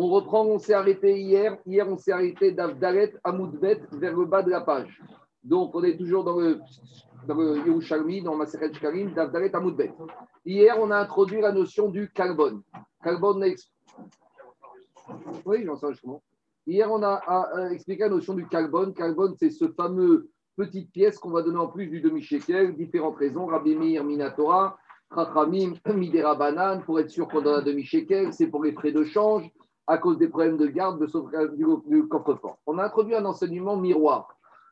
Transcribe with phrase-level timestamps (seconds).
[0.00, 1.58] On reprend, on s'est arrêté hier.
[1.66, 5.02] Hier, on s'est arrêté d'Avdalet à Moudbet vers le bas de la page.
[5.42, 6.60] Donc, on est toujours dans le,
[7.26, 9.92] dans le Yerushalmi, dans Maseret Shkarim, d'Avdalet à Moudbet.
[10.46, 12.62] Hier, on a introduit la notion du carbone.
[13.02, 13.44] Carbone,
[15.44, 16.22] oui, j'en sais justement.
[16.64, 17.20] Hier, on a,
[17.72, 18.94] expliqué la notion du carbone.
[18.94, 23.46] Carbone, c'est ce fameux petite pièce qu'on va donner en plus du demi-shekel, différentes raisons.
[23.46, 24.78] Rabbi Meir, Minatora,
[25.12, 29.02] Chachamim, Midera Banane, pour être sûr qu'on donne un demi-shekel, c'est pour les frais de
[29.02, 29.50] change,
[29.88, 32.58] à cause des problèmes de garde, de sauvegarde du, coffre-fort.
[32.66, 34.28] On a introduit un enseignement miroir,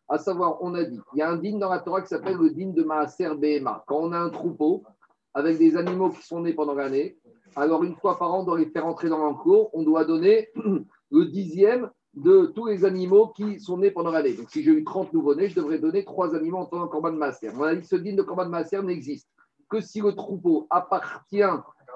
[0.09, 2.37] à savoir, on a dit, il y a un digne dans la Torah qui s'appelle
[2.37, 3.83] le digne de Maaser Behema.
[3.87, 4.85] Quand on a un troupeau
[5.33, 7.17] avec des animaux qui sont nés pendant l'année,
[7.57, 10.51] alors une fois par an, on doit les faire entrer dans l'encours, on doit donner
[11.11, 14.35] le dixième de tous les animaux qui sont nés pendant l'année.
[14.35, 17.13] Donc, si j'ai eu 30 nouveaux-nés, je devrais donner trois animaux en tant que corban
[17.13, 17.53] de master.
[17.59, 19.29] On a dit que ce digne de corban de master n'existe
[19.69, 21.43] que si le troupeau appartient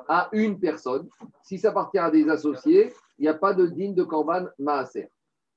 [0.09, 1.09] à une personne.
[1.43, 5.09] Si ça appartient à des associés, il n'y a pas de digne de corban maaser.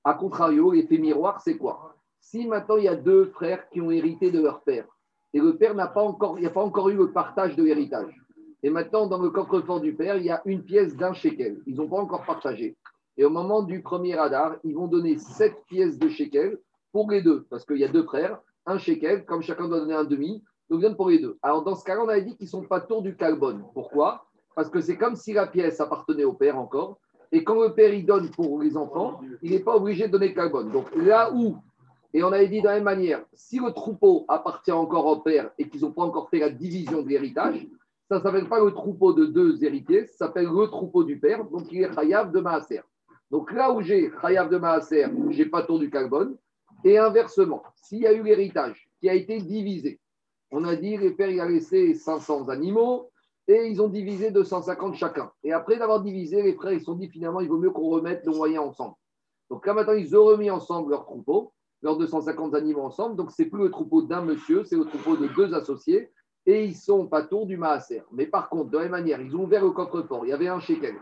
[0.03, 1.95] A contrario, l'effet miroir, c'est quoi?
[2.19, 4.85] Si maintenant il y a deux frères qui ont hérité de leur père,
[5.33, 8.13] et le père n'a pas encore, a eu le partage de l'héritage.
[8.61, 11.61] Et maintenant, dans le coffre-fort du père, il y a une pièce d'un shekel.
[11.65, 12.77] Ils n'ont pas encore partagé.
[13.17, 16.59] Et au moment du premier radar, ils vont donner sept pièces de shekel
[16.91, 19.95] pour les deux, parce qu'il y a deux frères, un shekel, comme chacun doit donner
[19.95, 21.37] un demi, donc donne pour les deux.
[21.41, 23.63] Alors dans ce cas-là, on avait dit qu'ils ne sont pas tours du carbone.
[23.73, 24.25] Pourquoi?
[24.55, 26.99] Parce que c'est comme si la pièce appartenait au père encore,
[27.33, 30.29] et quand le père y donne pour les enfants, il n'est pas obligé de donner
[30.29, 30.71] le carbone.
[30.71, 31.57] Donc là où,
[32.13, 35.49] et on avait dit de la même manière, si le troupeau appartient encore au père
[35.57, 37.67] et qu'ils n'ont pas encore fait la division de l'héritage,
[38.07, 41.43] ça ne s'appelle pas le troupeau de deux héritiers, ça s'appelle le troupeau du père,
[41.45, 42.81] donc il est chayav de Maaser.
[43.31, 46.37] Donc là où j'ai Khayav de Maaser, j'ai pas tour du carbone.
[46.83, 49.99] Et inversement, s'il y a eu l'héritage qui a été divisé,
[50.51, 53.09] on a dit les pères, il a laissé 500 animaux
[53.47, 55.31] et ils ont divisé 250 chacun.
[55.43, 57.89] Et après d'avoir divisé, les frères, ils se sont dit finalement, il vaut mieux qu'on
[57.89, 58.95] remette le moyen ensemble.
[59.49, 63.15] Donc là maintenant, ils ont remis ensemble leur troupeau, leurs 250 animaux ensemble.
[63.15, 66.09] Donc c'est plus le troupeau d'un monsieur, c'est le troupeau de deux associés.
[66.45, 68.03] Et ils sont pas tour du Maaser.
[68.11, 70.25] Mais par contre, de la même manière, ils ont ouvert le coffre-fort.
[70.25, 70.95] Il y avait un shekel.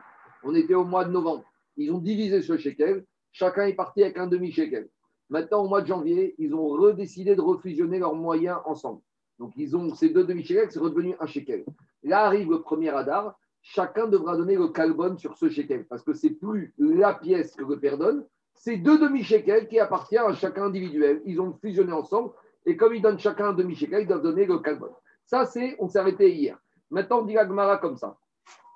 [0.43, 1.43] On était au mois de novembre.
[1.77, 3.05] Ils ont divisé ce shekel.
[3.31, 4.89] Chacun est parti avec un demi-shekel.
[5.29, 9.01] Maintenant, au mois de janvier, ils ont redécidé de refusionner leurs moyens ensemble.
[9.39, 11.65] Donc, ils ont ces deux demi-shekels, c'est redevenu un shekel.
[12.03, 13.37] Là arrive le premier radar.
[13.63, 17.63] Chacun devra donner le carbone sur ce shekel parce que c'est plus la pièce que
[17.63, 18.25] le père donne,
[18.55, 21.21] c'est deux demi-shekels qui appartiennent à chacun individuel.
[21.25, 22.31] Ils ont fusionné ensemble
[22.65, 24.93] et comme ils donnent chacun un demi-shekel, ils doivent donner le carbone.
[25.25, 26.57] Ça, c'est, on s'est arrêté hier.
[26.89, 28.17] Maintenant, on dit la Gemara comme ça.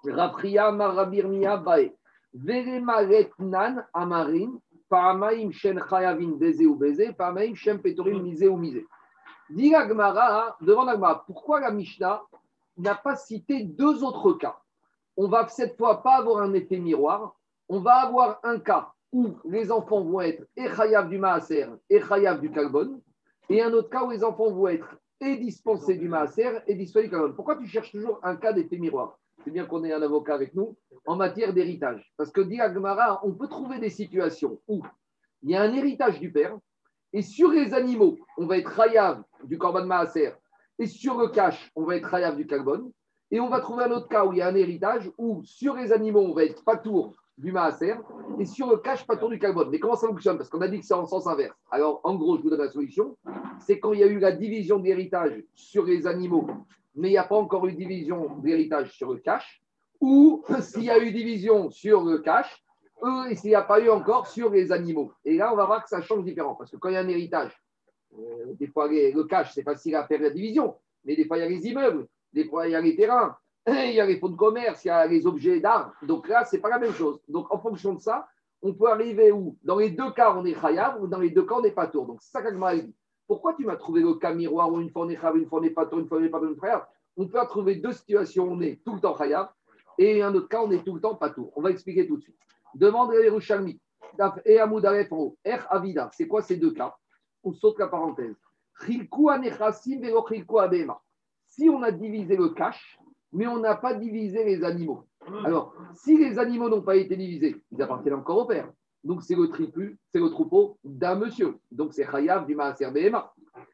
[0.07, 1.91] Rapria marabirmia bae.
[2.33, 8.83] Veremaretnan amarim, paramaim shen chayavin beze ou beze, paramaim shen petorim mise ou mise.
[9.49, 12.23] Dit devant Agmara, pourquoi la Mishnah
[12.77, 14.57] n'a pas cité deux autres cas?
[15.17, 17.35] On va cette fois pas avoir un effet miroir,
[17.69, 22.01] on va avoir un cas où les enfants vont être et chayav du maaser et
[22.01, 22.99] chayav du carbone,
[23.49, 27.05] et un autre cas où les enfants vont être et dispensés du maaser et dispensés
[27.05, 27.35] du carbone.
[27.35, 29.17] Pourquoi tu cherches toujours un cas d'effet miroir?
[29.43, 30.75] C'est bien qu'on ait un avocat avec nous,
[31.05, 32.11] en matière d'héritage.
[32.17, 34.81] Parce que, dit Agmara, on peut trouver des situations où
[35.43, 36.57] il y a un héritage du père,
[37.15, 40.33] et sur les animaux, on va être Hayav du Korban Maaser,
[40.77, 42.91] et sur le cash, on va être Hayav du carbone.
[43.31, 45.75] Et on va trouver un autre cas où il y a un héritage, où sur
[45.75, 47.95] les animaux, on va être Patour du Maaser,
[48.37, 49.69] et sur le cash, Patour du carbone.
[49.71, 50.37] Mais comment ça fonctionne?
[50.37, 51.57] Parce qu'on a dit que c'est en sens inverse.
[51.71, 53.17] Alors, en gros, je vous donne la solution
[53.59, 56.47] c'est quand il y a eu la division de l'héritage sur les animaux
[56.95, 59.61] mais il n'y a pas encore eu division d'héritage sur le cash,
[59.99, 62.63] ou s'il y a eu division sur le cash,
[63.29, 65.13] et s'il n'y a pas eu encore sur les animaux.
[65.23, 67.01] Et là, on va voir que ça change différent, parce que quand il y a
[67.01, 67.51] un héritage,
[68.17, 71.41] euh, des fois le cash, c'est facile à faire la division, mais des fois il
[71.41, 73.35] y a les immeubles, des fois il y a les terrains,
[73.67, 75.93] il y a les fonds de commerce, il y a les objets d'art.
[76.03, 77.19] Donc là, ce n'est pas la même chose.
[77.27, 78.27] Donc en fonction de ça,
[78.61, 79.57] on peut arriver où?
[79.63, 81.87] Dans les deux cas, on est khayab, ou dans les deux cas, on n'est pas
[81.87, 82.05] tour.
[82.05, 82.95] Donc c'est ça qu'Agma dit.
[83.27, 85.61] Pourquoi tu m'as trouvé le cas miroir où une fois on est une fois on
[85.61, 86.85] n'est pas une fois on n'est pas une frère
[87.17, 89.49] On peut trouver deux situations où on est tout le temps Khayab
[89.97, 92.21] et un autre cas on est tout le temps pas On va expliquer tout de
[92.21, 92.37] suite.
[92.75, 93.79] Demande à Yerushalmi
[94.45, 95.37] et Amoudaref en haut.
[95.43, 96.95] Er Avida, c'est quoi ces deux cas
[97.43, 98.35] On saute la parenthèse.
[98.81, 99.09] Si
[101.69, 102.99] on a divisé le cash,
[103.31, 105.05] mais on n'a pas divisé les animaux.
[105.45, 108.69] Alors, si les animaux n'ont pas été divisés, ils appartiennent encore au père.
[109.03, 111.57] Donc, c'est le tripu, c'est le troupeau d'un monsieur.
[111.71, 112.89] Donc, c'est Chayav du Maaser.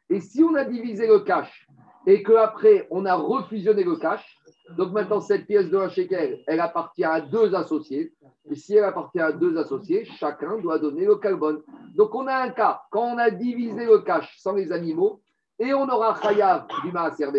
[0.10, 1.68] Et si on a divisé le cash
[2.06, 4.38] et qu'après, on a refusionné le cash,
[4.78, 8.14] donc maintenant, cette pièce de 1 shekel, elle appartient à deux associés.
[8.50, 11.62] Et si elle appartient à deux associés, chacun doit donner le carbone.
[11.96, 15.22] Donc, on a un cas, quand on a divisé le cash sans les animaux,
[15.60, 17.30] et on aura Chayav du Maaser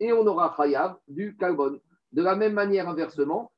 [0.00, 1.78] et on aura Chayav du carbone.
[2.12, 3.52] De la même manière, inversement,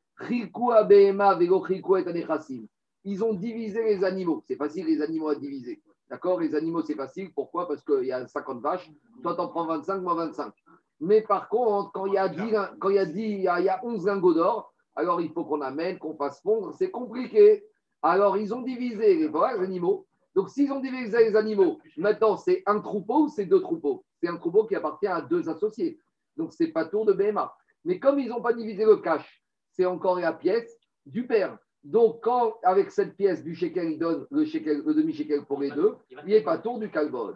[3.05, 4.43] Ils ont divisé les animaux.
[4.47, 5.82] C'est facile, les animaux à diviser.
[6.11, 6.41] D'accord?
[6.41, 7.32] Les animaux, c'est facile.
[7.35, 7.67] Pourquoi?
[7.67, 8.91] Parce qu'il y a 50 vaches.
[9.23, 10.52] Toi, tu en prends 25, moi 25.
[11.01, 12.41] Mais par contre, quand il y a, 10,
[12.81, 15.61] quand il y a, 10, il y a 11 lingots d'or, alors il faut qu'on
[15.61, 16.75] amène, qu'on fasse fondre.
[16.75, 17.65] C'est compliqué.
[18.03, 20.07] Alors, ils ont divisé les, animaux.
[20.35, 24.05] Donc, s'ils ont divisé les animaux, maintenant, c'est un troupeau ou c'est deux troupeaux?
[24.21, 25.99] C'est un troupeau qui appartient à deux associés.
[26.37, 27.55] Donc, ce n'est pas tour de BMA.
[27.85, 31.59] Mais comme ils n'ont pas divisé le cash, c'est encore la pièce du père.
[31.85, 35.95] Donc, quand avec cette pièce du shekel, il donne le, le demi-shekel pour les deux,
[36.11, 37.35] il n'est pas tour du calbon.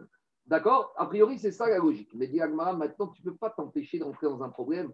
[0.50, 0.92] D'accord?
[0.96, 2.10] A priori, c'est ça la logique.
[2.12, 4.92] Mais Diagmara, maintenant, tu ne peux pas t'empêcher d'entrer dans un problème.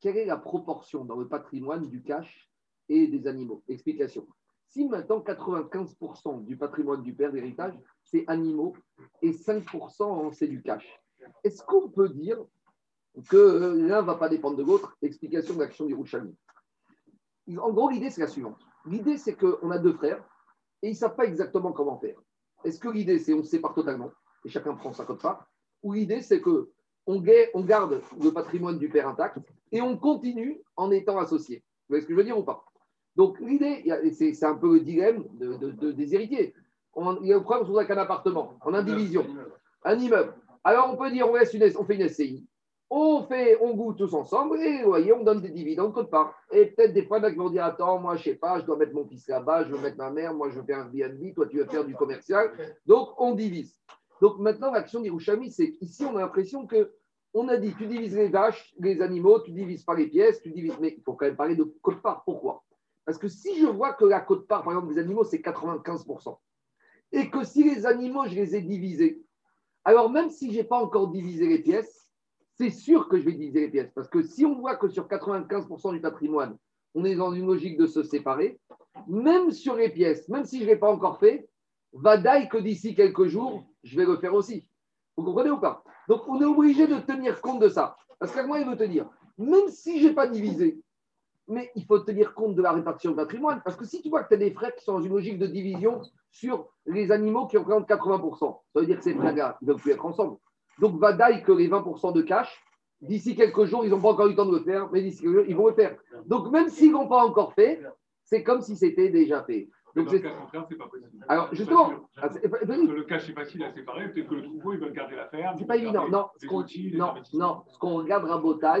[0.00, 2.50] Quelle est la proportion dans le patrimoine du cash
[2.88, 3.62] et des animaux?
[3.68, 4.26] Explication.
[4.66, 8.74] Si maintenant 95% du patrimoine du père d'héritage, c'est animaux
[9.22, 11.00] et 5% c'est du cash,
[11.44, 12.44] est-ce qu'on peut dire
[13.28, 14.96] que l'un ne va pas dépendre de l'autre?
[15.02, 16.36] Explication de l'action du Rouchami.
[17.58, 18.60] En gros, l'idée, c'est la suivante.
[18.84, 20.22] L'idée, c'est qu'on a deux frères
[20.82, 22.20] et ils ne savent pas exactement comment faire.
[22.64, 24.10] Est-ce que l'idée, c'est on se sépare totalement?
[24.46, 25.48] Et chacun prend sa cote part
[25.82, 26.70] Ou l'idée, c'est que
[27.08, 29.38] on garde le patrimoine du père intact
[29.70, 31.58] et on continue en étant associés.
[31.58, 32.64] Vous voyez ce que je veux dire ou pas?
[33.14, 36.54] Donc l'idée, c'est un peu le dilemme de, des héritiers.
[36.96, 39.24] il y a le problème avec un appartement, en indivision,
[39.84, 40.34] un immeuble.
[40.64, 42.44] Alors on peut dire, on, on fait une SCI,
[42.90, 46.34] on fait, on goûte tous ensemble et vous voyez, on donne des dividendes quelque part.
[46.52, 48.94] Et peut-être des fois, qui vont dire Attends, moi, je sais pas, je dois mettre
[48.94, 51.46] mon fils là-bas, je veux mettre ma mère, moi, je veux faire un BNB, toi,
[51.46, 52.50] tu veux faire du commercial.
[52.84, 53.80] Donc, on divise.
[54.20, 56.92] Donc, maintenant, l'action d'Irouchami, c'est qu'ici, on a l'impression que
[57.34, 60.50] on a dit Tu divises les vaches, les animaux, tu divises pas les pièces, tu
[60.50, 60.76] divises.
[60.80, 62.24] Mais il faut quand même parler de quote-part.
[62.24, 62.64] Pourquoi?
[63.04, 66.38] Parce que si je vois que la quote-part, par exemple, des animaux, c'est 95%,
[67.12, 69.22] et que si les animaux, je les ai divisés,
[69.84, 72.10] alors même si je n'ai pas encore divisé les pièces,
[72.58, 73.92] c'est sûr que je vais diviser les pièces.
[73.94, 76.56] Parce que si on voit que sur 95% du patrimoine,
[76.94, 78.58] on est dans une logique de se séparer,
[79.06, 81.48] même sur les pièces, même si je ne l'ai pas encore fait,
[82.00, 84.66] va d'aille que d'ici quelques jours, je vais le faire aussi.
[85.16, 85.82] Vous comprenez ou pas?
[86.08, 87.96] Donc on est obligé de tenir compte de ça.
[88.18, 89.06] Parce que moi, il veut te dire,
[89.38, 90.80] même si je n'ai pas divisé,
[91.48, 93.60] mais il faut tenir compte de la répartition du patrimoine.
[93.64, 95.38] Parce que si tu vois que tu as des frères qui sont dans une logique
[95.38, 96.00] de division
[96.30, 98.38] sur les animaux qui représentent 80%,
[98.72, 100.38] ça veut dire que ces frères-là, ils ne veulent plus être ensemble.
[100.80, 102.62] Donc, Vadaï que les 20% de cash,
[103.00, 105.22] d'ici quelques jours, ils n'ont pas encore eu le temps de le faire, mais d'ici
[105.22, 105.96] quelques jours, ils vont le faire.
[106.26, 107.80] Donc, même s'ils n'ont pas encore fait,
[108.24, 109.70] c'est comme si c'était déjà fait.
[109.96, 111.24] Donc, dans le cas contraire, c'est pas possible.
[111.26, 111.90] Alors, justement,
[112.20, 115.28] ah, le cash est facile à séparer, peut-être que le troupeau, ils veulent garder la
[115.28, 115.56] ferme.
[115.58, 116.08] C'est pas évident.
[116.08, 116.64] Non, ce qu'on,
[116.94, 118.78] non, non, ce qu'on regarde à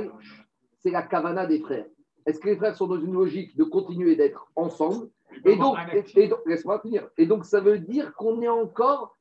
[0.80, 1.86] c'est la kavana des frères.
[2.26, 5.08] Est-ce que les frères sont dans une logique de continuer d'être ensemble
[5.44, 5.76] et donc,
[6.14, 7.08] et donc laisse-moi finir.
[7.18, 9.16] Et donc, ça veut dire qu'on est encore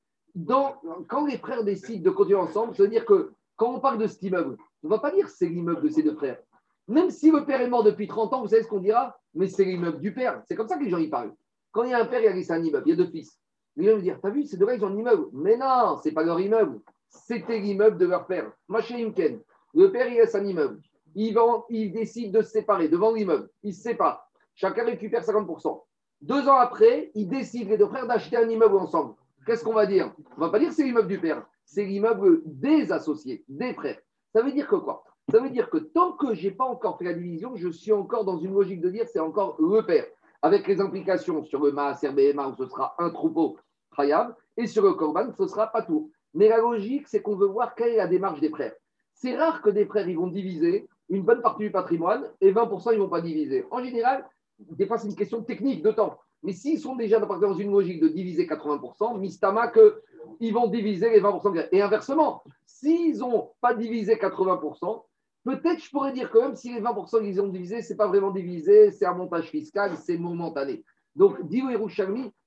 [1.07, 4.07] quand les frères décident de continuer ensemble, ça veut dire que quand on parle de
[4.07, 6.39] cet immeuble, on ne va pas dire c'est l'immeuble de ces deux frères.
[6.87, 9.17] Même si le père est mort depuis 30 ans, vous savez ce qu'on dira?
[9.33, 10.43] Mais c'est l'immeuble du père.
[10.45, 11.33] C'est comme ça que les gens y parlent.
[11.75, 13.11] Quand il y a un père, il y a un immeuble, il y a deux
[13.11, 13.37] fils.
[13.75, 15.27] Gens vont dire T'as vu, ces deux-là, ils ont un immeuble.
[15.33, 16.79] Mais non, c'est pas leur immeuble.
[17.09, 18.49] C'était l'immeuble de leur père.
[18.69, 19.41] Imken,
[19.73, 20.79] le père, il laisse un immeuble.
[21.15, 23.49] Il, vend, il décide de se séparer devant l'immeuble.
[23.61, 24.27] Il se sépare.
[24.55, 25.83] Chacun récupère 50%.
[26.21, 29.85] Deux ans après, ils décident, les deux frères, d'acheter un immeuble ensemble qu'est-ce qu'on va
[29.85, 30.13] dire?
[30.37, 33.99] On va pas dire que c'est l'immeuble du père, c'est l'immeuble des associés, des frères.
[34.33, 35.03] Ça veut dire que quoi?
[35.31, 37.91] Ça veut dire que tant que je n'ai pas encore fait la division, je suis
[37.91, 40.05] encore dans une logique de dire c'est encore le père,
[40.45, 43.57] avec les implications sur le Maaser où ce sera un troupeau
[43.89, 46.11] Trayab, et sur le Corban, ce sera pas tout.
[46.35, 48.75] Mais la logique, c'est qu'on veut voir quelle est la démarche des frères.
[49.15, 52.91] C'est rare que des frères ils vont diviser une bonne partie du patrimoine et 20%
[52.91, 53.65] ils ne vont pas diviser.
[53.71, 54.23] En général,
[54.59, 56.19] des fois c'est une question technique de temps.
[56.43, 61.21] Mais s'ils sont déjà dans une logique de diviser 80%, Mistama, qu'ils vont diviser les
[61.21, 61.69] 20%.
[61.71, 65.05] Et inversement, s'ils n'ont pas divisé 80%,
[65.45, 68.07] peut-être je pourrais dire quand même si les 20% qu'ils ont divisé, ce n'est pas
[68.07, 70.83] vraiment divisé, c'est un montage fiscal, c'est momentané.
[71.15, 71.77] Donc, Dio et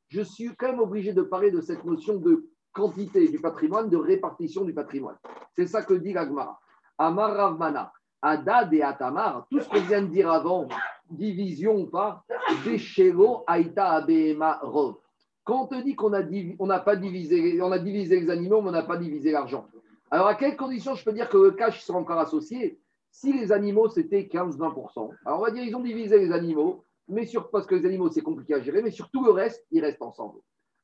[0.09, 3.97] je suis quand même obligé de parler de cette notion de quantité du patrimoine, de
[3.97, 5.17] répartition du patrimoine.
[5.57, 6.61] C'est ça que dit l'Agmara.
[6.99, 10.69] Amar Ravmana, Adad et Atamar, tout ce qu'on vient de dire avant,
[11.11, 12.25] division ou pas,
[12.65, 14.97] Deshelo Aïta Abema Rov.
[15.45, 18.73] Quand on te dit qu'on n'a pas divisé, on a divisé les animaux, mais on
[18.73, 19.67] n'a pas divisé l'argent.
[20.11, 22.79] Alors, à quelles conditions je peux dire que le cash sera encore associé?
[23.11, 25.11] Si les animaux, c'était 15-20%.
[25.25, 28.11] Alors, on va dire ils ont divisé les animaux, mais sur, parce que les animaux,
[28.11, 30.41] c'est compliqué à gérer, mais sur tout le reste, ils restent ensemble.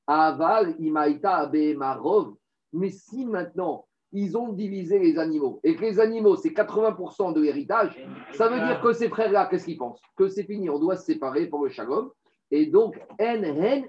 [0.07, 2.35] Aval, Imaïta, Abema Rov.
[2.73, 5.61] Mais si maintenant, ils ont divisé les animaux.
[5.65, 7.99] Et que les animaux, c'est 80% de l'héritage,
[8.33, 10.01] ça veut dire que ces frères-là, qu'est-ce qu'ils pensent?
[10.17, 12.11] Que c'est fini, on doit se séparer pour le shalom.
[12.51, 13.43] Et donc, en,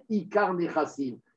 [0.10, 0.56] ikar,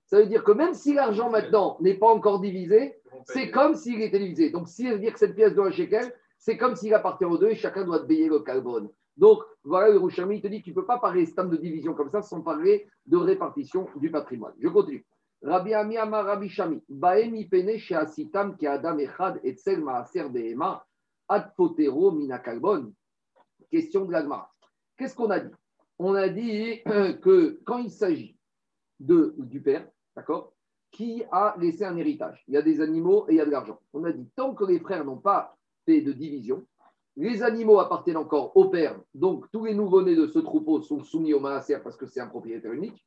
[0.06, 4.00] Ça veut dire que même si l'argent maintenant n'est pas encore divisé, c'est comme s'il
[4.00, 4.50] était divisé.
[4.50, 7.38] Donc, si veut dire que cette pièce doit un shekel, c'est comme s'il appartient aux
[7.38, 8.88] deux et chacun doit payer le carbone.
[9.16, 12.22] Donc, voilà, le Rouchami, te dit qu'il ne peut pas parler de division comme ça
[12.22, 14.54] sans parler de répartition du patrimoine.
[14.60, 15.04] Je continue.
[15.42, 20.24] Rabbi Ami Amar Rabbi Shami, Baemi Pene chez Echad et Maaser
[21.28, 22.92] Ad Potero Mina Kalbon.
[23.70, 24.50] Question de l'Agmara.
[24.96, 25.54] Qu'est-ce qu'on a dit?
[25.98, 28.36] On a dit que quand il s'agit
[28.98, 30.54] du père, d'accord,
[30.90, 33.50] qui a laissé un héritage, il y a des animaux et il y a de
[33.50, 33.80] l'argent.
[33.92, 35.57] On a dit tant que les frères n'ont pas
[35.88, 36.66] de division,
[37.16, 41.34] les animaux appartiennent encore au père, donc tous les nouveau-nés de ce troupeau sont soumis
[41.34, 43.04] au maaser parce que c'est un propriétaire unique.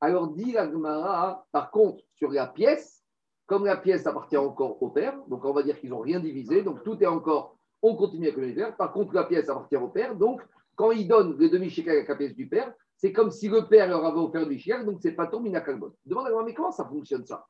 [0.00, 3.04] Alors dit l'Agmara, par contre, sur la pièce,
[3.46, 6.62] comme la pièce appartient encore au père, donc on va dire qu'ils n'ont rien divisé,
[6.62, 8.76] donc tout est encore, on continue avec le père.
[8.76, 10.40] Par contre, la pièce appartient au père, donc
[10.74, 13.88] quand il donne les demi-shekel à la pièce du père, c'est comme si le père
[13.88, 15.92] leur avait offert du shekel, donc c'est pas ton minakalbon.
[16.06, 17.46] Demande à mais comment ça fonctionne ça?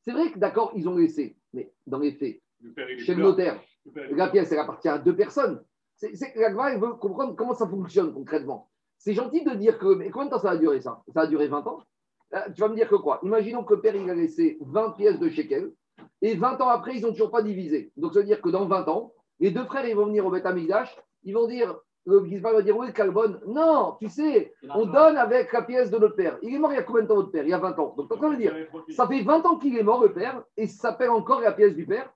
[0.00, 2.40] C'est vrai que d'accord, ils ont laissé, mais dans les faits,
[2.98, 3.60] chez le notaire,
[3.94, 5.62] la pièce, elle appartient à deux personnes.
[5.96, 8.68] C'est, la veut comprendre comment ça fonctionne concrètement.
[8.98, 9.94] C'est gentil de dire que.
[9.94, 11.02] Mais combien de temps ça a duré ça?
[11.12, 11.82] Ça a duré 20 ans?
[12.34, 13.20] Euh, Tu vas me dire que quoi?
[13.22, 15.72] Imaginons que le père, il a laissé 20 pièces de shekel
[16.20, 17.92] et 20 ans après, ils n'ont toujours pas divisé.
[17.96, 20.30] Donc, ça veut dire que dans 20 ans, les deux frères, ils vont venir au
[20.30, 20.46] Beth
[21.24, 23.40] ils vont dire le va dire Oui, Calbon.
[23.46, 26.38] Non, tu sais, on donne avec la pièce de notre père.
[26.42, 27.44] Il est mort il y a combien de temps, votre père?
[27.44, 27.94] Il y a 20 ans.
[27.96, 28.54] Donc, veut dire
[28.90, 31.74] Ça fait 20 ans qu'il est mort, le père, et ça s'appelle encore la pièce
[31.74, 32.12] du père.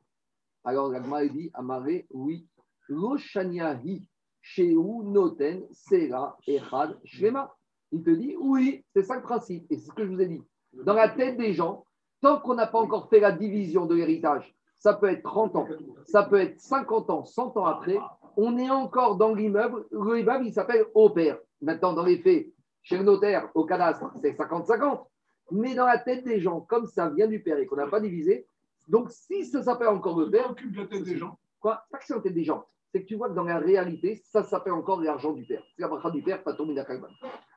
[0.67, 2.45] Alors, Gagma, il dit Amaré, oui.
[2.91, 4.09] Roshaniahi
[4.43, 7.55] Sheu Noten Sera Echad Shlema.
[7.93, 9.65] Il te dit Oui, c'est ça le principe.
[9.71, 10.43] Et c'est ce que je vous ai dit.
[10.73, 11.85] Dans la tête des gens,
[12.21, 15.69] tant qu'on n'a pas encore fait la division de l'héritage, ça peut être 30 ans,
[16.05, 17.99] ça peut être 50 ans, 100 ans après,
[18.37, 19.87] on est encore dans l'immeuble.
[19.93, 21.39] L'immeuble, il s'appelle au père.
[21.63, 22.49] Maintenant, dans les faits,
[22.83, 25.05] chez le notaire, au cadastre, c'est 50-50.
[25.53, 28.01] Mais dans la tête des gens, comme ça vient du père et qu'on n'a pas
[28.01, 28.49] divisé,
[28.87, 30.51] donc si ça s'appelle encore le père.
[30.51, 31.39] occupe la tête des gens.
[31.61, 31.85] Quoi?
[31.91, 32.65] Pas que c'est la tête des gens.
[32.93, 35.63] C'est que tu vois que dans la réalité, ça s'appelle encore l'argent du père.
[35.75, 36.57] C'est la bracha du père, pas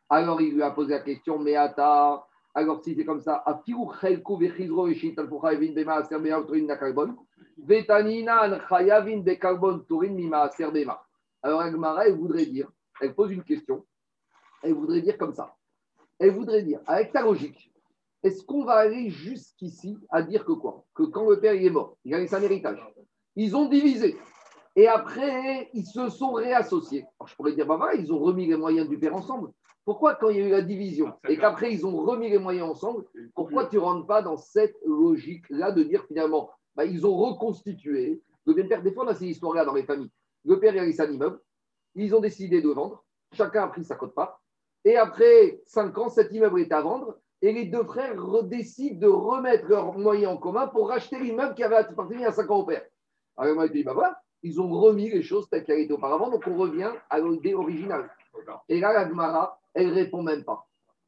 [0.09, 2.23] Alors il lui a posé la question, mais attends,
[2.55, 3.43] alors si c'est comme ça,
[11.41, 12.69] alors Agmara, elle voudrait dire,
[12.99, 13.85] elle pose une question,
[14.63, 15.55] elle voudrait dire comme ça.
[16.17, 17.71] Elle voudrait dire, avec ta logique,
[18.23, 20.85] est-ce qu'on va aller jusqu'ici à dire que quoi?
[20.93, 22.79] Que quand le père est mort, il a laissé un héritage.
[23.35, 24.17] Ils ont divisé.
[24.75, 27.05] Et après, ils se sont réassociés.
[27.19, 29.51] Alors, je pourrais dire, bah voilà, ils ont remis les moyens du père ensemble.
[29.85, 32.69] Pourquoi, quand il y a eu la division et qu'après ils ont remis les moyens
[32.69, 37.15] ensemble, pourquoi tu ne rentres pas dans cette logique-là de dire finalement, bah, ils ont
[37.15, 40.11] reconstitué Le père, des fois, on a ces histoires-là dans les familles.
[40.45, 41.39] Le père, a laissé un immeuble,
[41.95, 44.41] ils ont décidé de vendre, chacun a pris sa cote-part,
[44.85, 49.07] et après cinq ans, cet immeuble est à vendre, et les deux frères décident de
[49.07, 52.65] remettre leurs moyens en commun pour racheter l'immeuble qui avait appartenu à cinq ans au
[52.65, 52.83] père.
[53.37, 56.29] Alors, moi, je dis, bah voilà, ils ont remis les choses telles qu'elles étaient auparavant,
[56.29, 58.09] donc on revient à l'idée originale.
[58.67, 60.65] Et là, la Gemara, elle ne répond même pas.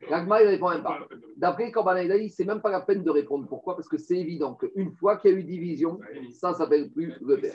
[0.09, 0.99] L'Agma, il ne répond même pas.
[1.37, 3.47] D'après Korban ce n'est même pas la peine de répondre.
[3.47, 3.75] Pourquoi?
[3.75, 5.99] Parce que c'est évident qu'une fois qu'il y a eu division,
[6.31, 7.53] ça ne s'appelle plus le père.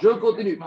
[0.00, 0.58] Je continue.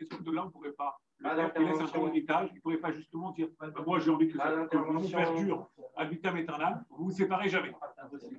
[0.00, 0.96] Est-ce que de là, on ne pourrait pas,
[1.32, 4.36] laisse un héritage, il ne pourrait pas justement dire bah, Moi, j'ai envie que,
[4.68, 7.72] que mon perdure à vitam aeternam, vous ne vous séparez jamais.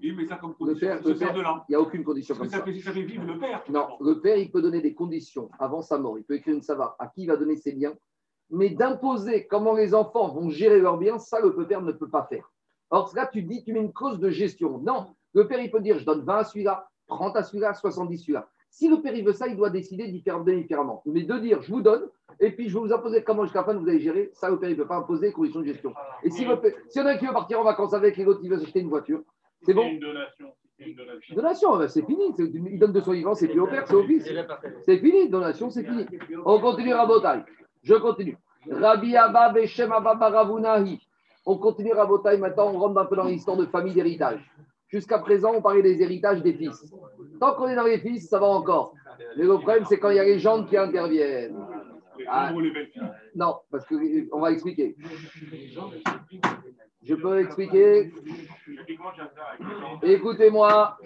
[0.01, 0.87] Il met ça comme condition.
[1.03, 1.65] Le père, de là.
[1.67, 2.57] Il n'y a aucune condition comme ça.
[2.57, 3.63] Ça fait, ça fait vivre le père.
[3.69, 6.17] Non, le père, il peut donner des conditions avant sa mort.
[6.17, 7.93] Il peut écrire une savare à qui il va donner ses biens
[8.49, 12.23] mais d'imposer comment les enfants vont gérer leurs biens, ça, le père ne peut pas
[12.23, 12.51] faire.
[12.89, 14.77] Or, là, tu dis, tu mets une cause de gestion.
[14.79, 18.15] Non, le père, il peut dire, je donne 20 à celui-là, 30 à celui-là, 70
[18.15, 18.49] à celui-là.
[18.75, 21.01] Si le père, il veut ça, il doit décider différemment.
[21.05, 22.09] Mais de dire, je vous donne,
[22.41, 24.59] et puis je vais vous imposer comment jusqu'à la fin vous allez gérer, ça, le
[24.59, 25.93] père, il ne peut pas imposer les conditions de gestion.
[26.23, 28.25] Et si, le si y en a un qui veut partir en vacances avec et
[28.25, 29.21] l'autre, il veut s'acheter une voiture,
[29.61, 30.47] c'est bon une donation.
[30.77, 32.35] Une donation, donation c'est fini.
[32.37, 34.29] Il donne de son vivant, c'est plus au père, c'est au fils.
[34.83, 36.05] C'est fini, donation, c'est fini.
[36.45, 37.45] On continue à
[37.81, 38.37] Je continue.
[38.69, 40.99] Rabbi Abba Beshem Abba Baravunahi.
[41.45, 44.41] On continue Rabotai maintenant, on rentre un peu dans l'histoire de famille d'héritage.
[44.95, 46.89] Jusqu'à présent, on parlait des héritages des fils.
[47.37, 48.93] Tant qu'on est dans les fils, ça va encore.
[49.35, 51.57] Mais le problème, c'est quand il y a les gens qui interviennent.
[52.29, 52.53] Ah,
[53.35, 54.95] non, parce qu'on va expliquer.
[57.03, 58.13] Je peux expliquer
[60.01, 60.97] Écoutez-moi.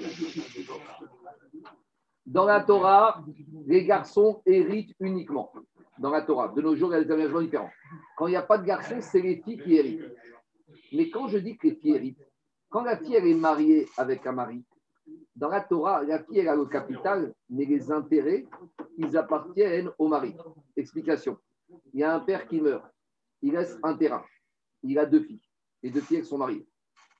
[2.27, 3.24] Dans la Torah,
[3.65, 5.51] les garçons héritent uniquement
[5.98, 6.53] dans la Torah.
[6.55, 7.72] De nos jours, il y a des aménagements différents.
[8.15, 10.13] Quand il n'y a pas de garçon, c'est les filles qui héritent.
[10.93, 12.29] Mais quand je dis que les filles héritent,
[12.70, 14.64] quand la fille est mariée avec un mari,
[15.36, 18.46] dans la Torah, la fille a le capital, mais les intérêts,
[18.98, 20.36] ils appartiennent au mari.
[20.76, 21.38] Explication.
[21.94, 22.86] Il y a un père qui meurt.
[23.42, 24.24] Il laisse un terrain.
[24.84, 25.42] Il a deux filles.
[25.82, 26.68] Les deux filles, sont mariées.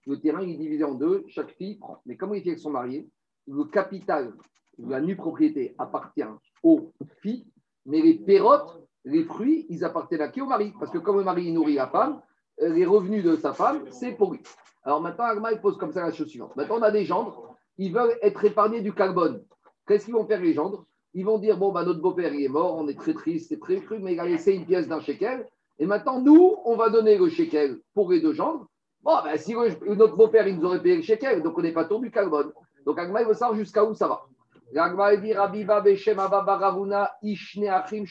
[0.06, 1.24] Le terrain, il est divisé en deux.
[1.28, 2.02] Chaque fille prend.
[2.06, 3.10] Mais comme les filles, elles sont mariées,
[3.48, 4.34] le capital,
[4.78, 6.24] la nue propriété appartient
[6.64, 6.92] aux
[7.22, 7.48] filles
[7.86, 10.74] mais les pérotes les fruits, ils appartiennent à qui Au mari?
[10.78, 12.22] Parce que comme le mari nourrit la femme,
[12.62, 14.42] les revenus de sa femme, c'est pour lui.
[14.84, 16.56] Alors maintenant, Agma, il pose comme ça la chose suivante.
[16.56, 19.44] Maintenant, on a des gendres, ils veulent être épargnés du carbone.
[19.88, 20.86] Qu'est-ce qu'ils vont faire, les gendres?
[21.14, 23.60] Ils vont dire bon, bah, notre beau-père, il est mort, on est très triste, c'est
[23.60, 25.48] très cru, mais il a laissé une pièce d'un shekel.
[25.80, 28.68] Et maintenant, nous, on va donner le shekel pour les deux gendres.
[29.02, 31.86] Bon, ben, si notre beau-père, il nous aurait payé le shekel, donc on n'est pas
[31.86, 32.52] tour du carbone.
[32.86, 34.26] Donc Agma, il veut savoir jusqu'à où ça va.
[34.76, 38.04] Agma, il dit Rabiba, Beshem, Abba, Ishne, Achim,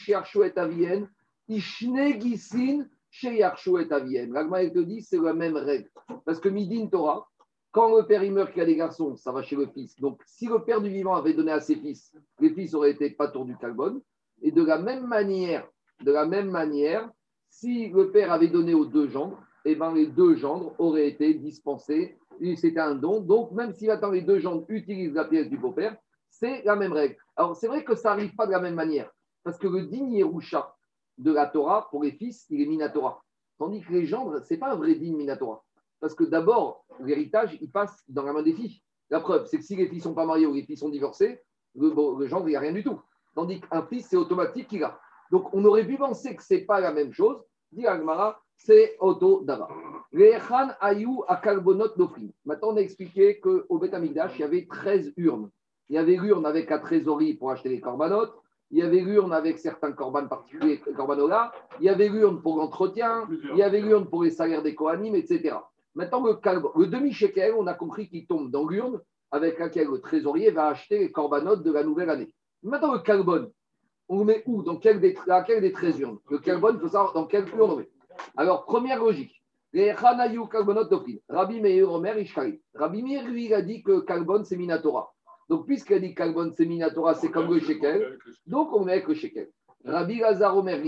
[0.43, 1.07] et Avien,
[1.47, 4.33] Ishne, Gisin, Shearshu et Avien.
[4.35, 5.89] Agma, il te dit, c'est la même règle.
[6.25, 7.27] Parce que Midin Torah,
[7.71, 9.95] quand le père il meurt qu'il a des garçons, ça va chez le fils.
[9.99, 13.11] Donc, si le père du vivant avait donné à ses fils, les fils auraient été
[13.11, 14.01] pas tour du carbone.
[14.41, 15.67] Et de la même manière,
[16.01, 17.09] de la même manière,
[17.49, 21.33] si le père avait donné aux deux gendres, eh ben, les deux gendres auraient été
[21.33, 22.17] dispensés.
[22.55, 23.19] C'était un don.
[23.19, 25.97] Donc, même si maintenant les deux gendres utilisent la pièce du beau-père,
[26.29, 27.17] c'est la même règle.
[27.35, 29.11] Alors, c'est vrai que ça n'arrive pas de la même manière.
[29.43, 30.73] Parce que le digne Roucha
[31.19, 33.21] de la Torah, pour les fils, il est Minatora.
[33.57, 35.63] Tandis que les gendres, ce n'est pas un vrai digne Minatora.
[35.99, 38.81] Parce que d'abord, l'héritage, il passe dans la main des filles.
[39.09, 40.89] La preuve, c'est que si les filles ne sont pas mariées ou les filles sont
[40.89, 41.41] divorcées,
[41.75, 42.99] le, gendre, il n'y a rien du tout.
[43.35, 44.99] Tandis qu'un fils, c'est automatique qu'il a.
[45.31, 47.43] Donc, on aurait pu penser que ce n'est pas la même chose.
[47.71, 49.67] Dit Agmara, c'est auto dava.
[50.81, 51.93] ayou à carbonot
[52.45, 55.49] Maintenant, on a expliqué qu'au Beth Amikdash, il y avait 13 urnes.
[55.89, 58.33] Il y avait l'urne avec la trésorerie pour acheter les corbanotes.
[58.71, 61.51] Il y avait l'urne avec certains corbanes particuliers, corbanola.
[61.79, 63.27] Il y avait l'urne pour l'entretien.
[63.51, 65.55] Il y avait l'urne pour les salaires des coanimes, etc.
[65.95, 66.37] Maintenant, le,
[66.75, 70.99] le demi-shekel, on a compris qu'il tombe dans l'urne avec laquelle le trésorier va acheter
[70.99, 72.33] les corbanotes de la nouvelle année.
[72.63, 73.51] Maintenant, le carbone,
[74.07, 74.63] on le met où?
[74.63, 75.15] Dans quelle des,
[75.61, 76.19] des 13 urnes?
[76.29, 77.89] Le carbone, il faut savoir dans quelle urne on met.
[78.37, 79.35] Alors, première logique.
[79.71, 82.59] Les Rabbi Meir Omer Ishkari.
[82.73, 85.13] Rabbi Meir, lui, il a dit que carbone, c'est Minatora.
[85.49, 88.19] Donc, puisqu'il a dit carbone, c'est Minatora, c'est comme le shekel.
[88.45, 89.49] Donc, on met avec le shekel.
[89.83, 90.79] Rabbi Lazar Omer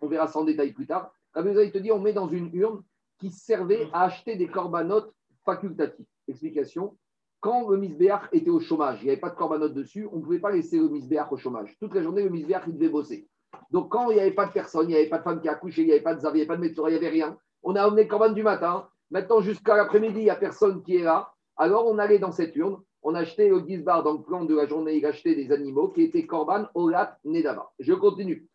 [0.00, 1.12] on verra ça en détail plus tard.
[1.34, 2.82] Rabbi Lazar, il te dit, on met dans une urne
[3.18, 5.12] qui servait à acheter des corbanotes
[5.44, 6.06] facultatifs.
[6.28, 6.96] Explication.
[7.40, 10.22] Quand le misbéach était au chômage, il n'y avait pas de corbanotes dessus, on ne
[10.22, 11.76] pouvait pas laisser le misbéach au chômage.
[11.78, 13.28] Toute la journée, le misbéach, il devait bosser.
[13.70, 15.48] Donc, quand il n'y avait pas de personne, il n'y avait pas de femme qui
[15.48, 16.92] a couché, il n'y avait pas de zav, il n'y avait pas de médecin, il
[16.92, 18.88] n'y avait rien, on a emmené le corban du matin.
[19.10, 21.32] Maintenant, jusqu'à l'après-midi, il n'y a personne qui est là.
[21.56, 24.66] Alors, on allait dans cette urne, on achetait au Gizbar dans le plan de la
[24.66, 27.70] journée, il achetait des animaux qui étaient corban, olat, nedava.
[27.78, 28.48] Je continue.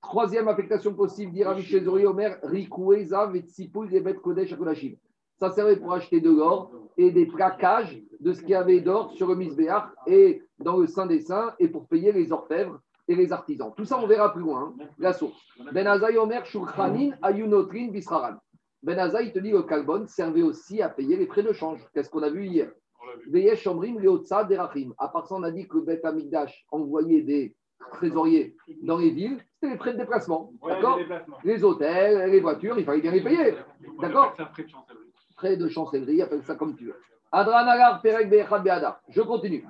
[0.00, 4.94] Troisième affectation possible, dit Ravi Omer, Rikoueza, Vetsipouy, Rebet Kodesh, Akodashim.
[5.38, 9.12] Ça servait pour acheter de l'or et des plaquages de ce qu'il y avait d'or
[9.12, 13.16] sur le Misbéach et dans le Saint des Saints et pour payer les orfèvres et
[13.16, 13.72] les artisans.
[13.76, 15.36] Tout ça, on verra plus loin, hein, la source.
[15.72, 18.36] Ben Omer, Shulchanin, Ayunotrin, Bisraran.
[18.82, 21.84] Ben il te dit que le carbone servait aussi à payer les frais de change.
[21.92, 22.70] Qu'est-ce qu'on a vu hier?
[24.98, 27.56] À part ça, on a dit que le Bet Amigdash envoyait des
[27.92, 30.52] trésoriers dans les villes, c'était les frais de déplacement.
[30.66, 30.98] d'accord
[31.44, 33.54] les, hôtels, les voitures, il fallait bien les payer.
[34.00, 34.34] D'accord
[35.36, 36.96] Frais de chancellerie, appelle ça comme tu veux.
[37.30, 39.00] Adranagar, Perek, Beada.
[39.10, 39.64] Je continue.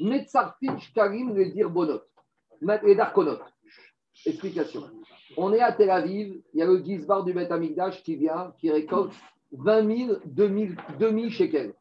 [0.00, 2.00] Metzartich, Karim, les Dirbonot,
[2.60, 3.38] les Darkonot.
[4.26, 4.82] Explication.
[5.36, 8.52] On est à Tel Aviv, il y a le Gizbar du Bet Amigdash qui vient,
[8.58, 9.12] qui récolte
[9.52, 11.74] 20 000, 2000, 2000 shekels.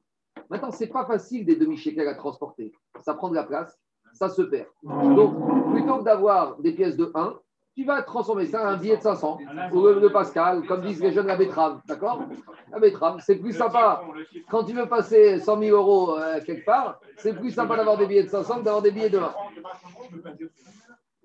[0.50, 2.72] Maintenant, ce n'est pas facile des demi-shekels à transporter.
[3.02, 3.80] Ça prend de la place
[4.14, 4.68] ça se perd.
[4.84, 7.40] Donc, plutôt que d'avoir des pièces de 1,
[7.76, 9.40] tu vas transformer ça en un billet de 500
[9.72, 11.80] ou de Pascal, comme disent les jeunes, la betterave.
[11.88, 12.24] D'accord?
[12.72, 14.04] La betterave, c'est plus sympa.
[14.50, 18.06] Quand tu veux passer 100 000 euros euh, quelque part, c'est plus sympa d'avoir des
[18.06, 19.34] billets de 500 que d'avoir des billets de 1.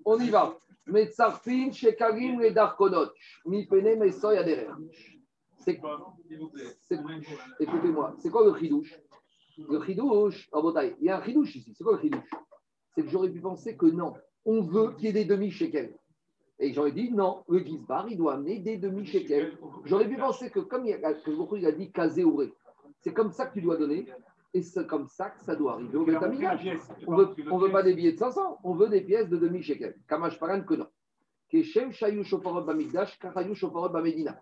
[0.05, 0.53] On y va.
[0.87, 3.09] Metzarfin, Shekarim, les Darkonot.
[3.45, 4.37] Mi pene, mais soy
[7.59, 8.93] Écoutez-moi, c'est quoi le chidouche?
[9.57, 11.73] Le chidouche, en bataille, il y a un chidouche ici.
[11.75, 12.29] C'est quoi le chidouche
[12.95, 14.13] c'est que j'aurais pu penser que non,
[14.45, 15.93] on veut qu'il y ait des demi-shekels.
[16.59, 19.57] Et j'aurais dit non, le Gizbar, il doit amener des demi-shekels.
[19.83, 22.53] J'aurais pu penser que comme il a, que il a dit casé ouvré,
[23.01, 24.07] c'est comme ça que tu dois donner.
[24.53, 26.03] Et c'est comme ça que ça doit arriver au
[27.07, 29.97] On veut, on veut pas des billets de 500, on veut des pièces de demi-shekel.
[30.07, 30.87] Kamash Paran que non.
[31.49, 34.39] Keshem Shayu Shofarot Bamigdash, Karayu Shofarot Bamedina.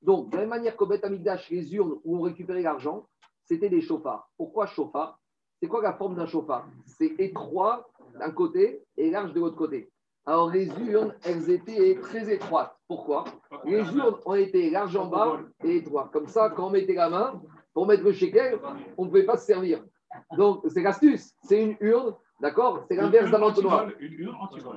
[0.00, 3.06] Donc, de la même manière qu'au Bet Amigdash, les urnes où on récupérait l'argent,
[3.52, 4.30] c'était des chauffards.
[4.38, 5.18] Pourquoi chauffard?
[5.60, 6.66] C'est quoi la forme d'un chauffard?
[6.86, 7.86] C'est étroit
[8.18, 9.90] d'un côté et large de l'autre côté.
[10.24, 12.74] Alors les urnes, elles étaient très étroites.
[12.88, 13.24] Pourquoi?
[13.66, 16.10] Les urnes ont été larges en bas et étroites.
[16.12, 17.42] Comme ça, quand on mettait la main
[17.74, 18.58] pour mettre le shekel,
[18.96, 19.84] on ne pouvait pas se servir.
[20.38, 21.34] Donc c'est l'astuce.
[21.42, 22.84] C'est une urne, d'accord?
[22.88, 23.86] C'est l'inverse d'un entonnoir.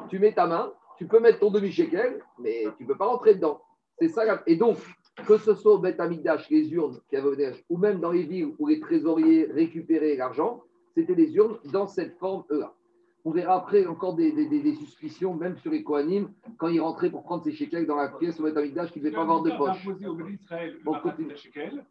[0.09, 3.35] Tu mets ta main, tu peux mettre ton demi-shekel, mais tu ne peux pas rentrer
[3.35, 3.61] dedans.
[3.99, 4.43] C'est ça.
[4.45, 4.77] Et donc,
[5.25, 8.53] que ce soit au Beth Amigdash, les urnes qui avaient ou même dans les villes
[8.59, 10.61] où les trésoriers récupéraient l'argent,
[10.93, 12.73] c'était des urnes dans cette forme-là.
[13.27, 17.09] On verra après encore des, des, des, suspicions, même sur les Kohanim, quand ils rentraient
[17.09, 19.51] pour prendre ses shekels dans la pièce au Betamikdash, qu'ils ne devaient pas avoir de
[19.51, 19.83] poche.
[21.17, 21.83] le shekel,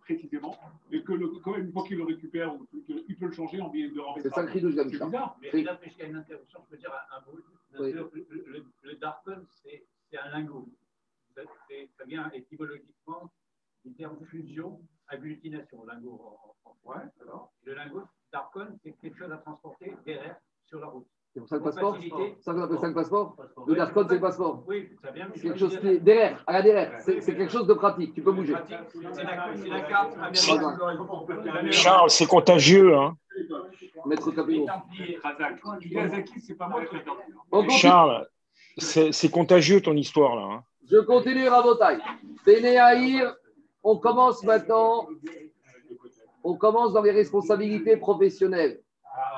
[0.00, 0.56] précisément,
[0.92, 2.54] et que le, quand une fois qu'il le récupère,
[2.88, 4.22] il peut le changer en billet de renvoi.
[4.22, 5.08] C'est ça le cri de Jamisha.
[5.52, 7.38] Mais là, puisqu'il y a une interruption, je peux dire un, mot.
[7.80, 7.92] Oui.
[7.92, 9.84] Le, le, le Darkon, c'est
[10.18, 10.68] un lingot.
[11.98, 13.30] Ça vient étymologiquement
[13.84, 15.84] du terme fusion, agglutination.
[15.84, 16.54] Lingot en,
[17.20, 17.52] alors.
[17.64, 21.06] Le lingot, Darkon, c'est quelque chose à transporter derrière sur la route.
[21.32, 22.08] C'est pour ça le passeport C'est
[22.42, 23.36] ça qu'on appelle ça le passeport
[23.68, 24.64] Le Darkon, c'est le passeport.
[24.66, 25.30] Oui, ça vient.
[25.34, 27.00] C'est quelque chose qui est derrière, à la derrière.
[27.00, 28.56] C'est quelque chose de pratique, tu peux bouger.
[29.12, 29.36] C'est la,
[29.82, 30.16] carte
[31.70, 32.96] Charles, c'est contagieux.
[32.96, 33.16] Hein.
[34.06, 34.34] Maître c'est
[37.70, 38.26] Charles,
[38.78, 40.64] c'est contagieux ton histoire là.
[40.90, 41.98] Je continue, Rabotai.
[42.44, 43.36] Bénéaïr,
[43.82, 45.06] on commence maintenant
[46.42, 48.80] on commence dans les responsabilités professionnelles.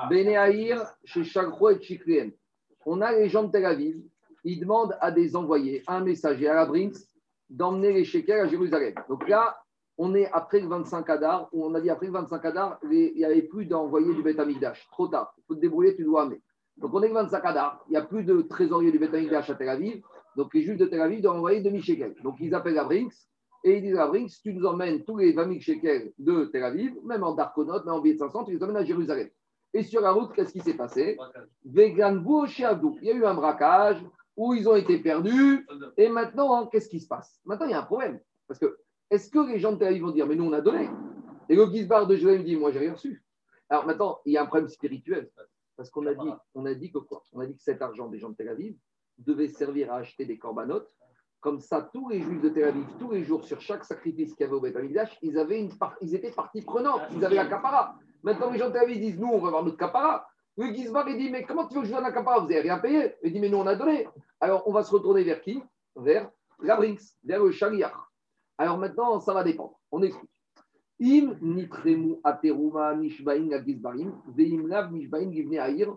[0.09, 2.29] Bénéaïr, chez Chagro et Chikrien.
[2.85, 4.01] On a les gens de Tel Aviv,
[4.43, 6.97] ils demandent à des envoyés, un messager à la Brinks,
[7.49, 8.93] d'emmener les shekels à Jérusalem.
[9.07, 9.57] Donc là,
[9.97, 13.13] on est après le 25 Adar, où on a dit après le 25 Adar, il
[13.15, 14.87] n'y avait plus d'envoyés du Beth Amikdash.
[14.91, 16.41] Trop tard, il faut te débrouiller, tu dois amener.
[16.77, 19.49] Donc on est le 25 Adar, il n'y a plus de trésorier du Beth Amikdash
[19.49, 20.03] à Tel Aviv,
[20.35, 22.15] donc les juifs de Tel Aviv doivent envoyer demi-shekel.
[22.23, 23.13] Donc ils appellent la Brinks,
[23.63, 26.63] et ils disent à Brinks, tu nous emmènes tous les 20 000 shekels de Tel
[26.63, 29.29] Aviv, même en Darkonot, même en billet de 500, tu les emmènes à Jérusalem.
[29.73, 31.17] Et sur la route, qu'est-ce qui s'est passé?
[31.65, 34.03] Vegan Il y a eu un braquage
[34.35, 35.65] où ils ont été perdus.
[35.97, 37.39] Et maintenant, hein, qu'est-ce qui se passe?
[37.45, 38.19] Maintenant, il y a un problème.
[38.47, 38.77] Parce que,
[39.09, 40.89] est-ce que les gens de Tel Aviv vont dire, mais nous, on a donné
[41.47, 43.23] Et le Gizbar de Jérusalem dit, moi, j'ai rien reçu.
[43.69, 45.31] Alors maintenant, il y a un problème spirituel.
[45.77, 47.23] Parce qu'on a a dit que quoi?
[47.31, 48.75] On a dit que cet argent des gens de Tel Aviv
[49.17, 50.93] devait servir à acheter des corbanotes
[51.43, 54.45] comme ça, tous les juifs de Tel Aviv, tous les jours, sur chaque sacrifice qu'il
[54.45, 54.77] y avait au Beth
[55.21, 57.99] ils, avaient ils étaient partie prenante, ils avaient la capara.
[58.23, 60.25] Maintenant, les gens de Tel Aviv disent Nous, on va avoir notre capara.
[60.55, 62.61] Le Gizbar, il dit Mais comment tu veux que je donne la capara Vous n'avez
[62.61, 63.15] rien payé.
[63.23, 64.07] Il dit Mais nous, on a donné.
[64.39, 65.61] Alors, on va se retourner vers qui?
[65.97, 67.93] Vers la Brinks, vers le Shaliach.
[68.57, 69.77] Alors maintenant, ça va dépendre.
[69.91, 70.29] On explique.
[71.01, 75.93] Im nitremu ateruma nishbaim veim lav nishbaim givne aïr,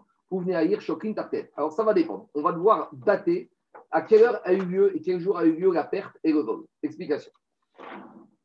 [1.57, 2.29] Alors, ça va dépendre.
[2.35, 3.51] On va devoir dater
[3.91, 6.33] à quelle heure a eu lieu et quel jour a eu lieu la perte et
[6.33, 7.31] le vol Explication.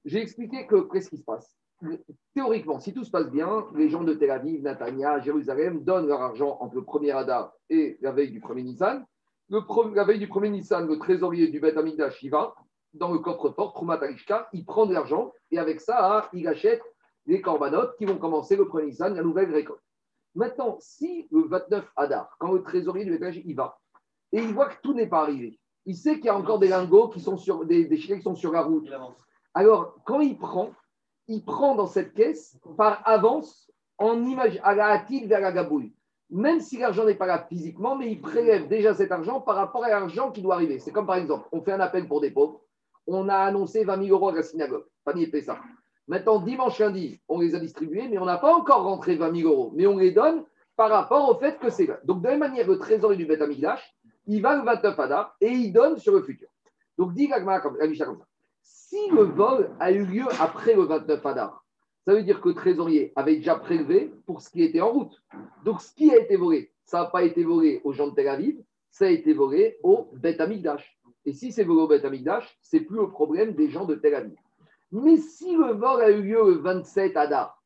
[0.05, 1.55] J'ai expliqué que qu'est-ce qui se passe?
[2.35, 6.21] Théoriquement, si tout se passe bien, les gens de Tel Aviv, Natania, Jérusalem donnent leur
[6.21, 9.03] argent entre le premier Adar et la veille du premier Nissan.
[9.49, 12.55] Le la veille du premier Nissan, le trésorier du Beth Amikdash, il va
[12.93, 13.99] dans le coffre-fort, Trumat
[14.53, 16.81] il prend de l'argent et avec ça, il achète
[17.25, 19.81] les corbanotes qui vont commencer le premier Nissan, la nouvelle récolte.
[20.35, 23.77] Maintenant, si le 29 Adar, quand le trésorier du Beth il va,
[24.31, 25.59] et il voit que tout n'est pas arrivé.
[25.85, 28.35] Il sait qu'il y a encore des lingots qui sont sur des, des qui sont
[28.35, 28.87] sur la route.
[29.53, 30.71] Alors, quand il prend,
[31.27, 35.93] il prend dans cette caisse par avance en image à la hâtille vers la gabouille.
[36.29, 39.83] Même si l'argent n'est pas là physiquement, mais il prélève déjà cet argent par rapport
[39.83, 40.79] à l'argent qui doit arriver.
[40.79, 42.61] C'est comme par exemple, on fait un appel pour des pauvres,
[43.05, 44.85] on a annoncé 20 000 euros à la synagogue.
[45.03, 45.59] Fait ça.
[46.11, 49.49] Maintenant, dimanche, lundi, on les a distribués, mais on n'a pas encore rentré 20 000
[49.49, 49.71] euros.
[49.73, 50.43] Mais on les donne
[50.75, 51.87] par rapport au fait que c'est.
[52.03, 53.95] Donc, de la même manière, le trésor du Beth Amigdash,
[54.27, 56.49] il va le 29 Adar et il donne sur le futur.
[56.97, 58.13] Donc, dit Gagma comme, ça.
[58.61, 61.63] Si le vol a eu lieu après le 29 Adar,
[62.05, 65.15] ça veut dire que le trésorier avait déjà prélevé pour ce qui était en route.
[65.63, 68.27] Donc, ce qui a été volé, ça n'a pas été volé aux gens de Tel
[68.27, 70.99] Aviv, ça a été volé au Beth Amikdash.
[71.23, 74.13] Et si c'est volé au Beth Amikdash, c'est plus au problème des gens de Tel
[74.13, 74.35] Aviv.
[74.91, 77.61] Mais si le vol a eu lieu le 27 Adar,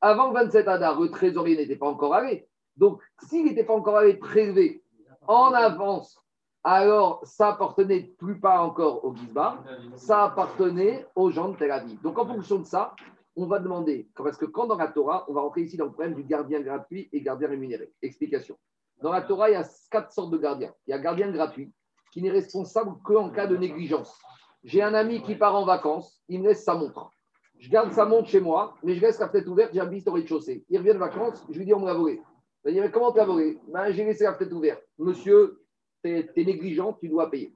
[0.00, 2.48] avant le 27 Adar, le trésorier n'était pas encore allé.
[2.76, 4.82] Donc, s'il n'était pas encore allé prélever
[5.26, 6.20] en avance,
[6.64, 9.62] alors ça appartenait plus pas encore au Gizbar,
[9.96, 12.00] ça appartenait aux gens de Tel Aviv.
[12.00, 12.94] Donc en fonction de ça,
[13.36, 15.92] on va demander, parce que quand dans la Torah, on va rentrer ici dans le
[15.92, 17.92] problème du gardien gratuit et gardien rémunéré.
[18.00, 18.56] Explication.
[19.02, 20.72] Dans la Torah, il y a quatre sortes de gardiens.
[20.86, 21.72] Il y a gardien gratuit,
[22.12, 24.18] qui n'est responsable qu'en cas de négligence.
[24.64, 27.10] J'ai un ami qui part en vacances, il me laisse sa montre.
[27.58, 30.12] Je garde sa montre chez moi, mais je laisse la fenêtre ouverte, j'ai un au
[30.12, 30.64] rez-de-chaussée.
[30.70, 32.20] Il revient de vacances, je lui dis on me l'a volé.
[32.64, 33.58] Il dit, mais comment tu as volé?
[33.68, 34.82] Ben, J'ai laissé la fenêtre ouverte.
[34.98, 35.60] Monsieur,
[36.02, 37.54] tu es, négligent, tu dois payer.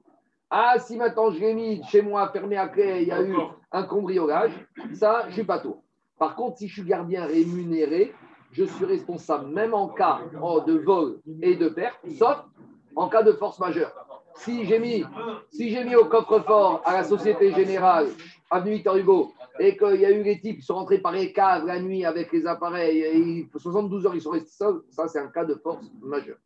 [0.51, 3.35] Ah, si maintenant je l'ai mis chez moi, fermé à clé, il y a eu
[3.71, 4.53] un cambriolage,
[4.93, 5.81] ça, je ne suis pas tout.
[6.19, 8.13] Par contre, si je suis gardien rémunéré,
[8.51, 12.43] je suis responsable même en cas de vol et de perte, sauf
[12.95, 13.93] en cas de force majeure.
[14.39, 18.07] Si j'ai mis, au coffre-fort à la Société Générale,
[18.49, 21.33] avenue Victor Hugo, et qu'il y a eu les types qui sont rentrés par les
[21.33, 25.19] caves la nuit avec les appareils, et 72 heures ils sont restés seuls, ça c'est
[25.19, 26.37] un cas de force majeure.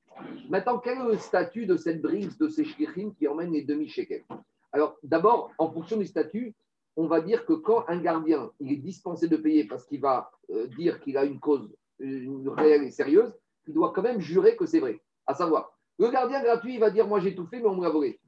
[0.50, 4.26] Maintenant, quel est le statut de cette brise, de ces shkirchim qui emmènent les demi-shekels
[4.72, 6.56] Alors, d'abord, en fonction du statut,
[6.96, 10.32] on va dire que quand un gardien il est dispensé de payer parce qu'il va
[10.52, 13.32] euh, dire qu'il a une cause réelle et sérieuse,
[13.68, 15.00] il doit quand même jurer que c'est vrai.
[15.26, 17.84] À savoir, le gardien gratuit, il va dire Moi, j'ai tout fait, mais on me
[17.84, 18.20] l'a volé.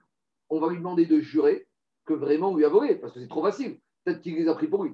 [0.49, 1.67] On va lui demander de jurer
[2.05, 3.79] que vraiment on lui a volé, parce que c'est trop facile.
[4.03, 4.93] Peut-être qu'il les a pris pour lui.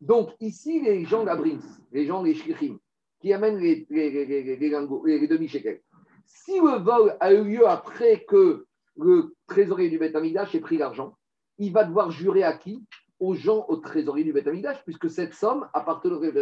[0.00, 1.60] Donc, ici, les gens d'Abrins,
[1.92, 2.78] les gens, les shlichim,
[3.20, 4.10] qui amènent les, les,
[4.56, 5.82] les, demi-shekels,
[6.24, 11.16] si le vol a eu lieu après que le trésorier du Beth ait pris l'argent,
[11.58, 12.84] il va devoir jurer à qui?
[13.18, 14.48] Aux gens au trésorier du Beth
[14.84, 16.34] puisque cette somme appartient au Beth.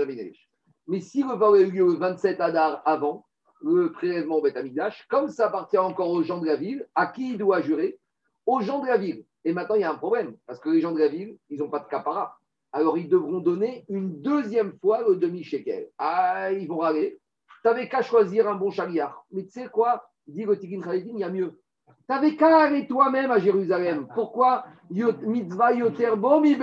[0.87, 3.27] Mais si le vol a eu lieu le 27 Adar avant
[3.63, 7.07] le prélèvement au Beth Amidash, comme ça appartient encore aux gens de la ville, à
[7.07, 7.99] qui il doit jurer
[8.47, 9.25] Aux gens de la ville.
[9.45, 11.59] Et maintenant, il y a un problème, parce que les gens de la ville, ils
[11.59, 12.39] n'ont pas de capara.
[12.73, 15.89] Alors, ils devront donner une deuxième fois le demi-shekel.
[15.99, 17.19] Ah, ils vont râler.
[17.63, 19.25] Tu n'avais qu'à choisir un bon chariard.
[19.33, 21.59] Mais tu sais quoi Dit le Tikin Khalidin, il y a mieux.
[21.87, 24.07] Tu n'avais qu'à aller toi-même à Jérusalem.
[24.15, 26.57] Pourquoi Mitzvah yoter bo mi.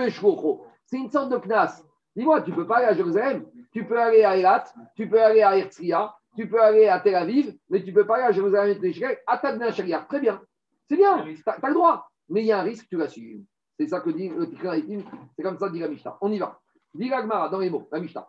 [0.84, 1.82] C'est une sorte de knas.
[2.14, 3.44] Dis-moi, tu peux pas aller à Jérusalem.
[3.72, 7.14] Tu peux aller à Elat, tu peux aller à Herzliya, tu peux aller à Tel
[7.14, 10.06] Aviv, mais tu ne peux pas aller à Jérusalem et à ta un chariard.
[10.06, 10.40] Très bien.
[10.88, 11.24] C'est bien.
[11.24, 12.08] Tu as, le droit.
[12.28, 13.42] Mais il y a un risque, tu vas suivre.
[13.78, 15.02] C'est ça que dit le Khalidin.
[15.34, 16.16] C'est comme ça dit la Mishnah.
[16.20, 16.60] On y va.
[16.94, 18.26] Dit la dans les mots, la Mishnah.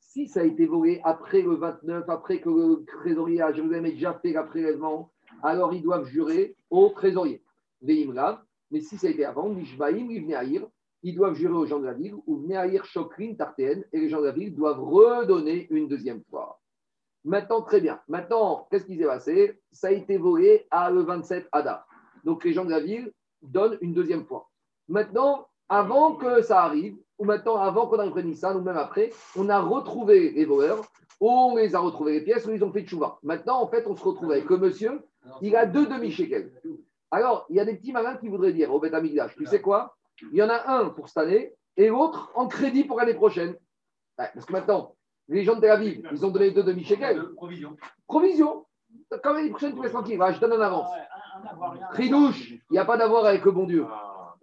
[0.00, 3.92] Si ça a été volé après le 29, après que le trésorier à Jérusalem ait
[3.92, 5.12] déjà fait prélèvement,
[5.42, 7.42] alors ils doivent jurer au trésorier.
[7.82, 9.48] Mais si ça a été avant,
[11.02, 12.46] ils doivent jurer aux gens de la ville, ou
[12.84, 16.60] Chokrin Tartéen, et les gens de la ville doivent redonner une deuxième fois.
[17.24, 18.00] Maintenant, très bien.
[18.08, 19.60] Maintenant, qu'est-ce qui s'est passé?
[19.72, 21.86] Ça a été volé à le 27 Adar.
[22.24, 24.48] Donc les gens de la ville donnent une deuxième fois.
[24.88, 29.10] Maintenant, avant que ça arrive, ou maintenant avant qu'on arrive à Nissan, ou même après,
[29.36, 30.82] on a retrouvé les voleurs,
[31.20, 33.18] on les a retrouvés les pièces, ou ils ont fait chouva.
[33.22, 35.02] Maintenant, en fait, on se retrouve avec le monsieur,
[35.42, 36.50] il a deux demi-shekels.
[37.10, 38.94] Alors, il y a des petits malins qui voudraient dire au Beth
[39.36, 39.96] tu sais quoi?
[40.32, 43.56] Il y en a un pour cette année et l'autre en crédit pour l'année prochaine.
[44.16, 44.94] Parce que maintenant,
[45.28, 47.22] les gens de Tel Aviv, ils ont donné deux demi-shekels.
[47.36, 47.76] Provision.
[48.06, 48.66] Provision.
[49.22, 50.20] Quand l'année prochaine, tu restes tranquille.
[50.32, 50.90] je donne en avance.
[51.92, 53.86] Tridouche, il n'y a pas d'avoir avec le bon Dieu.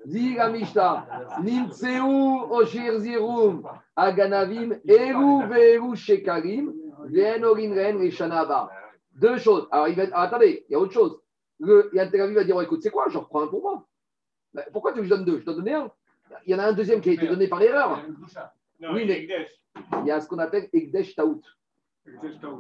[0.05, 1.05] Dit la Mishnah,
[1.43, 2.01] Nimtseu
[2.49, 6.73] Oshir Zirum Aganavim Eru Veru Shekarim
[7.13, 8.69] Ren Rishanaba.
[9.11, 9.67] Deux choses.
[9.71, 11.19] Alors, il va, ah, attendez, il y a autre chose.
[11.59, 13.47] Le, il y a Tel Aviv va dire oh, écoute, c'est quoi Je reprends un
[13.47, 13.85] pour moi.
[14.53, 15.39] Mais pourquoi tu veux que je donne deux?
[15.39, 15.91] Je t'en donne un.
[16.45, 18.03] Il y en a un deuxième qui a été donné par erreur.
[18.91, 19.27] Oui, mais
[20.01, 21.41] il y a ce qu'on appelle Ekdesh Taout.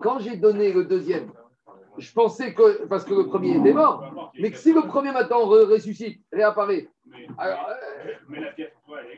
[0.01, 1.31] Quand j'ai donné le deuxième,
[1.97, 5.45] je pensais que, parce que le premier était mort, mais que si le premier maintenant
[5.45, 6.89] ressuscite, réapparaît,
[7.37, 8.65] alors, euh,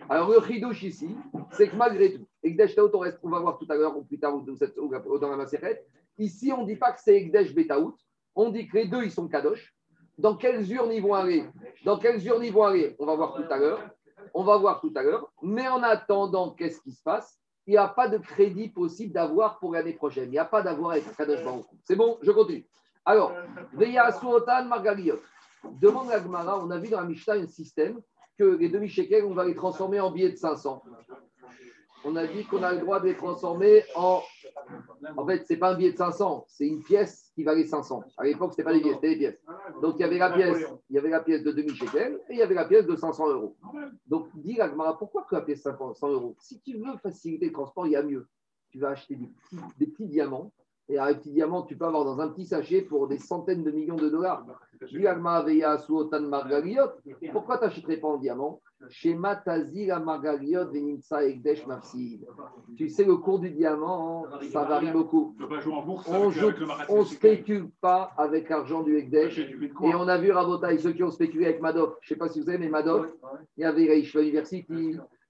[0.09, 1.15] alors le chidouche ici,
[1.51, 2.91] c'est que malgré tout, Ekdesh Taout,
[3.23, 5.85] on, va voir tout à l'heure ou plus tard dans la macérette,
[6.17, 7.97] ici on ne dit pas que c'est Ekdesh Betaout,
[8.35, 9.73] on dit que les deux ils sont Kadosh.
[10.19, 11.45] Dans quelles urnes ils vont aller?
[11.85, 12.93] Dans quelles urnes ils vont aller?
[12.99, 13.79] On va voir tout à l'heure.
[14.33, 15.31] On va voir tout à l'heure.
[15.41, 17.39] Mais en attendant, qu'est-ce qui se passe?
[17.65, 20.25] Il n'y a pas de crédit possible d'avoir pour l'année prochaine.
[20.25, 21.39] Il n'y a pas d'avoir avec Kadosh.
[21.85, 22.67] C'est bon, je continue.
[23.05, 23.31] Alors,
[23.73, 25.19] Veya Suotan Margaliot.
[25.63, 28.01] Demande la Gemara, on a vu dans la Mishnah un système
[28.37, 30.83] que les demi-shekels, on va les transformer en billets de 500
[32.03, 34.21] on a dit qu'on a le droit de les transformer en.
[35.17, 38.03] En fait, ce n'est pas un billet de 500, c'est une pièce qui valait 500.
[38.17, 39.41] À l'époque, ce n'était pas des c'était des pièces.
[39.81, 40.57] Donc, il y avait la pièce,
[40.89, 43.29] il y avait la pièce de demi-shekel et il y avait la pièce de 500
[43.29, 43.55] euros.
[44.07, 46.35] Donc, dis Gmara, pourquoi que la pièce de 500 euros?
[46.41, 48.27] Si tu veux faciliter le transport, il y a mieux.
[48.71, 50.51] Tu vas acheter des petits, des petits diamants
[50.89, 53.69] et un petit diamant, tu peux avoir dans un petit sachet pour des centaines de
[53.71, 54.43] millions de dollars.
[57.31, 58.61] Pourquoi tu n'achèterais pas en diamant?
[62.77, 65.35] Tu sais, le cours du diamant, ça varie beaucoup.
[66.87, 69.37] On ne spécule pas avec l'argent du Ekdesh.
[69.37, 71.97] Et on a vu Rabotaï, ceux qui ont spéculé avec Madoff.
[72.01, 73.13] Je ne sais pas si vous savez, mais Madoff,
[73.57, 74.65] il y avait Reish University,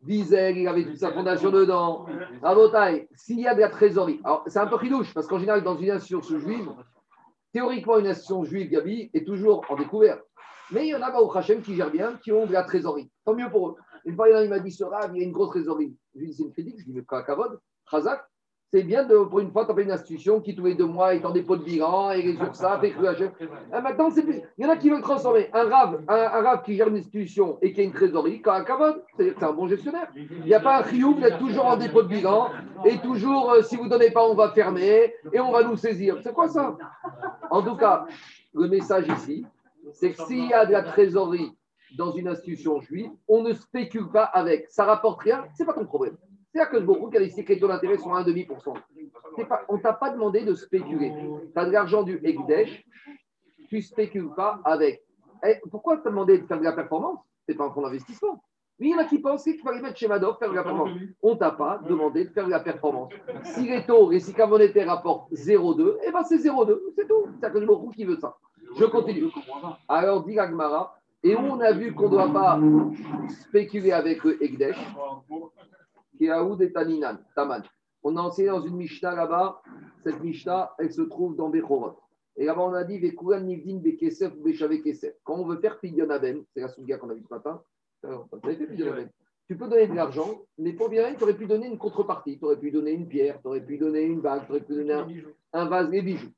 [0.06, 2.06] Wiesel, il avait toute sa fondation dedans.
[2.42, 5.64] Rabotaï, s'il y a de la trésorerie, alors c'est un peu ridouche, parce qu'en général,
[5.64, 6.70] dans une institution juive,
[7.54, 10.22] théoriquement, une institution juive, Gabi, est toujours en découverte.
[10.72, 13.12] Mais il y en a, au Hachem, qui gèrent bien, qui ont de la trésorerie.
[13.26, 13.76] Tant mieux pour eux.
[14.06, 15.98] Une fois, il m'a dit, ce rave, il y a une grosse trésorerie.
[16.14, 17.60] Je lui dit, c'est une critique, je lui dit, mais Kavod,
[17.90, 18.24] Khazak,
[18.72, 21.26] c'est bien de, pour une fois, tu une institution qui tous les deux mois est
[21.26, 22.94] en dépôt de bilan et les ça, et
[23.72, 24.42] ah, Maintenant, c'est plus...
[24.58, 27.58] il y en a qui veulent transformer un rave, un, rave qui gère une institution
[27.62, 30.08] et qui a une trésorerie, quand un cavode, c'est un bon gestionnaire.
[30.16, 32.52] Il n'y a pas un riou, vous êtes toujours en dépôt de bilan
[32.86, 35.76] et toujours, euh, si vous ne donnez pas, on va fermer et on va nous
[35.76, 36.18] saisir.
[36.22, 36.78] C'est quoi ça?
[37.50, 38.06] En tout cas,
[38.54, 39.46] le message ici,
[39.94, 41.52] c'est que s'il y a de la trésorerie
[41.98, 44.68] dans une institution juive, on ne spécule pas avec.
[44.70, 46.18] Ça rapporte rien, c'est pas ton problème.
[46.52, 48.74] C'est-à-dire que beaucoup qui a décidé que les taux d'intérêt sont à 1,5%.
[49.68, 51.14] on ne t'a pas demandé de spéculer.
[51.54, 52.86] Tu as de l'argent du Ekdesh,
[53.70, 55.04] tu ne spécules pas avec.
[55.46, 57.72] Et eh, pourquoi tu as demandé de faire de la performance Ce n'est pas un
[57.72, 58.44] fonds d'investissement.
[58.80, 60.98] Mais il y en a qui pensaient qu'il fallait mettre chez Madoff, faire la performance.
[61.22, 63.12] On t'a pas demandé de faire la performance.
[63.44, 67.28] Si les taux, SICA monétaires rapportent 0,2, eh ben c'est 0,2, c'est tout.
[67.42, 68.38] C'est que je qui veut ça.
[68.78, 69.26] Je continue.
[69.88, 72.60] Alors, dit Agmara, et on a vu qu'on ne doit pas
[73.28, 74.78] spéculer avec le Egdesh,
[76.20, 77.64] et Taninan, Taman.
[78.04, 79.62] On a enseigné dans une Mishnah là-bas,
[80.04, 82.00] cette Mishnah, elle se trouve dans Bechorot.
[82.38, 84.44] Et là-bas, on a dit Vekuran Nivdin Bekesef ou
[84.82, 85.14] Kesef.
[85.24, 87.62] Quand on veut faire Pidyon Aben, c'est la souga qu'on a vu ce matin,
[89.48, 92.38] tu peux donner de l'argent, mais pour bien, tu aurais pu donner une contrepartie.
[92.38, 94.76] Tu aurais pu donner une pierre, tu aurais pu donner une bague, tu aurais pu
[94.76, 94.94] donner
[95.54, 96.32] un, vase, des bijoux.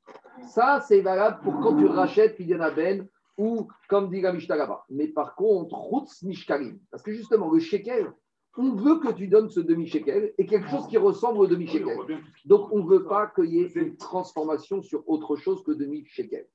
[0.48, 3.06] Ça, c'est valable pour quand tu rachètes Pidyon Aben
[3.38, 4.84] ou comme dit la Mishnah là-bas.
[4.90, 6.78] Mais par contre, Routz Mishkalim.
[6.90, 8.12] Parce que justement, le shekel,
[8.56, 11.96] on veut que tu donnes ce demi-shekel et quelque chose qui ressemble au demi-shekel.
[12.44, 16.46] Donc, on ne veut pas qu'il y ait une transformation sur autre chose que demi-shekel.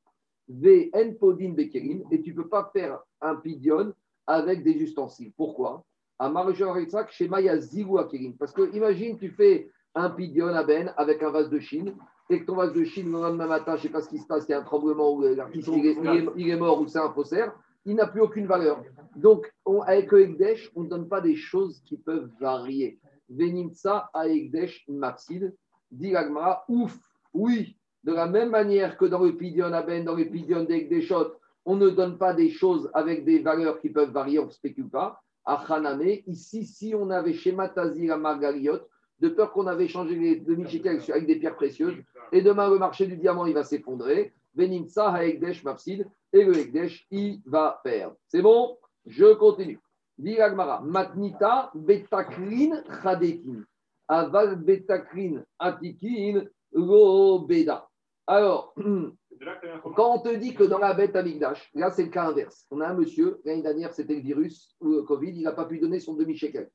[0.49, 3.93] V, N, Podin, Bekerim, et tu ne peux pas faire un pidion
[4.25, 5.31] avec des ustensiles.
[5.35, 5.83] Pourquoi?
[6.19, 6.31] À
[7.09, 7.99] chez Maya Zigou
[8.39, 11.95] Parce que imagine, tu fais un pidion à Ben avec un vase de Chine
[12.29, 14.19] et que ton vase de Chine, le lendemain matin, je ne sais pas ce qui
[14.19, 17.11] se passe, il y a un tremblement où l'artiste il, est mort ou c'est un
[17.11, 17.53] faussaire,
[17.87, 18.83] il n'a plus aucune valeur.
[19.15, 19.51] Donc,
[19.85, 22.99] avec le Ekdesh, on ne donne pas des choses qui peuvent varier.
[23.29, 25.55] Venimsa a Ekdesh Mapsid,
[25.89, 26.13] dit
[26.67, 26.99] ouf,
[27.33, 31.33] oui, de la même manière que dans le Pidion Aben, dans le Pidion d'Ekdeshot,
[31.65, 34.89] on ne donne pas des choses avec des valeurs qui peuvent varier, on ne spécule
[34.89, 35.21] pas.
[35.45, 38.79] À Haname, ici, si on avait schématisé la margariot,
[39.19, 41.95] de peur qu'on avait changé les demi-shekels avec des pierres précieuses,
[42.31, 44.33] et demain le marché du diamant il va s'effondrer.
[44.57, 48.15] Venimsa Haekdesh Mapsid, et le Ekdesh il va perdre.
[48.27, 48.77] C'est bon?
[49.05, 49.79] Je continue.
[50.39, 53.63] Agmara, Matnita Betakrin Chadekin.
[54.07, 56.47] Aval Betakrin Atikin
[57.47, 57.87] Beda.
[58.25, 58.73] Alors,
[59.95, 62.65] quand on te dit que dans la bête Amigdash, là c'est le cas inverse.
[62.71, 65.65] On a un monsieur, l'année dernière c'était le virus ou le Covid, il n'a pas
[65.65, 66.69] pu donner son demi-shekel.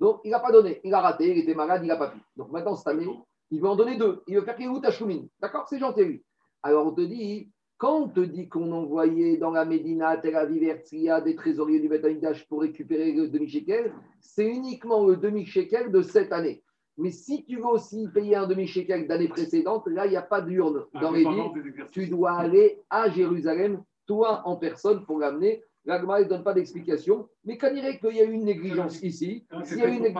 [0.00, 2.18] Donc il n'a pas donné, il a raté, il était malade, il n'a pas pu.
[2.36, 3.08] Donc maintenant cette année,
[3.50, 4.22] il veut en donner deux.
[4.26, 5.28] Il veut faire qu'il à.
[5.40, 5.66] D'accord?
[5.68, 6.24] C'est gentil lui.
[6.66, 7.48] Alors on te dit,
[7.78, 11.88] quand on te dit qu'on envoyait dans la Médina, Tel Aviv, Herzliya, des trésoriers du
[11.88, 12.04] Beth
[12.48, 16.64] pour récupérer le demi-shekel, c'est uniquement le demi-shekel de cette année.
[16.98, 20.40] Mais si tu veux aussi payer un demi-shekel d'année précédente, là, il n'y a pas
[20.40, 21.84] d'urne dans les villes.
[21.92, 25.62] Tu dois aller à Jérusalem, toi en personne, pour l'amener.
[25.84, 27.28] L'Agma ne donne pas d'explication.
[27.44, 30.12] Mais quand il dirait qu'il y a eu une négligence ici, s'il y a une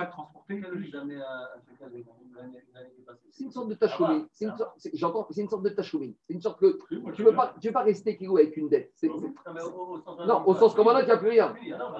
[3.30, 4.22] c'est une sorte de tachoumi.
[4.22, 6.16] Ah, c'est une sorte, j'entends, c'est une sorte de tachoumi.
[6.26, 8.68] C'est une sorte que tu ne veux pas, tu veux pas rester kilo avec une
[8.68, 8.92] dette.
[8.96, 11.54] C'est, non, au sens comme il n'y a plus rien.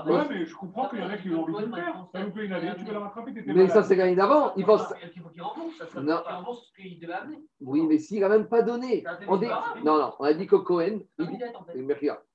[0.07, 2.07] Oui, mais je comprends qu'il y en a qui ont envie de le faire.
[2.13, 3.33] Ça une année, tu peux la rattraper.
[3.47, 4.55] Mais ça, c'est gagné d'avant.
[4.57, 4.83] Il pense.
[5.15, 5.83] Il faut qu'il rembourse.
[5.93, 6.21] Ça, non.
[6.25, 7.39] rembourse ce qu'il devait amener.
[7.61, 9.05] Oui, mais s'il n'a même pas donné.
[9.29, 9.47] On dit...
[9.85, 11.01] Non, non, on a dit que Cohen.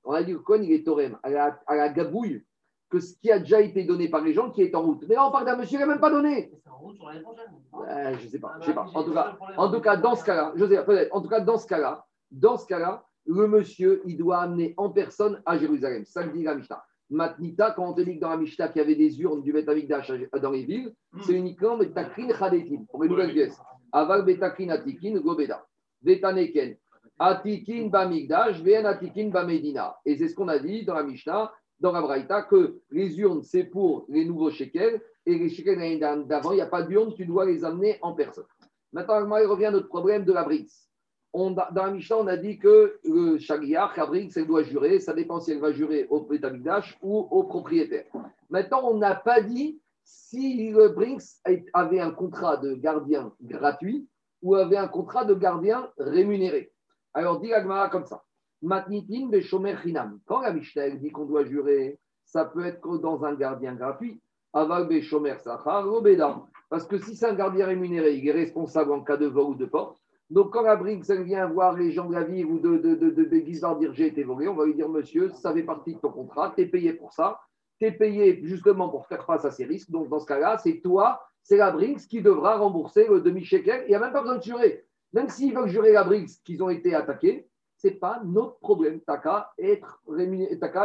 [0.04, 2.44] On a dit que Cohen, il est Torem à la, à la gabouille
[2.92, 5.02] que ce qui a déjà été donné par les gens qui est en route.
[5.08, 6.52] Mais là, on parle d'un monsieur qui n'a même pas donné.
[6.62, 8.18] C'est en route sur l'année prochaine.
[8.18, 8.58] je ne sais pas.
[8.60, 8.86] Je sais pas.
[8.94, 11.14] En tout cas, en tout cas dans ce cas-là, je sais peut-être.
[11.14, 14.90] En tout cas, dans ce cas-là, dans ce cas-là, le monsieur, il doit amener en
[14.90, 16.04] personne à Jérusalem.
[16.04, 16.84] Ça le dit la Mishnah.
[17.08, 19.52] Matnita, quand on te dit que dans la Mishnah qu'il y avait des urnes du
[19.52, 21.20] Betamikdash dans les villes, hmm.
[21.22, 23.58] c'est uniquement Betakrin Chadetin, pour les nouvelles pièces.
[23.90, 25.64] Aval Betakrin Atikin Gobeda.
[26.02, 26.76] Betaneken.
[27.18, 29.96] Atikin Bamikdash, Ven Atikin Bamedina.
[30.04, 33.42] Et c'est ce qu'on a dit dans la Mishnah dans la Braïta que les urnes,
[33.42, 37.26] c'est pour les nouveaux shekels et les shekels d'avant, il n'y a pas d'urne, tu
[37.26, 38.46] dois les amener en personne.
[38.92, 40.46] Maintenant, il revient à notre problème de la.
[41.32, 45.00] On, dans la Mishnah, on a dit que le shagriach, la elle doit jurer.
[45.00, 48.04] Ça dépend si elle va jurer au pétamigdash ou au propriétaire.
[48.50, 51.22] Maintenant, on n'a pas dit si le Brinks
[51.72, 54.06] avait un contrat de gardien gratuit
[54.42, 56.70] ou avait un contrat de gardien rémunéré.
[57.14, 58.22] Alors, dit Agmara comme ça.
[58.62, 60.20] Matnitin Beshomer Chinam.
[60.26, 64.20] Quand la Mishnah dit qu'on doit jurer, ça peut être dans un gardien gratuit.
[64.52, 65.86] Aval Beshomer Sachar,
[66.70, 69.54] Parce que si c'est un gardien rémunéré, il est responsable en cas de vol ou
[69.54, 69.98] de porte.
[70.30, 73.10] Donc, quand la Brinks vient voir les gens de la ville ou de, de, de,
[73.10, 76.10] de, dire j'ai été volé, on va lui dire Monsieur, ça fait partie de ton
[76.10, 77.38] contrat, tu es payé pour ça,
[77.78, 79.90] tu es payé justement pour faire face à ces risques.
[79.90, 83.84] Donc, dans ce cas-là, c'est toi, c'est la Brinks qui devra rembourser le demi-shekel.
[83.86, 84.86] Il n'y a même pas besoin de jurer.
[85.12, 87.46] Même s'ils veulent jurer la Brinks qu'ils ont été attaqués,
[87.82, 89.00] ce n'est pas notre problème.
[89.04, 90.00] T'as qu'à être,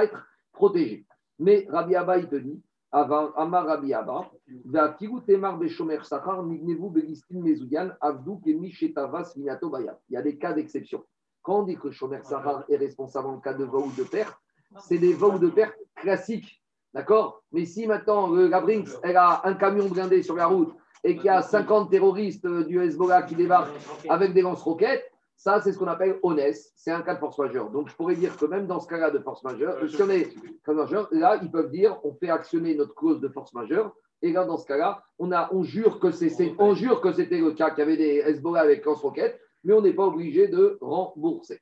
[0.02, 1.06] être protégé.
[1.38, 2.60] Mais Rabbi Abba, il te dit,
[2.92, 4.72] Amar Rabbi Abba, il
[10.10, 11.04] y a des cas d'exception.
[11.44, 14.36] Quand on dit que Shomer Sahar est responsable en cas de vol ou de perte,
[14.80, 16.64] c'est des vols de perte classiques.
[16.94, 17.44] D'accord?
[17.52, 20.74] Mais si maintenant la Brinks, elle a un camion blindé sur la route
[21.04, 23.76] et qu'il y a 50 terroristes du Hezbollah qui débarquent
[24.10, 26.58] avec des lance-roquettes, Ça, c'est ce qu'on appelle honnête.
[26.76, 27.70] C'est un cas de force majeure.
[27.70, 30.34] Donc, je pourrais dire que même dans ce cas-là de force majeure, si on est
[30.66, 33.96] force majeure, là, ils peuvent dire on fait actionner notre clause de force majeure.
[34.24, 37.82] Et là, dans ce cas-là, on, a, on jure que c'était le cas qu'il y
[37.84, 41.62] avait des Hezbollah avec lance-roquettes, mais on n'est pas obligé de rembourser.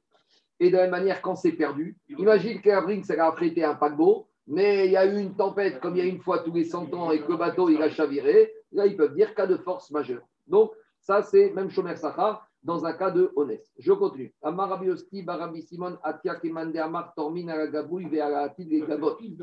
[0.62, 4.28] Et de la même manière, quand c'est perdu, imagine qu'Avril, ça a affrété un paquebot,
[4.48, 6.64] mais il y a eu une tempête, comme il y a une fois tous les
[6.64, 8.54] 100 ans, et que le bateau, il a chaviré.
[8.72, 10.22] Là, ils peuvent dire cas de force majeure.
[10.48, 10.72] Donc,
[11.02, 13.66] ça, c'est même Shomer Sachar dans un cas de honnête.
[13.78, 14.34] Je continue.
[14.42, 19.16] Amar Rabbi Osti, Barabi Simon, Atia Kemande Amar, Tormin, Aragabouy, Ve'aratid, et Gabot.
[19.18, 19.38] Fils.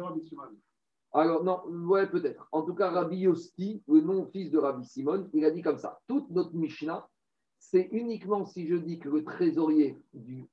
[1.12, 2.48] Alors, non, ouais, peut-être.
[2.50, 6.00] En tout cas, Rabbi Yosti, le non-fils de Rabbi Simon, il a dit comme ça.
[6.08, 7.06] Toute notre Mishnah,
[7.60, 10.48] c'est uniquement si je dis que le trésorier du,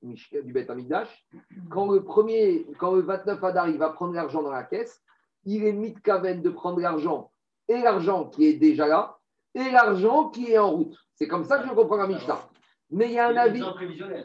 [0.54, 1.28] Beth Amidash,
[1.72, 5.02] quand le premier, quand le 29 Adar, il va prendre l'argent dans la caisse,
[5.46, 7.32] il est mis de Kaven de prendre l'argent
[7.68, 9.18] et l'argent qui est déjà là
[9.56, 10.96] et l'argent qui est en route.
[11.16, 12.49] C'est comme ça que je comprends la Mishnah.
[12.92, 13.64] Mais il y a un avis.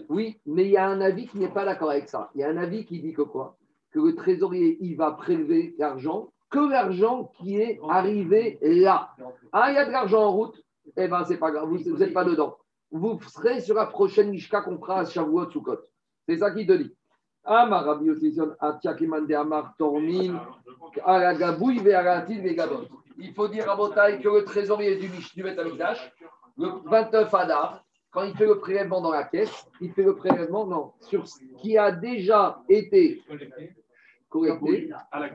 [0.09, 2.31] Oui, mais il y a un avis qui n'est pas d'accord avec ça.
[2.35, 3.57] Il y a un avis qui dit que quoi?
[3.93, 9.11] Que le trésorier, il va prélever l'argent, que l'argent qui est arrivé là.
[9.53, 10.57] Ah, il y a de l'argent en route
[10.97, 12.57] Eh bien, c'est pas grave, vous n'êtes pas dedans.
[12.91, 15.81] Vous serez sur la prochaine Mishka qu'on fera à Shavuot Sukkot.
[16.29, 16.95] C'est ça qu'il te dit.
[17.45, 20.41] Rabbi Amar Tormin.
[23.19, 26.13] Il faut dire à Botaï que le trésorier du Mish du Beth Amikdash,
[26.57, 27.84] le 29 Adar,
[28.15, 31.41] quand il fait le prélèvement dans la caisse, il fait le prélèvement non, sur ce
[31.59, 33.21] qui a déjà été
[34.29, 35.31] collecté À la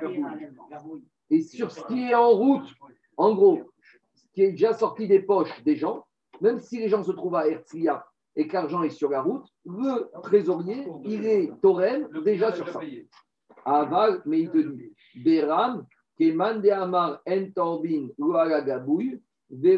[1.30, 2.74] et sur ce qui est en route.
[3.18, 3.70] En gros,
[4.16, 6.06] ce qui est déjà sorti des poches des gens,
[6.40, 8.06] même si les gens se trouvent à Herzliya
[8.38, 12.80] et que l'argent est sur la route, le trésorier, il est Torem déjà sur ça.
[13.66, 15.86] Aval, mais il te dit, Beram,
[16.18, 17.22] Keman de Amar
[18.66, 19.22] Gabouille.
[19.52, 19.78] Mais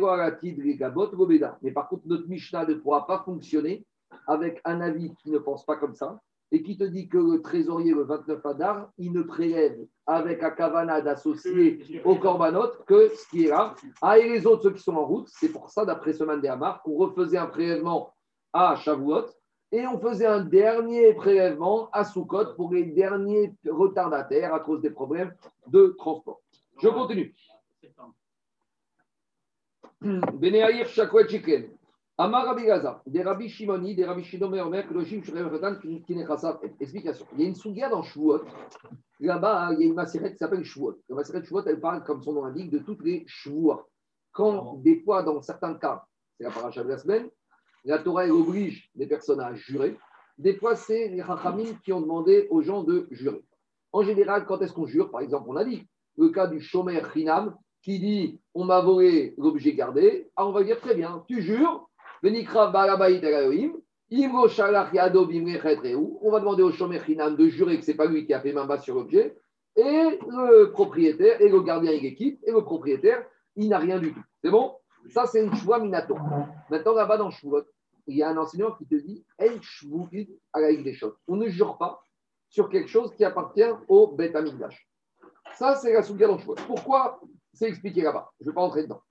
[1.71, 3.85] par contre, notre Mishnah ne pourra pas fonctionner
[4.27, 6.19] avec un avis qui ne pense pas comme ça
[6.51, 10.51] et qui te dit que le trésorier, le 29 Adar, il ne prélève avec un
[10.51, 13.73] kavana d'associer au korbanot que ce qui est là.
[14.01, 16.47] Ah, et les autres, ceux qui sont en route, c'est pour ça, d'après ce de
[16.47, 18.13] Hamar, qu'on refaisait un prélèvement
[18.51, 19.27] à Shavuot
[19.71, 24.89] et on faisait un dernier prélèvement à Sukkot pour les derniers retardataires à cause des
[24.89, 25.33] problèmes
[25.67, 26.41] de transport.
[26.81, 27.33] Je continue.
[30.01, 31.69] Beneaïr Shakouet Chiken.
[32.17, 35.49] Amar Rabbi Gaza, des Rabbi Shimoni, des Rabbi Shimon Omer, que le Shim Shurem
[36.79, 37.25] Explication.
[37.33, 38.41] Il y a une souga dans Shavuot.
[39.19, 40.99] Là-bas, il y a une macérette qui s'appelle Shavuot.
[41.09, 43.81] La macérette Shavuot, elle parle, comme son nom l'indique, de toutes les Shavuot.
[44.31, 46.03] Quand, des fois, dans certains cas,
[46.37, 47.29] c'est la paracha de la semaine,
[47.85, 49.97] la Torah elle oblige les personnes à jurer.
[50.37, 53.43] Des fois, c'est les Rachamim qui ont demandé aux gens de jurer.
[53.91, 55.11] En général, quand est-ce qu'on jure?
[55.11, 55.87] Par exemple, on a dit
[56.17, 60.29] le cas du Shomer Chinam qui dit on m'a volé l'objet gardé.
[60.35, 61.87] Ah, on va dire très bien, tu jures.
[62.23, 62.29] On
[66.31, 68.65] va demander au Shomer de jurer que ce n'est pas lui qui a fait main
[68.65, 69.35] basse sur l'objet.
[69.75, 73.25] Et le propriétaire, et le gardien et l'équipe, et le propriétaire,
[73.55, 74.21] il n'a rien du tout.
[74.43, 74.75] C'est bon?
[75.09, 76.15] Ça, c'est une choix minato.
[76.69, 77.63] Maintenant, là-bas, dans Shavuot,
[78.07, 79.25] il y a un enseignant qui te dit.
[81.27, 82.03] On ne jure pas
[82.49, 84.87] sur quelque chose qui appartient au Beth Amikdash.
[85.53, 86.55] Ça, c'est la souga dans Shavuot.
[86.67, 87.21] Pourquoi
[87.53, 88.31] C'est expliqué là-bas.
[88.39, 89.01] Je ne vais pas rentrer dedans.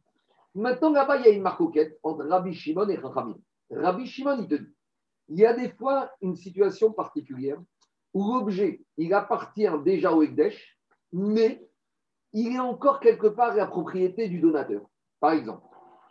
[0.55, 3.36] Maintenant, là-bas, il y a une marcoquette entre Rabbi Shimon et Chachamim.
[3.70, 4.74] Rabbi Shimon, il te dit
[5.30, 7.57] il y a des fois une situation particulière
[8.12, 10.76] où l'objet, il appartient déjà au Ekdesh,
[11.12, 11.64] mais
[12.32, 14.82] il est encore quelque part la propriété du donateur.
[15.20, 15.62] Par exemple,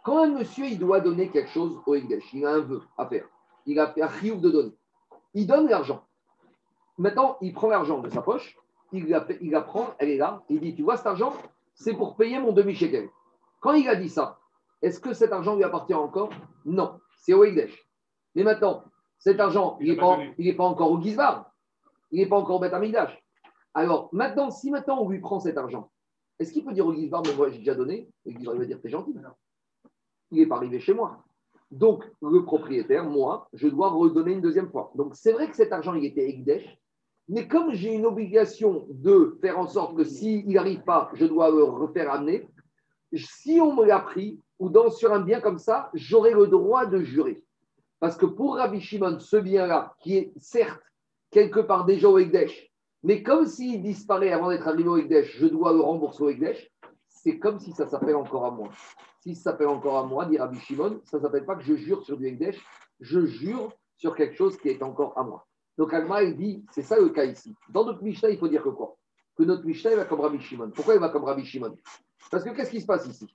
[0.06, 3.06] quand un monsieur il doit donner quelque chose au Ekdesh, il a un vœu à
[3.08, 3.28] faire,
[3.66, 4.72] il a fait un de donner,
[5.34, 6.06] il donne l'argent.
[6.98, 8.58] Maintenant, il prend l'argent de sa poche,
[8.94, 11.34] il la, il la prend, elle est là, il dit Tu vois cet argent?
[11.80, 13.10] C'est pour payer mon demi-shekel.
[13.62, 14.38] Quand il a dit ça,
[14.82, 16.30] est-ce que cet argent lui appartient encore?
[16.66, 17.88] Non, c'est au Ekdesh.
[18.36, 18.84] Mais maintenant,
[19.18, 21.52] cet argent, il n'est pas, encore au Gizbar,
[22.12, 23.18] il n'est pas encore au Beth Amikdash.
[23.74, 25.90] Alors, maintenant, si maintenant on lui prend cet argent,
[26.38, 28.60] est-ce qu'il peut dire au Gizbar, mais moi j'ai déjà donné Et le Gizbar il
[28.60, 29.16] va dire, t'es gentil.
[30.32, 31.24] Il n'est pas arrivé chez moi.
[31.72, 34.92] Donc, le propriétaire, moi, je dois redonner une deuxième fois.
[34.96, 36.78] Donc, c'est vrai que cet argent, il était Ekdesh,
[37.30, 41.52] mais comme j'ai une obligation de faire en sorte que s'il n'arrive pas, je dois
[41.52, 42.50] le refaire amener,
[43.14, 46.88] si on me l'a pris, ou dans, sur un bien comme ça, j'aurai le droit
[46.88, 47.44] de jurer.
[48.00, 50.82] Parce que pour Rabbi Shimon, ce bien-là, qui est certes
[51.30, 52.72] quelque part déjà au Ekdesh,
[53.04, 56.72] mais comme s'il disparaît avant d'être arrivé au Ekdesh, je dois le rembourser au Ekdesh,
[57.08, 58.70] c'est comme si ça s'appelle encore à moi.
[59.22, 61.76] Si ça s'appelle encore à moi, dit Rabbi Shimon, ça ne s'appelle pas que je
[61.76, 62.60] jure sur du Ekdesh,
[63.00, 65.46] je jure sur quelque chose qui est encore à moi.
[65.80, 67.56] Donc Alma, il dit, c'est ça le cas ici.
[67.70, 68.98] Dans notre Mishnah, il faut dire que quoi?
[69.38, 70.72] Que notre Mishnah, va comme Rabbi Shimon.
[70.72, 71.74] Pourquoi il va comme Rabbi Shimon?
[72.30, 73.26] Parce que qu'est-ce qui se passe ici?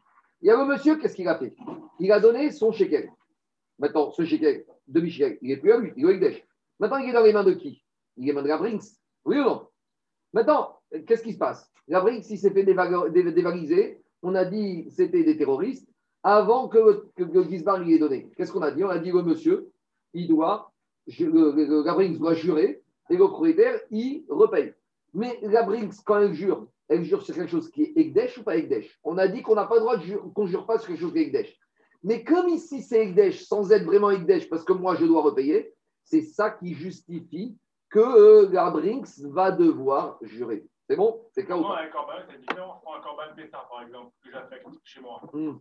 [0.43, 1.57] Il y a le monsieur, qu'est-ce qu'il a fait?
[1.99, 3.11] Il a donné son shekel.
[3.79, 6.47] Maintenant, ce shekel, demi-shekel, il n'est plus à lui, il est au Ekdesh.
[6.79, 7.83] Maintenant, il est dans les mains de qui?
[8.19, 8.79] Il est dans les mains de la.
[9.25, 9.67] Oui ou non?
[10.35, 11.73] Maintenant, qu'est-ce qui se passe?
[11.89, 14.03] La il s'est fait dévaliser.
[14.23, 15.89] On a dit c'était des terroristes
[16.23, 18.31] avant que, que, lui ait donné.
[18.37, 18.85] Qu'est-ce qu'on a dit?
[18.85, 19.73] On a dit le monsieur,
[20.13, 20.74] il doit,
[21.07, 24.75] le, le, la Brinks doit jurer et le propriétaire, il repaye.
[25.13, 28.43] Mais la Brinks, quand elle jure, elle jure sur quelque chose qui est Ekdesh ou
[28.43, 28.99] pas Ekdesh?
[29.05, 30.89] On a dit qu'on n'a pas le droit de jurer, qu'on ne jure pas sur
[30.89, 31.57] quelque chose qui est Ekdesh.
[32.03, 35.73] Mais comme ici c'est Ekdesh, sans être vraiment Ekdesh, parce que moi je dois repayer,
[36.05, 37.57] c'est ça qui justifie
[37.89, 40.67] que euh, la Brinks va devoir jurer.
[40.89, 41.25] C'est bon?
[41.33, 41.81] C'est clair ou pas?
[41.81, 42.77] un corban, c'est différent.
[42.77, 45.21] Je prends un corban Pessah, par exemple, que j'affecte chez moi.
[45.33, 45.57] Hmm.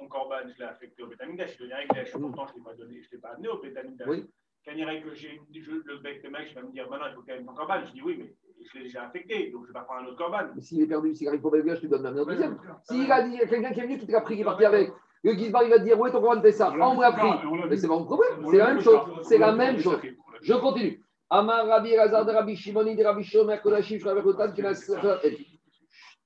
[0.00, 1.56] Mon corban, je l'ai affecté au Betamidash.
[1.58, 3.58] Je l'ai donné avec Pourtant, je ne l'ai pas donné, je l'ai pas amené au
[3.58, 4.08] Betamidash.
[4.08, 4.30] Oui.
[4.64, 6.88] Quand il y a que j'ai je- le bec de mec, je vais me dire,
[6.88, 7.84] maintenant, il faut quand même ton corban.
[7.84, 8.32] Je dis oui, mais
[8.64, 10.38] je l'ai déjà affecté, donc je vais pas prendre un autre corban.
[10.54, 12.58] Mais S'il est perdu, s'il arrive pour Belgique, je te donne un deuxième.
[12.84, 14.90] S'il a dit, quelqu'un qui est venu, qui t'a pris, qui est parti avec,
[15.24, 17.68] le Gizbar, il va te dire, est ton commande de ça on me l'a pris.
[17.68, 19.00] Mais c'est pas mon problème, c'est la même chose.
[19.22, 19.98] C'est la même chose.
[20.42, 21.02] Je continue.
[21.30, 23.24] Amar Rabbi Razar de Rabbi de Rabbi
[24.22, 24.72] Kotan, qui n'a-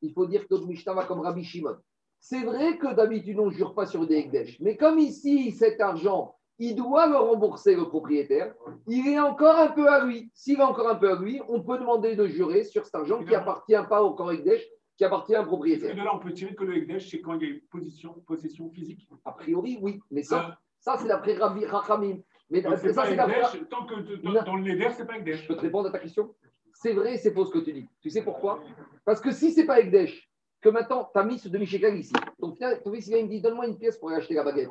[0.03, 1.77] Il faut dire que notre Mishnah va comme Rabbi Shimon.
[2.21, 4.59] C'est vrai que d'habitude, on ne jure pas sur des Ekdesh.
[4.61, 8.55] Mais comme ici, cet argent, il doit le rembourser le propriétaire,
[8.87, 10.31] il est encore un peu à lui.
[10.35, 13.23] S'il est encore un peu à lui, on peut demander de jurer sur cet argent
[13.25, 14.63] qui appartient pas au camp Ekdesh,
[14.97, 15.95] qui appartient à un Et propriétaire.
[15.95, 18.15] de là, on peut tirer que le Ekdesh, c'est quand il y a une position,
[18.27, 19.07] possession physique.
[19.25, 20.01] A priori, oui.
[20.11, 22.19] Mais ça, Euh, ça c'est d'après Rabbi Rachamim.
[22.49, 23.43] Mais donc, ça, c'est d'après.
[23.69, 25.43] Tant que dans, dans le Neder, c'est pas Ekdesh.
[25.43, 26.35] Je peux te répondre à ta question?
[26.73, 27.89] C'est vrai et c'est faux ce que tu dis.
[28.01, 28.61] Tu sais pourquoi?
[29.05, 30.26] Parce que si c'est pas Ekdesh,
[30.67, 33.69] que maintenant tu as mis ce demi-shekel ici, fils, ton fils, il me dit donne-moi
[33.69, 34.71] une pièce pour aller acheter la baguette.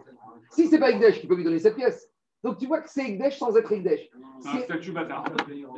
[0.50, 2.10] Si c'est pas Ekdesh, tu peux lui donner cette pièce.
[2.44, 4.10] Donc tu vois que c'est Ekdesh sans être Ekdesh.
[4.42, 5.24] C'est un statut bâtard.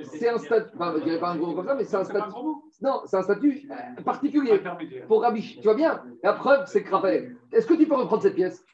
[0.05, 2.33] C'est un statut, enfin, je dirais pas un gros comme ça, mais c'est un statut.
[2.81, 3.69] Non, c'est un statut
[4.03, 4.59] particulier
[5.07, 5.57] pour Rabbi.
[5.57, 8.65] Tu vois bien La preuve, c'est que Raphaël, est-ce que tu peux reprendre cette pièce?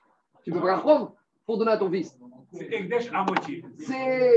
[0.45, 1.13] Tu peux pas la reprendre
[1.45, 2.17] pour donner à ton fils.
[2.53, 3.65] C'est Ekdesh à moitié.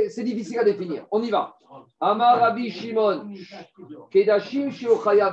[0.08, 1.06] C'est difficile à définir.
[1.12, 1.56] On y va.
[2.00, 3.32] Amar Rabbi Shimon.
[4.10, 5.32] Kedashim Shiochaya.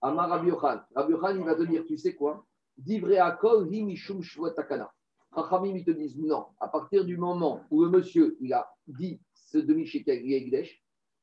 [0.00, 0.80] Amar Rabbi Yochan.
[0.94, 2.44] Rabbi Yochan, il va te dire, tu sais quoi?
[2.76, 4.90] Divrei Akol hi mishum shvuat takana.
[5.34, 6.46] Chachamim, ils te disent non.
[6.60, 10.22] À partir du moment où le monsieur, il a dit ce demi-shekel,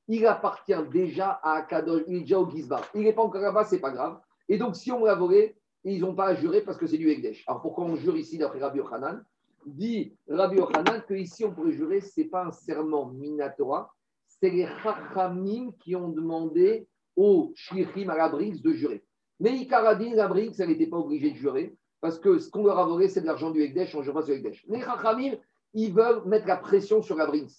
[0.08, 2.84] il appartient déjà à Akadosh, il est déjà au Gizbar.
[2.94, 4.20] Il n'est pas encore là-bas, c'est pas grave.
[4.48, 7.10] Et donc, si on l'a volé, ils n'ont pas à jurer parce que c'est du
[7.10, 7.44] Ekdesh.
[7.48, 9.24] Alors, pourquoi on jure ici d'après Rabbi Yochanan?
[9.66, 13.92] Dit Rabbi Yochanan qu'ici, on pourrait jurer, ce n'est pas un serment minatora,
[14.28, 19.04] c'est les Chachamim qui ont demandé aux Shlichim à la Brinks de jurer.
[19.40, 22.78] Mais Ikaradin, la Brinks, elle n'était pas obligée de jurer parce que ce qu'on leur
[22.78, 24.64] a volé, c'est de l'argent du Ekdesh, on ne jure pas sur le Ekdesh.
[24.68, 25.34] Les Chachamim,
[25.74, 27.52] ils veulent mettre la pression sur la Brinks.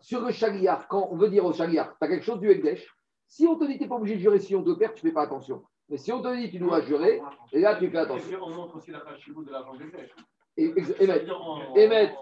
[0.00, 2.86] Sur le Shaliar, quand on veut dire au Shaliar, tu as quelque chose du Ekdesh,
[3.26, 4.94] si on te dit que tu n'es pas obligé de jurer, si on te perd,
[4.94, 5.64] tu ne fais pas attention.
[5.88, 7.20] Mais si on te dit que tu dois jurer,
[7.52, 8.38] et là tu fais attention.
[8.42, 10.14] On montre aussi la de l'argent Ekdesh.
[10.56, 11.76] Et, et, et mettre.
[11.76, 12.14] Et mettre.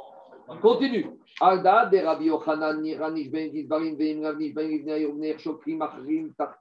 [0.61, 1.07] Continue.
[1.41, 4.21] Alda de Rabbi Yochanan, Niranish Ben Gizbarim, Ben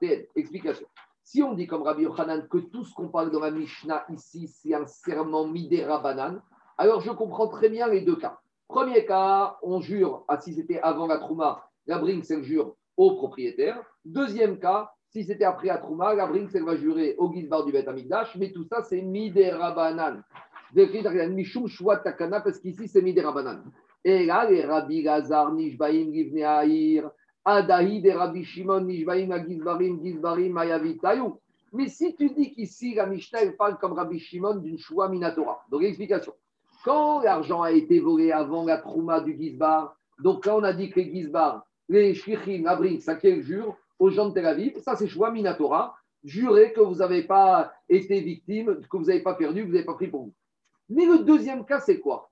[0.00, 0.26] Ben.
[0.36, 0.86] Explication.
[1.24, 4.48] Si on dit comme Rabbi Yochanan que tout ce qu'on parle dans la Mishnah ici,
[4.48, 6.42] c'est un serment midera banane,
[6.78, 8.38] alors je comprends très bien les deux cas.
[8.68, 13.16] Premier cas, on jure, ah, si c'était avant la Trouma, la Brinks, elle jure au
[13.16, 13.82] propriétaire.
[14.04, 17.72] Deuxième cas, si c'était après la Trouma, la Brinks, elle va jurer au Gizbar du
[17.72, 20.22] Bet Amigdash, mais tout ça, c'est midera banane.
[20.74, 21.68] Mishum
[22.02, 23.64] Takana, parce qu'ici, c'est midera banane.
[24.04, 27.10] Et là, les Rabbi Gazar, Nishbaim, Givne Aïr,
[27.44, 31.38] Adahi, des Rabbi Shimon, Nishbaim, Agizbarim, Gizbarim, Mayavitayou.
[31.72, 35.64] Mais si tu dis qu'ici, la Mishnah, elle parle comme Rabbi Shimon d'une Shua Minatora.
[35.70, 36.34] Donc, explication.
[36.84, 40.90] Quand l'argent a été volé avant la Trouma du Gizbar, donc là, on a dit
[40.90, 44.78] que les Gizbar, les Shlichim, la Brinks, ça qu'elle jure aux gens de Tel Aviv,
[44.78, 45.94] ça c'est Shua Minatora.
[46.24, 49.84] Jurez que vous n'avez pas été victime, que vous n'avez pas perdu, que vous n'avez
[49.84, 50.32] pas pris pour vous.
[50.94, 52.30] Mais le deuxième cas, c'est quoi?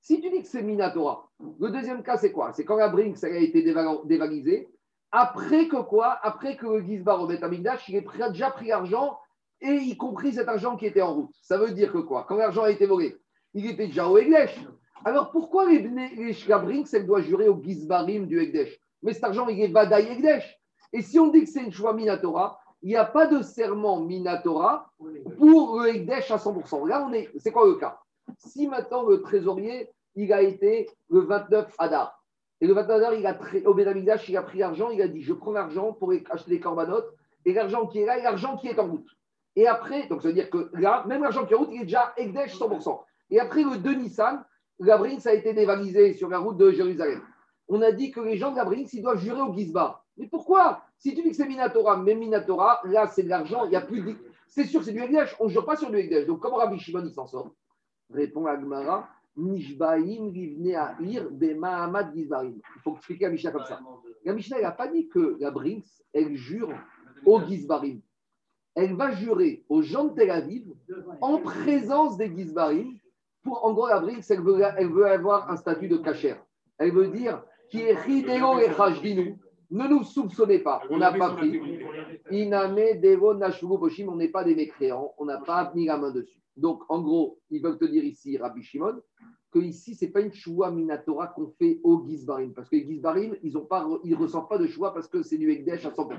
[0.00, 2.52] Si tu dis que c'est Minatora, le deuxième cas, c'est quoi?
[2.52, 4.68] C'est quand la Brinks a été déval- dévalisée,
[5.10, 6.18] après que quoi?
[6.22, 9.18] Après que le Gizbar au Bet Amigdash, il pris- déjà pris l'argent,
[9.60, 11.34] et y compris cet argent qui était en route.
[11.40, 12.24] Ça veut dire que quoi?
[12.28, 13.16] Quand l'argent a été volé,
[13.54, 14.60] il était déjà au Egdesh.
[15.04, 18.78] Alors pourquoi les, les la Brinks, elle doit jurer au Gizbarim du Egdesh?
[19.02, 20.58] Mais cet argent, il est Vadaï Egdesh.
[20.92, 24.00] Et si on dit que c'est une choix Minatora, il n'y a pas de serment
[24.00, 24.90] Minatora
[25.38, 26.88] pour le Ekdesh à 100%.
[26.88, 28.00] Là, on est, c'est quoi le cas?
[28.38, 32.22] Si maintenant le trésorier, il a été le 29 Adar,
[32.60, 35.22] et le 29 Adar, il a au Bédamigdash, il a pris l'argent, il a dit
[35.22, 37.12] Je prends l'argent pour acheter des corbanotes,
[37.44, 39.08] et l'argent qui est là, et l'argent qui est en route.
[39.54, 41.82] Et après, donc ça veut dire que là, même l'argent qui est en route, il
[41.82, 43.00] est déjà Ekdesh 100%.
[43.30, 44.44] Et après le 2 Nissan,
[44.78, 47.22] la Brinks a été dévalisée sur la route de Jérusalem.
[47.68, 50.01] On a dit que les gens de la ils doivent jurer au Gizbar.
[50.28, 53.76] Pourquoi Si tu dis que c'est Minatora, mais Minatora, là, c'est de l'argent, il n'y
[53.76, 54.14] a plus de...
[54.48, 55.34] C'est sûr, c'est du Ekdesh.
[55.40, 56.26] On ne jure pas sur du Ekdesh.
[56.26, 57.52] Donc, comment Rabbi Shimon, il s'en sort
[58.10, 59.08] Répond Agmara.
[59.36, 62.60] Nishbaim Rivne Aïr de Mahamad Gizbarim.
[62.76, 63.80] Il faut expliquer la Mishnah comme ça.
[64.24, 66.70] La Mishnah n'a pas dit que la Brinks, elle jure
[67.24, 68.00] au Gizbarim.
[68.74, 70.66] Elle va jurer aux gens de Tel Aviv
[71.20, 72.98] en présence des Gizbarim.
[73.42, 76.44] Pour, en gros, la Brinks, elle veut, elle avoir un statut de cachère.
[76.78, 79.36] Elle veut dire qui est et.
[79.72, 81.58] Ne nous soupçonnez pas, on n'a pas pris.
[82.30, 83.34] Iname Devo
[83.78, 86.42] Boshim, on n'est pas des mécréants, on n'a pas mis la main dessus.
[86.58, 89.00] Donc, en gros, ils veulent te dire ici, Rabbi Shimon,
[89.50, 92.52] que ici, ce n'est pas une choua minatora qu'on fait au Gizbarim.
[92.52, 95.86] Parce que les Gizbarim, ils ne ressentent pas de choix parce que c'est du Ekdesh
[95.86, 96.18] à 100%.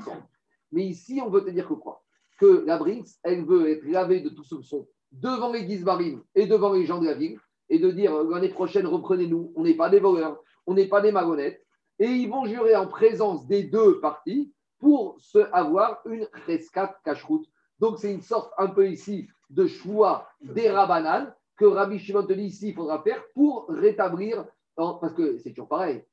[0.71, 2.03] Mais ici, on veut te dire que quoi?
[2.39, 6.73] Que la Brinks, elle veut être lavée de tout soupçon devant les Gizbarim et devant
[6.73, 7.37] les gens de la ville
[7.69, 11.11] et de dire l'année prochaine, reprenez-nous, on n'est pas des voleurs, on n'est pas des
[11.11, 11.62] marionnettes.
[11.99, 17.47] Et ils vont jurer en présence des deux parties pour se avoir une rescat cacheroute.
[17.79, 22.33] Donc, c'est une sorte un peu ici de choix des Rabanan que Rabbi Shimon te
[22.33, 26.03] dit ici, il faudra faire pour rétablir, parce que c'est toujours pareil.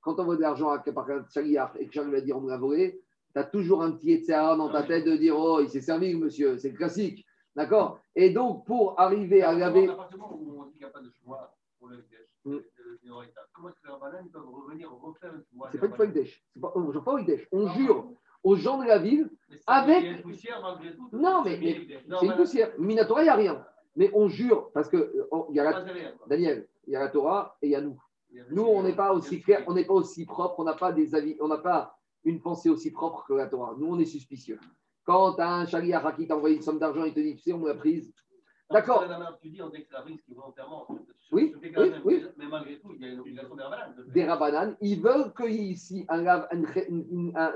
[0.00, 1.24] Quand on voit de l'argent à par un
[1.78, 3.02] et que Charlie va dire on l'a volé,
[3.32, 6.14] tu as toujours un petit etc dans ta tête de dire oh, il s'est servi,
[6.14, 7.24] monsieur, c'est classique.
[7.54, 7.98] D'accord?
[8.14, 9.88] Et donc, pour arriver à laver.
[12.44, 12.60] où
[13.06, 13.26] mm.
[13.52, 15.32] Comment est-ce que les peuvent revenir refaire
[15.72, 16.44] C'est pas une fois Hekdesh.
[16.74, 17.48] On ne jure pas au Hekdesh.
[17.52, 18.10] On jure
[18.42, 19.30] aux gens de la ville
[19.66, 20.24] avec.
[21.12, 21.58] Non, mais,
[22.20, 22.72] c'est une poussière.
[22.78, 23.66] Minatora, il n'y a rien.
[23.96, 25.84] Mais on jure, parce que oh, il y a la,
[26.26, 27.98] Daniel, il y a la Torah et il y a nous.
[28.50, 31.14] Nous, on n'est pas aussi clair, on n'est pas aussi propre, on n'a pas des
[31.14, 33.74] avis, on n'a pas une pensée aussi propre que la Torah.
[33.78, 34.58] Nous, on est suspicieux.
[35.04, 37.64] Quand un chaliar qui t'a envoyé une somme d'argent, il te dit, tu sais, on
[37.64, 38.12] l'a prise.
[38.70, 39.04] D'accord.
[39.40, 40.86] Tu dis, on déclarise qui volontairement.
[41.32, 42.24] Oui, oui, oui.
[42.36, 43.94] Mais malgré tout, il y a une obligation des rabananes.
[44.08, 46.48] Des rabananes, ils veulent qu'il y ait ici un,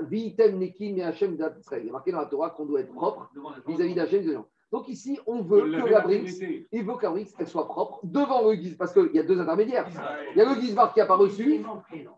[0.03, 1.83] vitem nekim et Hachem d'Israël.
[1.83, 3.29] Il est marqué dans la Torah qu'on doit être propre
[3.67, 4.45] vis-à-vis d'Hachem de gens.
[4.71, 6.39] Donc ici, on veut que la Brix,
[6.71, 9.39] il veut que la elle soit propre devant le guise, parce qu'il y a deux
[9.39, 9.85] intermédiaires.
[10.33, 11.61] Il y a le guisbar qui n'a pas reçu.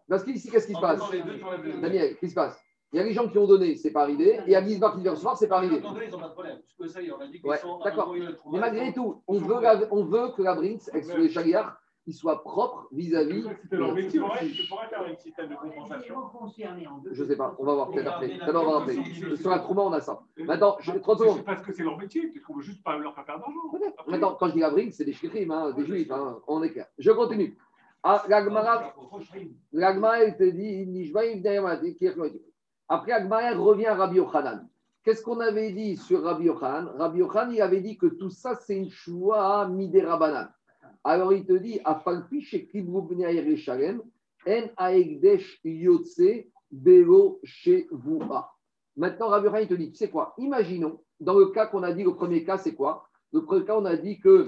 [0.08, 1.02] Parce qu'ici, qu'est-ce qui se passe
[1.82, 2.64] Daniel, qu'est-ce qui se passe
[2.94, 4.36] il y a les gens qui ont donné, c'est pas arrivé.
[4.36, 5.82] Et il y a Gisbar qui vient recevoir, c'est pas arrivé.
[7.84, 8.16] D'accord.
[8.52, 9.56] Mais malgré tout, on veut,
[9.90, 11.76] on veut que la Brinks, avec les Chagliards,
[12.06, 13.46] il soit propre vis-à-vis.
[13.64, 16.16] C'était leur métier, tu pourrais faire un système de compensation.
[17.12, 18.38] Je ne sais pas, on va voir peut-être après.
[18.46, 18.96] D'abord, on va après.
[19.38, 20.22] Sur la trauma, on a ça.
[20.38, 21.46] Maintenant, je, 30 secondes.
[21.46, 24.06] Parce que c'est leur métier, tu ne juste pas leur faire perdre d'argent.
[24.08, 26.70] Maintenant, quand je dis la Brinks, c'est des chicrims, hein, des juifs, hein, on est
[26.72, 26.88] clair.
[27.00, 27.58] Je continue.
[28.04, 30.86] Ah, l'Agmara, elle te dit,
[32.94, 34.70] après, Agmara revient à Rabbi Yochanan.
[35.04, 36.90] Qu'est-ce qu'on avait dit sur Rabbi Yochanan?
[36.96, 40.48] Rabbi Yochanan, il avait dit que tout ça, c'est une choua midérabanan.
[41.04, 44.02] Alors, il te dit, Afalpi Shalem,
[44.46, 47.42] En Aegdesh Yotse Belo.
[48.96, 50.36] Maintenant, Rabbi Yochanan, il te dit, tu sais quoi?
[50.38, 53.10] Imaginons, dans le cas qu'on a dit, le premier cas, c'est quoi?
[53.32, 54.46] Le premier cas, on a dit que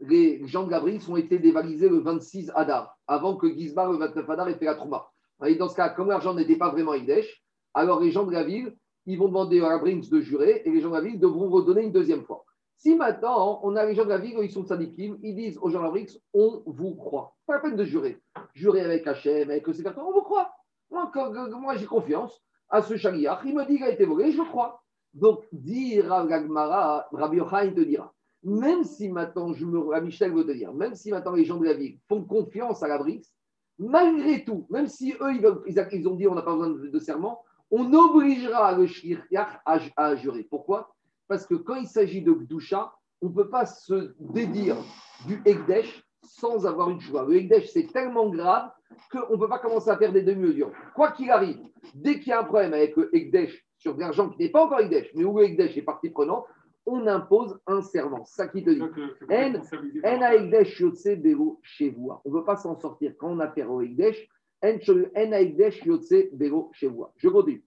[0.00, 4.30] les gens de la ont été dévalisés le 26 Adar, avant que Gizbar, le 29
[4.30, 5.10] Adar, ait fait la Trouma.
[5.40, 7.42] Dans ce cas, comme l'argent n'était pas vraiment Igdesh,
[7.74, 8.74] alors les gens de la ville,
[9.04, 11.48] ils vont demander à la Brinks de jurer et les gens de la ville devront
[11.50, 12.44] redonner une deuxième fois.
[12.76, 15.70] Si maintenant, on a les gens de la ville, ils sont sadikim, ils disent aux
[15.70, 17.34] gens de la Brinks, on vous croit.
[17.46, 18.20] Pas la peine de jurer.
[18.54, 20.50] Jurer avec Hachem, avec le on vous croit.
[20.90, 21.10] Moi,
[21.60, 24.82] moi j'ai confiance à ce chaliach, il me dit qu'il a été volé, je crois.
[25.14, 28.12] Donc, dire à Rabbi Yochanan te dira,
[28.42, 31.64] même si maintenant, je me, Michel veut te dire, même si maintenant les gens de
[31.64, 32.98] la ville font confiance à la
[33.78, 37.92] malgré tout, même si eux, ils, ont dit on n'a pas besoin de, serment, on
[37.92, 40.44] obligera le shirkach à, jurer.
[40.44, 40.94] Pourquoi?
[41.28, 44.76] Parce que quand il s'agit de Gdusha, on ne peut pas se dédire
[45.26, 47.24] du Ekdesh sans avoir une choix.
[47.24, 48.70] Le Ekdesh, c'est tellement grave
[49.10, 50.72] qu'on ne peut pas commencer à faire des demi-mesures.
[50.94, 51.58] Quoi qu'il arrive,
[51.94, 54.80] dès qu'il y a un problème avec le Ekdesh sur l'argent qui n'est pas encore
[54.80, 56.46] Ekdesh, mais où le Ekdesh est partie prenante,
[56.86, 58.24] on impose un serment.
[58.24, 58.80] Ça qui te dit.
[58.80, 58.86] On
[62.30, 64.26] ne peut pas s'en sortir quand on a au Ekdesh.
[64.62, 64.92] Je
[67.28, 67.62] continue.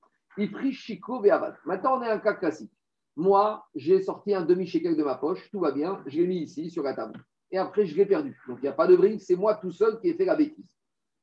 [1.66, 2.72] Maintenant, on est un cas classique.
[3.16, 6.70] Moi, j'ai sorti un demi-shekel de ma poche, tout va bien, je l'ai mis ici
[6.70, 7.20] sur la table.
[7.52, 8.40] Et après, je l'ai perdu.
[8.48, 10.38] Donc, il n'y a pas de brique, c'est moi tout seul qui ai fait la
[10.38, 10.64] bêtise.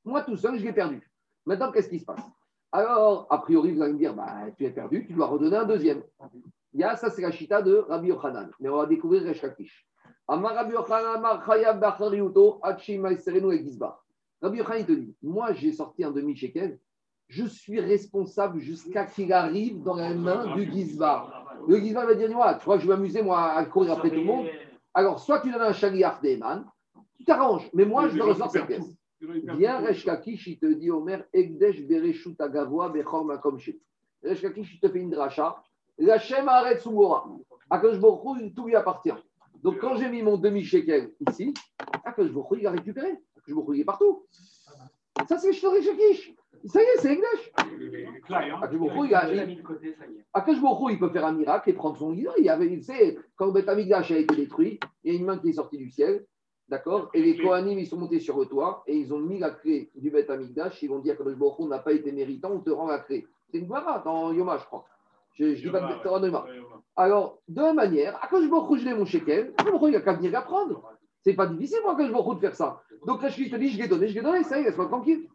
[0.05, 1.01] Moi tout seul, je l'ai perdu.
[1.47, 2.20] Maintenant, qu'est-ce qui se passe?
[2.70, 5.64] Alors, a priori, vous allez me dire, bah, tu es perdu, tu dois redonner un
[5.64, 6.03] deuxième.
[6.79, 8.51] Il ça, c'est la chita de Rabbi Yochanan.
[8.61, 9.87] Mais on va découvrir Resh Lakish.
[10.29, 11.43] Amar Rabbi Yochanan, Amar
[13.18, 13.99] Serenu et Gizba.
[14.43, 16.79] Rabbi Yochanan, te dit Moi, j'ai sorti un demi-shekel.
[17.29, 21.47] Je suis responsable jusqu'à qu'il arrive dans la main du Gizba.
[21.66, 24.16] Le Gizba va dire Tu crois que je vais m'amuser, moi, à courir après tout
[24.16, 24.47] le monde
[24.93, 26.66] Alors, soit tu donnes un chaliar d'Eman,
[27.16, 28.95] tu t'arranges, mais moi, je recevoir cette pièce.
[29.57, 33.57] Viens, Resh Lakish, il te dit Omer, Egdesh Bereshut Agavoa Bechor Makom
[34.22, 35.57] Resh Lakish, il te fait une dracha
[35.99, 37.26] L'Hachem arrête Sumora.
[37.70, 39.12] Akash Borou, tout lui appartient.
[39.62, 41.53] Donc, quand j'ai mis mon demi-shekel ici,
[42.05, 43.18] Akadosh Baruch il a récupéré.
[43.36, 44.24] Akadosh Baruch il est partout.
[45.28, 46.34] Ça, c'est Shtori Shakish.
[46.66, 47.53] Ça y est, c'est Egdesh.
[48.62, 49.34] Akadosh Baruch il a.
[49.34, 52.30] il- peut faire un miracle et prendre son guidon.
[52.38, 55.24] Il y avait, il sait, quand Beth Amikdash a été détruit, il y a une
[55.26, 56.26] main qui est sortie du ciel.
[56.68, 57.11] D'accord?
[57.14, 59.90] Et les Kohanim, ils sont montés sur le toit et ils ont mis la clé
[59.94, 60.82] du Beth Amikdash.
[60.82, 62.86] Ils ont dit à Kadosh Baruch Hu, on n'a pas été méritant, on te rend
[62.88, 63.26] la clé.
[63.51, 64.84] C'est une Gemara dans Yoma, je crois.
[65.39, 66.47] Je ne dis pas.
[66.97, 70.14] Alors, de la manière, à je Baruch Hu, je mon shekel, il n'y a qu'à
[70.14, 70.82] venir la prendre.
[71.22, 72.80] C'est pas difficile pour Akadosh Baruch Hu de faire ça.
[73.07, 75.28] Donc, Rashkish te dit, je l'ai donné, je l'ai donné, ça y est, laisse-moi tranquille.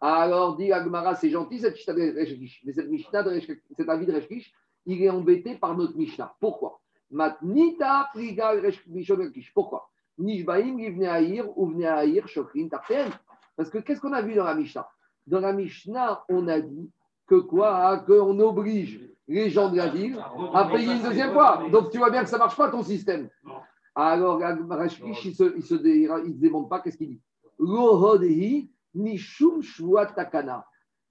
[0.00, 2.62] Alors, dit Agmara, c'est gentil, cette Mishnah de Reshkish.
[2.66, 4.52] Mais cette Mishnah de cet avis de Reshkish,
[4.84, 6.34] il est embêté par notre Mishnah.
[6.38, 6.80] Pourquoi?
[7.10, 9.52] Matnita Reshkish.
[9.54, 9.88] Pourquoi?
[10.18, 10.76] Nishbaim,
[12.26, 13.10] Shokrin, Tarten.
[13.56, 14.86] Parce que qu'est-ce qu'on a vu dans la Mishnah?
[15.26, 16.90] Dans la Mishnah, on a dit
[17.26, 17.98] que quoi?
[18.06, 20.18] Qu'on oblige les gens de la ville
[20.54, 21.62] à payer une deuxième fois.
[21.70, 23.28] Donc tu vois bien que ça ne marche pas ton système.
[23.94, 27.20] Alors, Rashkish, il ne se, il se, dé- pas, qu'est-ce qu'il dit?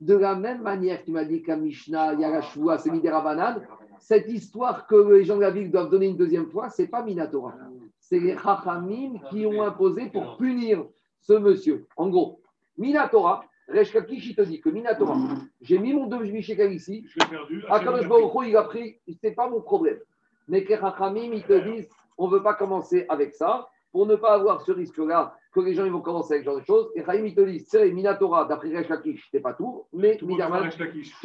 [0.02, 2.92] De la même manière qu'il m'a dit qu'à Mishnah, il y a la Shua, c'est
[2.92, 3.56] Midera
[4.00, 6.88] cette histoire que les gens de la ville doivent donner une deuxième fois, ce n'est
[6.88, 7.54] pas Minatora.
[8.00, 10.86] C'est les Chachamim qui ont imposé pour punir
[11.22, 11.88] ce monsieur.
[11.98, 12.40] En gros,
[12.78, 15.18] Minatora, Reshkakish, il te dit que Minatora,
[15.62, 17.64] j'ai mis mon demi-shekel ici, Je l'ai perdu.
[17.70, 20.00] Akadosh Baruch il a pris, c'est pas mon problème.
[20.48, 24.16] Mais que Rachamim, ils te disent, on ne veut pas commencer avec ça, pour ne
[24.16, 26.92] pas avoir ce risque-là, que les gens ils vont commencer avec ce genre de choses.
[26.96, 28.88] Et Chaim, ils te disent, c'est Minatora, d'après Resh
[29.32, 30.78] c'est pas tout, mais Resh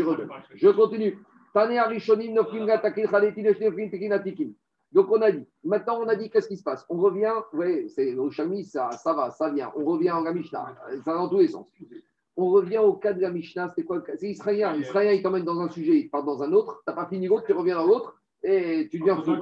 [0.02, 0.30] redonnes.
[0.54, 1.18] Je continue.
[4.92, 6.86] Donc on a dit, maintenant on a dit qu'est-ce qui se passe?
[6.88, 9.72] On revient, oui, c'est au ça, ça va, ça vient.
[9.74, 11.66] On revient en Mishnah, ça va dans tous les sens.
[12.42, 14.14] On revient au cas de la Mishnah, c'était quoi le cas?
[14.16, 14.74] C'est israélien.
[14.74, 17.28] Israélien, il t'emmène dans un sujet, il part dans un autre, tu n'as pas fini
[17.28, 19.36] l'autre, tu reviens dans l'autre, et tu deviens fou.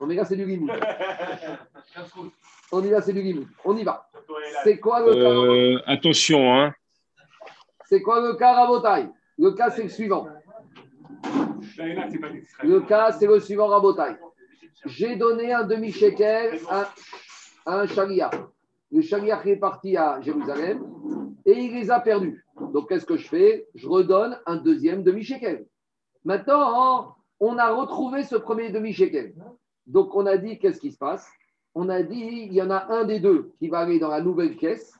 [0.00, 0.70] On est là, c'est du limite.
[2.72, 3.48] On y va, c'est du limite.
[3.66, 4.08] On y va.
[4.64, 5.20] C'est quoi le cas?
[5.20, 6.72] Euh, attention, hein.
[7.84, 10.26] C'est quoi le cas Rabotaille Le cas, c'est le suivant.
[12.62, 14.16] Le cas, c'est le suivant Rabotaille.
[14.86, 16.90] J'ai donné un demi-shekel à,
[17.66, 18.30] à un charia.
[18.90, 20.82] Le charia qui est parti à Jérusalem
[21.46, 22.44] et il les a perdus.
[22.72, 23.66] Donc, qu'est-ce que je fais?
[23.74, 25.66] Je redonne un deuxième demi-shekel.
[26.24, 29.34] Maintenant, on a retrouvé ce premier demi-shekel.
[29.86, 31.26] Donc, on a dit, qu'est-ce qui se passe?
[31.74, 34.20] On a dit, il y en a un des deux qui va aller dans la
[34.20, 34.92] nouvelle caisse,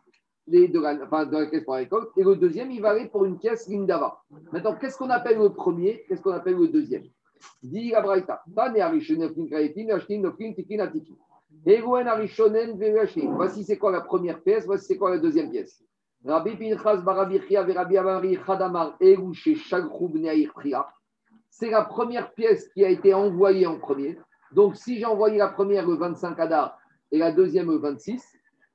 [0.46, 0.70] les-
[1.02, 3.38] enfin, dans la caisse pour la récolte, et le deuxième, il va aller pour une
[3.38, 4.22] caisse Lindava.
[4.52, 6.04] Maintenant, qu'est-ce qu'on appelle le premier?
[6.06, 7.04] Qu'est-ce qu'on appelle le deuxième?
[7.62, 8.06] Dit la.
[13.34, 15.82] Voici c'est quoi la première pièce, voici c'est quoi la deuxième pièce.
[16.26, 20.88] Rabbi Pinchas Barabi Chia Verabi Amari Bneaïr Priya.
[21.48, 24.18] C'est la première pièce qui a été envoyée en premier.
[24.52, 26.78] Donc, si j'ai envoyé la première le 25 Adar
[27.12, 28.24] et la deuxième le 26,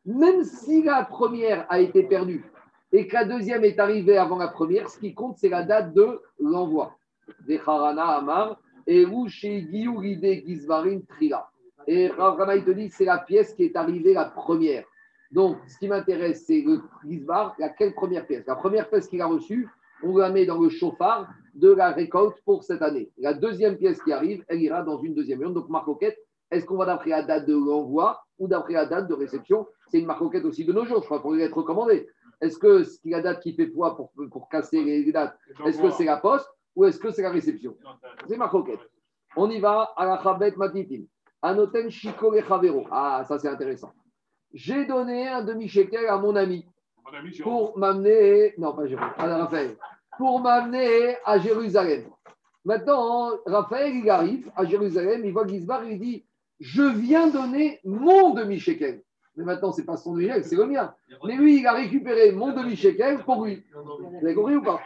[0.06, 2.50] même si la première a été perdue
[2.94, 5.94] et que la deuxième est arrivée avant la première, ce qui compte, c'est la date
[5.94, 6.96] de l'envoi.
[7.46, 11.50] Des Harana Amar Giyuride Gizvarin Trila.
[11.88, 14.86] Et Rav il te dit, c'est la pièce qui est arrivée la première.
[15.32, 18.46] Donc, ce qui m'intéresse, c'est le Gizbar, laquelle première pièce?
[18.48, 19.70] La première pièce qu'il a reçue,
[20.04, 23.12] on la met dans le chauffard de la récolte pour cette année.
[23.18, 25.54] La deuxième pièce qui arrive, elle ira dans une deuxième urne.
[25.54, 26.18] Donc, marcoquette,
[26.50, 29.68] est-ce qu'on va d'après la date de l'envoi ou d'après la date de réception?
[29.88, 32.10] C'est une marcoquette aussi de nos jours, je crois, pour être recommandé.
[32.42, 35.92] Est-ce que c'est la date qui fait poids pour, pour casser les dates Est-ce que
[35.92, 37.78] c'est la poste ou est-ce que c'est la réception?
[38.28, 38.80] C'est marcoquette.
[39.38, 41.06] On y va à la Chabet Matitim.
[41.42, 42.34] Anoten Shiko.
[42.92, 43.94] Ah, ça c'est intéressant.
[44.54, 46.66] J'ai donné un demi-shekel à mon ami
[47.06, 47.54] Mon ami, Jérôme.
[47.54, 49.76] pour m'amener, non pas Jérôme, à Raphaël,
[50.18, 52.04] pour m'amener à Jérusalem.
[52.66, 56.26] Maintenant, Raphaël, il arrive à Jérusalem, il voit Gizbar, il dit
[56.60, 59.02] Je viens donner mon demi-shekel.
[59.38, 60.94] Mais maintenant, ce n'est pas son demi-shekel, c'est le mien.
[61.24, 63.64] Mais lui, il a récupéré mon demi-shekel pour lui.
[63.74, 64.82] Vous avez compris ou pas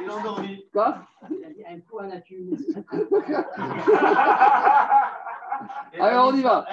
[0.00, 0.66] Il est endormi.
[0.72, 0.98] Quoi
[1.70, 2.38] Un coup à nature.
[5.98, 6.66] Alors, on y va.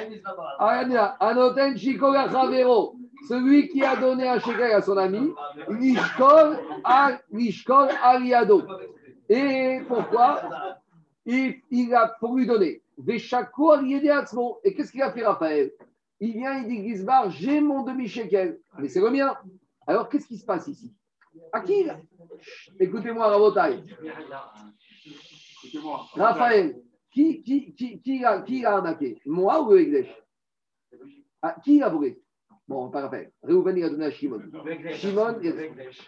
[1.19, 2.95] Anoten Shiko Chavero.
[3.27, 5.33] Celui qui a donné un shekel à son ami,
[5.69, 6.57] Lishkol
[8.01, 8.63] aliado.
[9.27, 10.41] Et pourquoi
[11.25, 12.81] il, a pour lui donner.
[13.07, 13.17] Et
[14.73, 15.71] qu'est-ce qu'il a fait, Raphaël?
[16.19, 18.59] Il vient, il dit Gizbar, j'ai mon demi-shekel.
[18.79, 19.35] Mais c'est le mien.
[19.85, 20.93] Alors, qu'est-ce qui se passe ici?
[21.51, 21.85] À qui
[22.79, 23.83] Écoutez-moi, Rabotai.
[26.15, 26.81] Raphaël,
[27.43, 30.05] qui, qui, qui, arnaqué Moi ou le
[31.63, 32.21] Qui a volé
[32.67, 33.31] Bon, pas Raphaël.
[33.43, 34.41] Réhouven, il a donné à Shimon.
[34.91, 35.39] Shimon,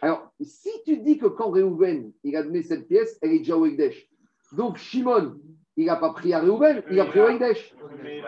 [0.02, 3.56] Alors, si tu dis que quand Réhouven, il a donné cette pièce, elle est déjà
[3.56, 4.10] au Egdesh.
[4.52, 5.40] Donc, Shimon,
[5.78, 7.74] il n'a pas pris à Réhouven, il a pris au Egdesh.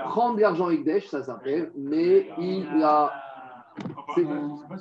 [0.06, 3.12] Prendre l'argent Ekdesh, ça s'appelle, mais il a.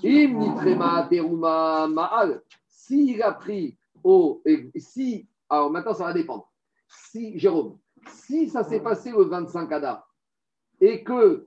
[0.05, 2.43] Teruma ma'al.
[2.69, 4.43] S'il a pris au.
[4.77, 5.27] Si.
[5.49, 6.49] Alors maintenant, ça va dépendre.
[6.87, 7.79] Si, Jérôme,
[8.09, 10.09] si ça s'est passé le 25 Adar
[10.81, 11.47] et que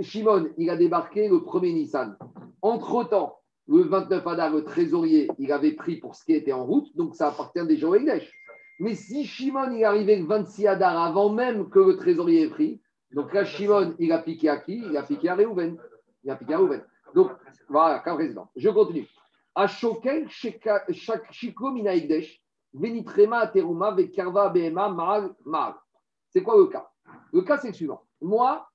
[0.00, 2.16] Shimon, il a débarqué le 1er Nissan,
[2.62, 6.94] entre-temps, le 29 Adar, le trésorier, il avait pris pour ce qui était en route,
[6.96, 8.32] donc ça appartient déjà au Egdesh.
[8.80, 12.48] Mais si Shimon il est arrivé le 26 Adar avant même que le trésorier ait
[12.48, 12.80] pris,
[13.12, 14.78] donc là, Shimon, il a piqué à qui?
[14.78, 15.76] Il a piqué à Réhouven.
[16.22, 16.84] Il a piqué à Réhouven.
[17.14, 17.32] Donc,
[17.68, 18.48] voilà, comme président.
[18.54, 19.08] Je continue.
[19.54, 22.39] À Shokel, chaque Shiko Mina Egdesh,
[22.72, 25.82] Venitrema Teruma, Vekarva Behema.
[26.30, 26.90] C'est quoi le cas
[27.32, 28.02] Le cas, c'est le suivant.
[28.20, 28.66] Moi,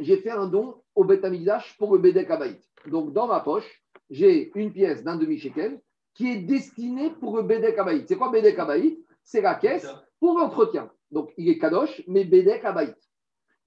[0.00, 2.60] j'ai fait un don au Beth Amikdash pour le Bedek Abaït.
[2.86, 5.80] Donc, dans ma poche, j'ai une pièce d'un demi-shekel
[6.14, 8.08] qui est destinée pour le Bedek Abaït.
[8.08, 9.86] C'est quoi Bedek Abaït C'est la caisse
[10.18, 10.90] pour l'entretien.
[11.10, 12.96] Donc, il est Kadosh, mais Bedek Abaït.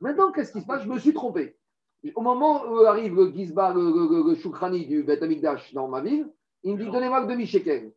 [0.01, 0.83] Maintenant, qu'est-ce qui se passe?
[0.83, 1.55] Je me suis trompé.
[2.15, 5.87] Au moment où arrive le Gizba, le, le, le- le Shoukrani du Beth Amikdash dans
[5.87, 6.29] ma ville,
[6.63, 7.93] il me dit Donnez-moi le demi-shekel.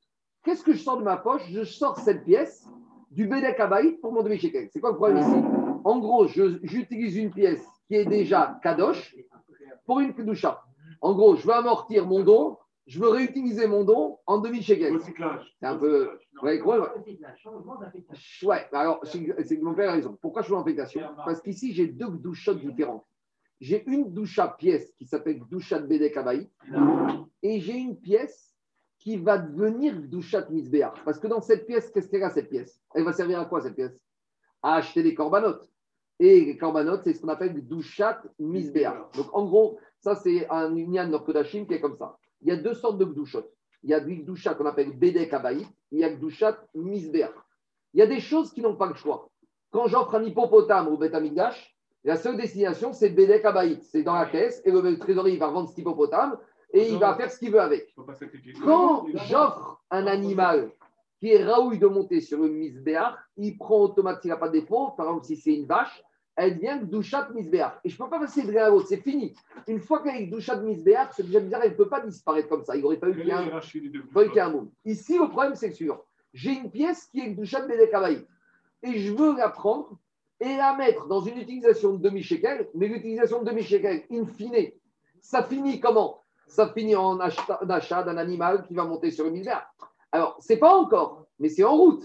[0.48, 1.42] Qu'est-ce que je sors de ma poche?
[1.50, 2.66] Je sors cette pièce
[3.10, 4.70] du Bedek Abaït pour mon demi-shekel.
[4.72, 5.44] C'est quoi le problème ici?
[5.84, 9.14] En gros, je- j'utilise une pièce qui est déjà Kadosh
[9.84, 10.64] pour une Kedusha.
[11.02, 14.98] En gros, je veux amortir mon don, je veux réutiliser mon don en demi-shekel.
[15.60, 16.18] C'est un peu-.
[16.42, 16.88] Ouais, gros, ouais.
[17.04, 18.48] C'est un changement d'affectation.
[18.48, 19.20] Ouais, alors, c'est
[19.58, 20.16] que mon père a raison.
[20.22, 21.02] Pourquoi je fais l'affectation?
[21.26, 23.04] Parce qu'ici, j'ai deux douchottes différentes.
[23.60, 26.48] J'ai une doucha pièce qui s'appelle doucha de Bedek Abaï
[27.42, 28.47] et j'ai une pièce
[28.98, 30.92] qui va devenir doucha de Misbéa.
[31.04, 32.80] Parce que dans cette pièce, qu'est-ce qu'elle a cette pièce?
[32.94, 34.04] Elle va servir à quoi cette pièce?
[34.62, 35.68] À acheter des corbanotes.
[36.20, 39.08] Et les corbanotes, c'est ce qu'on appelle douchat Misbéa.
[39.14, 42.18] Donc en gros, ça c'est un union Norkodachim qui est comme ça.
[42.42, 43.48] Il y a deux sortes de gdouchot.
[43.84, 47.32] Il y a du doucha qu'on appelle Bedek Abaï, il y a gdouchat Misbéa.
[47.94, 49.30] Il y a des choses qui n'ont pas le choix.
[49.70, 53.82] Quand j'offre un hippopotame au Beth Amikdash, la seule destination, c'est Bedek Abaït.
[53.84, 56.36] C'est dans la caisse et le trésorier va vendre cet hippopotame
[56.72, 57.94] et il va faire ce qu'il veut avec.
[57.94, 58.14] Pas.
[58.64, 60.70] Quand j'offre un animal
[61.18, 64.60] qui est raouille de monter sur le misbéach, il prend automatiquement, s'il n'a pas de
[64.60, 66.02] défaut, par exemple si c'est une vache,
[66.36, 67.80] elle devient Gdushat Misbéach.
[67.82, 69.34] Et je ne peux pas passer de l'un à l'autre, c'est fini.
[69.66, 72.64] Une fois qu'elle est Gdushat Misbéach, c'est déjà bizarre, elle ne peut pas disparaître comme
[72.64, 72.76] ça.
[72.76, 74.04] Il aurait fallu qu'il y ait un, hiérarchie des deux.
[74.08, 74.70] il aurait qu'il y ait un monde.
[74.84, 76.04] Ici, le problème, c'est sûr.
[76.32, 78.24] J'ai une pièce qui est Gdushat Bedekabaï.
[78.84, 79.98] Et je veux la prendre
[80.38, 84.70] et la mettre dans une utilisation de demi-shekel, mais l'utilisation de demi-shekel, in fine,
[85.20, 86.22] ça finit comment?
[86.48, 89.70] Ça finit en achat, d'un animal qui va monter sur une misère.
[90.12, 92.04] Alors, c'est pas encore, mais c'est en route.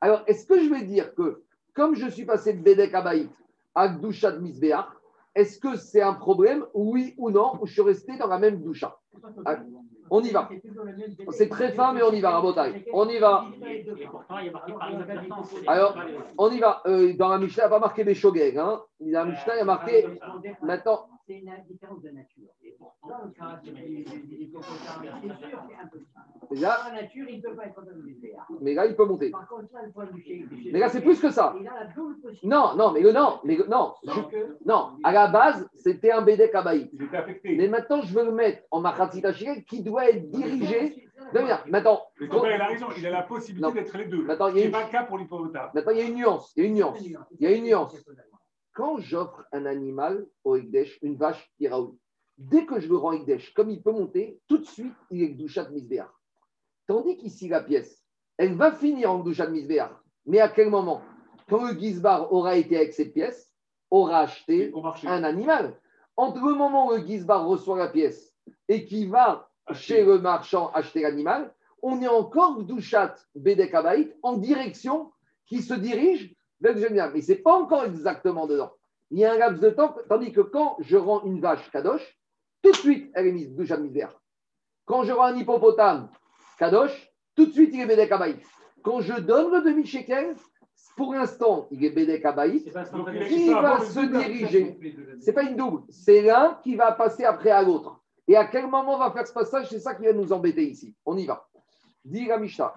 [0.00, 3.30] Alors, est-ce que je vais dire que, comme je suis passé de Bedek Abaït
[3.74, 4.88] à Gdushat Misbéach,
[5.34, 8.62] est-ce que c'est un problème, oui ou non, ou je suis resté dans la même
[8.62, 8.98] doucha
[10.10, 10.48] on y va.
[11.30, 12.84] C'est très fin, mais on y va, Rabotai.
[12.92, 13.46] On y va.
[15.66, 15.96] Alors,
[16.38, 16.82] On y va.
[16.86, 18.58] Euh, dans la Mishnah, il n'y a pas marqué Beshogeg.
[18.58, 18.82] Hein.
[19.00, 20.06] Dans la Mishnah, il y a marqué.
[20.62, 22.48] Maintenant, C'est une différence de nature.
[26.50, 27.80] Là, la nature, il peut pas être
[28.60, 29.30] mais là, il peut monter.
[29.30, 31.54] Par contre, là, le point du chez Mais là, c'est plus que ça.
[31.58, 32.46] Il a la double possibilité.
[32.46, 33.94] Non, non, mais le- non, mais le- non.
[34.04, 34.10] Je-
[34.64, 37.56] non, à la base, c'était un étaient affectés.
[37.56, 41.08] Mais maintenant, je veux le mettre en Machatzit Hashirel qui doit être dirigé.
[41.70, 44.22] Maintenant, Mais ton père, il a raison, il a la possibilité d'être les deux.
[44.24, 45.70] Maintenant, il y a une- pas le cas pour l'hippopotame.
[45.74, 46.52] maintenant, il y a une nuance.
[46.56, 47.00] Il y a une nuance.
[47.00, 48.04] Il y a une nuance.
[48.72, 51.68] Quand j'offre un animal au Ekdesh, une vache qui
[52.38, 55.30] dès que je le rends Ekdesh, comme il peut monter, tout de suite, il est
[55.30, 56.10] Gdushat Misbéach.
[56.86, 58.04] Tandis qu'ici, la pièce,
[58.36, 59.92] elle va finir en Gdushat Misbéach.
[60.26, 61.02] Mais à quel moment?
[61.48, 63.52] Quand le Gizbar aura été avec cette pièce,
[63.90, 64.72] aura acheté
[65.04, 65.78] un animal.
[66.16, 68.32] Entre le moment où le Gizbar reçoit la pièce
[68.68, 69.94] et qui va Acheter.
[69.94, 75.10] chez le marchand acheter l'animal, on est encore Gdushat Bedek Abaït en direction
[75.46, 77.12] qui se dirige vers le.
[77.12, 78.72] Mais ce n'est pas encore exactement dedans.
[79.10, 82.18] Il y a un laps de temps, tandis que quand je rends une vache Kadosh,
[82.64, 84.12] tout de suite, elle est mise Gdushat Misbéach.
[84.86, 86.08] Quand je rends un hippopotame
[86.58, 88.40] Kadosh, tout de suite, il est Bedek Abaït.
[88.82, 90.34] Quand je donne le demi-shekel,
[90.96, 92.70] pour l'instant, il est Bedek est-
[93.28, 94.78] Qui va se diriger?
[95.20, 98.00] C'est pas une double, c'est l'un qui va passer après à l'autre.
[98.26, 99.68] Et à quel moment on va faire ce passage?
[99.68, 100.94] C'est ça qui va nous embêter ici.
[101.04, 101.46] On y va.
[102.04, 102.74] Dit la Mishnah,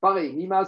[0.00, 0.64] Pareil, Mima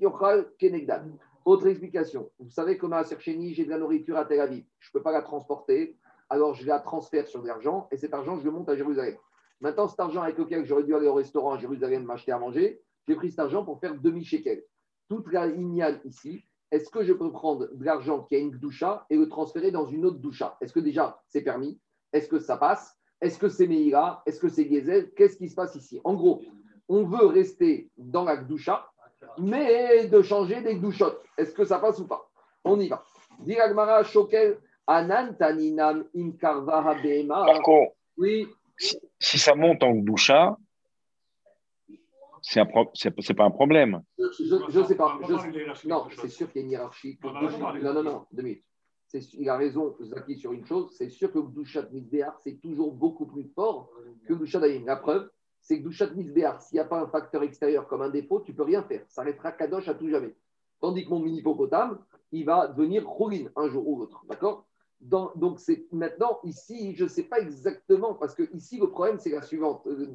[0.00, 1.18] Yochal Kenegdan.
[1.44, 2.30] Autre explication.
[2.38, 4.64] Vous savez que ma Sercheni, j'ai de la nourriture à Tel Aviv.
[4.78, 5.98] Je ne peux pas la transporter,
[6.30, 9.16] alors je la transfère sur de l'argent et cet argent, je le monte à Jérusalem.
[9.60, 12.80] Maintenant, cet argent avec lequel j'aurais dû aller au restaurant à Jérusalem m'acheter à manger,
[13.06, 14.64] j'ai pris cet argent pour faire demi-shekel.
[15.08, 19.04] Toute la lignale ici, est-ce que je peux prendre de l'argent qui a une doucha
[19.10, 20.56] et le transférer dans une autre doucha?
[20.62, 21.78] Est-ce que déjà c'est permis?
[22.14, 22.96] Est-ce que ça passe?
[23.20, 24.22] Est-ce que c'est Meïra?
[24.24, 26.00] Est-ce que c'est Gezel Qu'est-ce qui se passe ici?
[26.02, 26.40] En gros,
[26.88, 28.88] on veut rester dans la doucha
[29.38, 31.22] mais de changer des douchottes.
[31.38, 32.28] Est-ce que ça passe ou pas?
[32.64, 33.04] On y va.
[33.40, 37.44] Diragmara Shokel Anan Taninam Inkarva Habema.
[37.46, 40.56] Par contre, Oui, si, si ça monte en doucha,
[42.42, 44.02] c'est un pro- c'est c'est pas un problème.
[44.18, 45.18] je ne sais pas.
[45.26, 47.18] Je- non, c'est sûr qu'il y a une hiérarchie.
[47.22, 48.64] Non, non, non, deux minutes.
[49.34, 50.92] Il a raison, Zaki, sur une chose.
[50.96, 53.90] C'est sûr que Gdushat Misbéar, c'est toujours beaucoup plus fort
[54.26, 54.84] que Gdushat Ayim.
[54.86, 55.30] La preuve,
[55.62, 58.52] c'est que Gdushat Misbéar, s'il n'y a pas un facteur extérieur comme un défaut, tu
[58.52, 59.02] peux rien faire.
[59.08, 60.34] Ça restera Kadosh à tout jamais.
[60.80, 61.98] Tandis que mon mini hippopotame,
[62.32, 64.24] il va devenir Roulin un jour ou l'autre.
[64.28, 64.66] D'accord?
[65.00, 69.18] Dans- donc, c'est maintenant, ici, je ne sais pas exactement, parce que ici, le problème,
[69.18, 69.86] c'est la suivante.
[69.86, 70.06] Euh,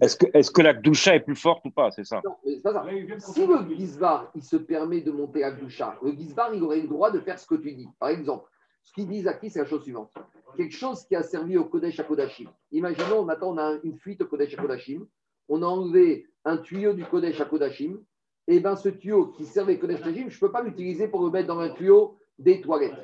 [0.00, 1.90] Est-ce que, est-ce que la doucha est plus forte ou pas?
[1.92, 2.20] C'est ça.
[2.24, 2.84] Non, mais c'est pas ça.
[3.18, 3.74] Si le.
[3.76, 7.20] Gizbar, il se permet de monter à Gdusha, le Gizbar, il aurait le droit de
[7.20, 7.88] faire ce que tu dis.
[8.00, 8.48] Par exemple,
[8.86, 10.14] ce qu'il dit Zaki, c'est la chose suivante.
[10.56, 12.48] Quelque chose qui a servi au Kodesh à Kodashim.
[12.70, 15.06] Imaginons, maintenant, on a une fuite au Kodesh à Kodashim.
[15.48, 17.98] On a enlevé un tuyau du Kodesh à Kodashim.
[18.46, 21.08] Et bien, ce tuyau qui servait au Kodesh à Kodashim, je ne peux pas l'utiliser
[21.08, 22.94] pour le mettre dans un tuyau des toilettes.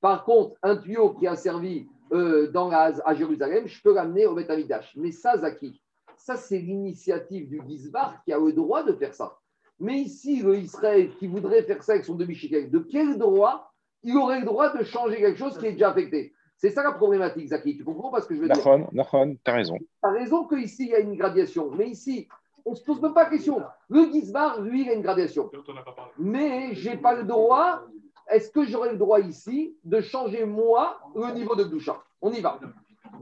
[0.00, 2.50] Par contre, un tuyau qui a servi euh,
[3.04, 4.48] à Jérusalem, je peux l'amener au Beth.
[4.94, 5.82] Mais ça, Zaki,
[6.16, 9.36] ça, c'est l'initiative du Gizbar qui a le droit de faire ça.
[9.80, 14.16] Mais ici, le Israël qui voudrait faire ça avec son demi-shekel, de quel droit il
[14.16, 17.48] aurait le droit de changer quelque chose qui est déjà affecté C'est ça la problématique,
[17.48, 17.76] Zaki.
[17.76, 18.64] Tu comprends pas ce que je veux dire?
[18.64, 19.76] Nahon, Nahon, t'as raison.
[19.78, 21.70] Tu as raison qu'ici, il y a une gradation.
[21.70, 22.28] Mais ici,
[22.64, 23.62] on ne se pose même pas la question.
[23.88, 25.50] Le Gizbar, lui, il a une gradation.
[26.18, 27.82] Mais je n'ai pas le droit.
[28.28, 32.40] Est-ce que j'aurais le droit ici de changer, moi, le niveau de Gdusha On y
[32.40, 32.58] va.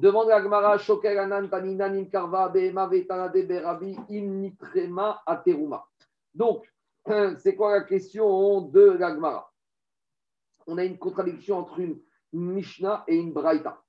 [0.00, 5.86] Demande à Gmara, Shokel Anan Taninan Im Karva Behema Vetana de Berabi Im Nitrema Ateruma.
[6.34, 6.64] Donc,
[7.38, 9.50] c'est quoi la question de la Gemara
[10.66, 12.00] On a une contradiction entre une
[12.32, 13.82] Mishnah et une Braïta.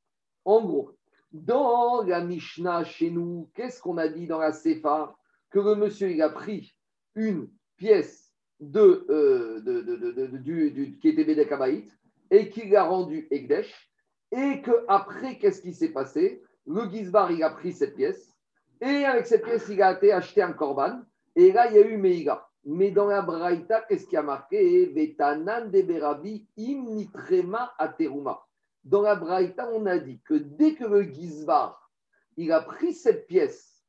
[0.46, 0.92] En gros,
[1.32, 5.16] dans la Mishnah chez nous, qu'est-ce qu'on a dit dans la Sefa?
[5.50, 6.76] Que le monsieur, il a pris
[7.16, 11.92] une pièce de, euh, qui était Bédek Abaït
[12.32, 13.92] et qu'il a rendu Egdesh.
[14.32, 16.44] Et qu'après, qu'est-ce qui s'est passé?
[16.66, 18.38] Le Gizbar, a pris cette pièce
[18.82, 21.02] et avec cette pièce, il a été acheté un Korban.
[21.36, 22.47] Et là, il y a eu Meiga.
[22.70, 24.88] Mais dans la Braïta, qu'est-ce qui a marqué?
[24.88, 28.42] Vetanan de Berabi im nitrema ateruma.
[28.84, 31.90] Dans la Braïta, on a dit que dès que le Gizbar,
[32.36, 33.86] il a pris cette pièce,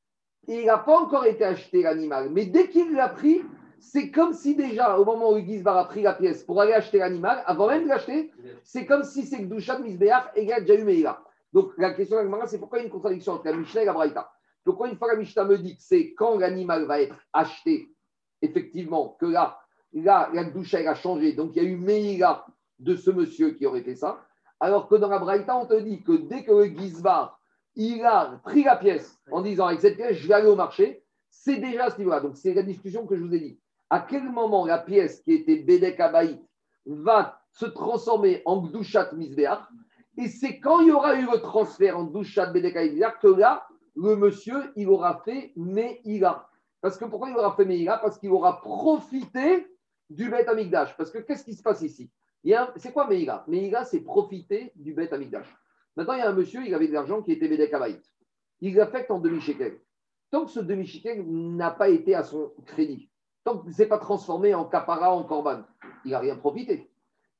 [0.47, 3.43] et il n'a pas encore été acheté l'animal, mais dès qu'il l'a pris,
[3.81, 6.73] c'est comme si déjà, au moment où le Gizbar a pris la pièce pour aller
[6.73, 8.31] acheter l'animal, avant même de l'acheter,
[8.63, 11.21] c'est comme si c'est Gdushat Misbeach et il a déjà eu Meïla.
[11.53, 13.83] Donc la question de la c'est pourquoi il y a une contradiction entre la Mishnah
[13.83, 14.31] et la Braïta?
[14.65, 17.89] Pourquoi une fois la Mishnah me dit que c'est quand l'animal va être acheté,
[18.43, 19.59] effectivement, que là,
[19.93, 22.47] là la Gdusha elle a changé, donc il y a eu Meïla
[22.79, 24.25] de ce monsieur qui aurait fait ça,
[24.61, 27.39] alors que dans la Braïta, on te dit que dès que le Gizbar,
[27.77, 31.05] il a pris la pièce en disant avec cette pièce, je vais aller au marché,
[31.31, 32.21] c'est déjà à ce niveau-là.
[32.21, 33.61] Donc c'est la discussion que je vous ai dit.
[33.91, 36.43] À quel moment la pièce qui était Bédek Abaït
[36.87, 39.61] va se transformer en Gdushat Misbeach
[40.17, 43.67] Et c'est quand il y aura eu le transfert en Gdushat Bédek Abaït que là,
[43.95, 46.48] le monsieur, il aura fait Meïla.
[46.81, 49.67] Parce que pourquoi il aura fait Meïla Parce qu'il aura profité
[50.11, 50.97] du Beth Amigdash.
[50.97, 52.11] Parce que qu'est-ce qui se passe ici?
[52.77, 55.47] C'est quoi Meïla Meïla, c'est profiter du Beth Amigdash.
[55.97, 57.75] Maintenant, il y a un monsieur, il avait de l'argent qui était Bédek.
[58.61, 59.81] Il l'affecte en demi-shekel.
[60.31, 63.11] Tant que ce demi-shekel n'a pas été à son crédit,
[63.43, 65.63] tant que ce n'est pas transformé en capara, en corban,
[66.05, 66.89] il n'a rien profité.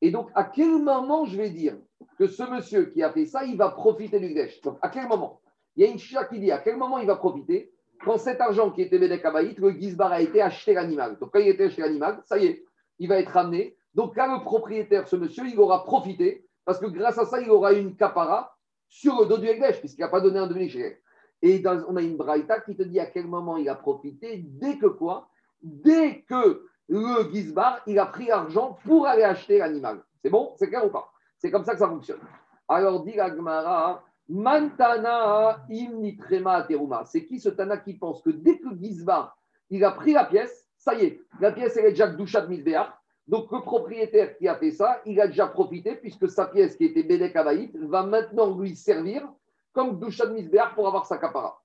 [0.01, 1.77] Et donc, à quel moment je vais dire
[2.19, 5.07] que ce monsieur qui a fait ça, il va profiter du Gdesh Donc, à quel
[5.07, 5.41] moment?
[5.77, 7.73] Il y a une chicha qui dit à quel moment il va profiter?
[8.05, 11.19] Quand cet argent qui était Bédek Abaït, le Gizbar a été acheté l'animal.
[11.19, 12.65] Donc, quand il été acheté l'animal, ça y est,
[12.99, 13.77] il va être ramené.
[13.95, 17.51] Donc, là, le propriétaire, ce monsieur, il aura profité parce que grâce à ça, il
[17.51, 18.55] aura une capara
[18.89, 20.99] sur le dos du Gdesh, puisqu'il n'a pas donné un demi-shekel.
[21.43, 24.45] Et dans- on a une braïta qui te dit à quel moment il a profité,
[24.45, 25.29] dès que quoi?
[25.63, 30.03] Dès que le Gizbar, il a pris l'argent pour aller acheter l'animal.
[30.23, 30.53] C'est bon?
[30.57, 31.11] C'est clair ou pas?
[31.39, 32.21] C'est comme ça que ça fonctionne.
[32.69, 37.05] Alors, dit la Gemara, Mantana im nitrema teruma.
[37.07, 39.37] C'est qui ce Tana qui pense que dès que Gizbar,
[39.71, 42.93] il a pris la pièce, ça y est, la pièce, est déjà douchat misbéach.
[43.27, 46.87] Donc, le propriétaire qui a fait ça, il a déjà profité, puisque sa pièce qui
[46.87, 49.29] était Abaït va maintenant lui servir
[49.73, 51.61] comme douchat misbéach pour avoir sa capara.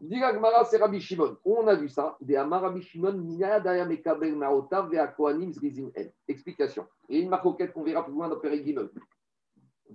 [0.00, 1.36] Gemara, c'est Rabbi Shimon.
[1.44, 3.38] On a vu ça Rabbi Shimon.
[6.28, 6.86] Explication.
[7.08, 8.88] Il y a une maroquette qu'on verra plus loin dans Pérégimon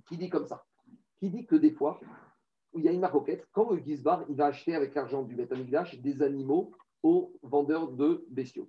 [0.06, 0.62] qui dit comme ça.
[1.24, 1.98] Qui dit que des fois,
[2.74, 5.98] il y a une maroquette, quand le Gizbar, il va acheter avec l'argent du Betamigdash
[6.02, 6.72] des animaux
[7.02, 8.68] aux vendeurs de bestiaux.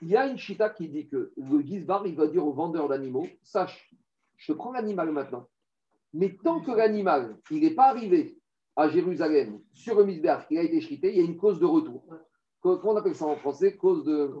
[0.00, 2.86] Il y a une chita qui dit que le Gizbar, il va dire aux vendeurs
[2.86, 3.92] d'animaux, sache,
[4.36, 5.48] je prends l'animal maintenant,
[6.14, 8.38] mais tant que l'animal, il n'est pas arrivé
[8.76, 11.66] à Jérusalem, sur le Misbéach, il a été chrité, il y a une cause de
[11.66, 12.04] retour.
[12.60, 13.76] Comment on appelle ça en français?
[13.76, 14.32] Cause de.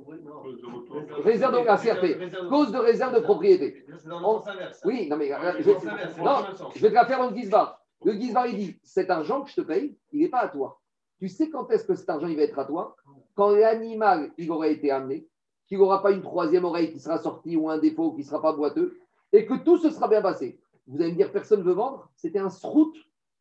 [1.22, 2.48] Réserve de CRP.
[2.48, 3.84] Cause de réserve de propriété.
[4.24, 4.40] En-.
[4.84, 5.30] Oui, non, mais.
[5.62, 6.36] C'est je- Non,
[6.74, 7.80] je vais te la faire le Gizbar.
[8.04, 10.80] Le Gizbar, il dit cet argent que je te paye, il n'est pas à toi.
[11.20, 12.96] Tu sais quand est-ce que cet argent il va être à toi?
[13.34, 15.26] Quand l'animal il aura été amené,
[15.66, 18.40] qu'il n'aura pas une troisième oreille qui sera sortie ou un défaut qui ne sera
[18.42, 18.98] pas boiteux,
[19.32, 20.58] et que tout se sera bien passé.
[20.86, 22.08] Vous allez me dire personne ne veut vendre?
[22.16, 22.94] C'était un srout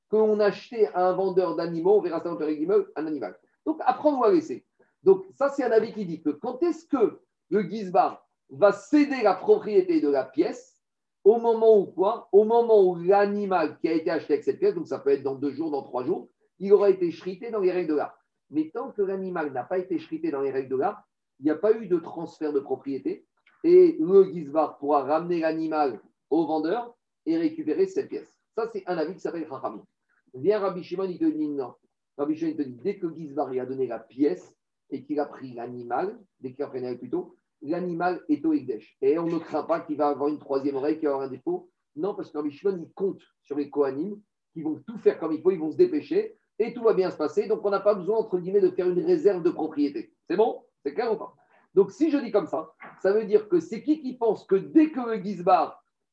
[0.09, 3.37] qu'on achetait à un vendeur d'animaux, on verra ça dans le un animal.
[3.65, 4.65] Donc apprendre ou à laisser.
[5.07, 9.21] Donc ça, c'est un avis qui dit que quand est-ce que le Gizbar va céder
[9.23, 10.81] la propriété de la pièce
[11.23, 12.27] au moment où quoi?
[12.33, 15.23] Au moment où l'animal qui a été acheté avec cette pièce, donc ça peut être
[15.23, 16.27] dans deux jours, dans trois jours,
[16.59, 18.19] il aura été chrité dans les règles de l'art.
[18.49, 21.01] Mais tant que l'animal n'a pas été chrité dans les règles de l'art,
[21.39, 23.25] il n'y a pas eu de transfert de propriété
[23.63, 26.93] et le Gizbar pourra ramener l'animal au vendeur
[27.25, 28.29] et récupérer cette pièce.
[28.55, 29.85] Ça, c'est un avis qui s'appelle Chachamim.
[30.33, 31.75] Viens Rabbi Shimon, il te dit non.
[32.17, 34.56] Rabbi Shimon, il te dit dès que Gizbar a donné la pièce
[34.89, 38.97] et qu'il a pris l'animal, dès qu'il pris l'animal plutôt, l'animal est au Ekdesh.
[39.01, 41.31] Et on ne craint pas qu'il va avoir une troisième oreille, qu'il va avoir un
[41.31, 41.69] défaut.
[41.95, 44.21] Non, parce que Shimon, il compte sur les Kohanim
[44.53, 47.11] qui vont tout faire comme il faut, ils vont se dépêcher et tout va bien
[47.11, 47.47] se passer.
[47.47, 50.13] Donc, on n'a pas besoin, entre guillemets, de faire une réserve de propriété.
[50.29, 50.63] C'est bon?
[50.83, 51.33] C'est clair ou pas?
[51.73, 54.55] Donc, si je dis comme ça, ça veut dire que c'est qui qui pense que
[54.55, 55.21] dès que le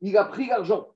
[0.00, 0.88] il a pris l'argent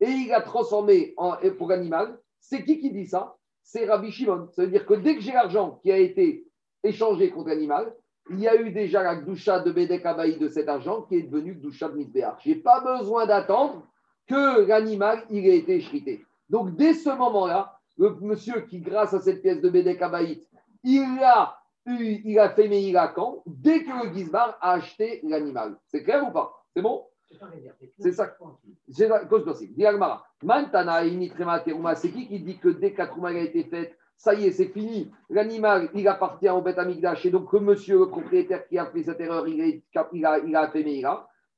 [0.00, 3.36] et il l'a transformé en, pour l'animal, c'est qui qui dit ça?
[3.62, 4.48] C'est Rabbi Shimon.
[4.52, 6.46] Ça veut dire que dès que j'ai l'argent qui a été
[6.82, 7.94] échangé contre l'animal,
[8.30, 11.22] il y a eu déjà la Gdusha de Bedek Abaï de cet argent qui est
[11.22, 12.42] devenu Gdusha de Misbéach.
[12.44, 13.86] Je n'ai pas besoin d'attendre
[14.26, 16.24] que l'animal il ait été chrité.
[16.48, 20.46] Donc, dès ce moment-là, le monsieur qui, grâce à cette pièce de Bedek Abaït,
[20.84, 25.76] il a, eu, il a fait Meïrakan, dès que le Gizbar a acheté l'animal.
[25.88, 26.52] C'est clair ou pas?
[26.74, 27.04] C'est bon?
[27.98, 28.36] C'est ça.
[28.88, 29.44] C'est la cause.
[30.42, 33.96] Mantana initrema teruma, c'est qui qui dit que dès que la trouma a été faite,
[34.16, 35.10] ça y est, c'est fini.
[35.30, 37.26] L'animal, il appartient au Beth Amigdash.
[37.26, 39.82] Et donc, le monsieur, le propriétaire qui a fait cette erreur, il, est-
[40.12, 41.02] il a, il a fait.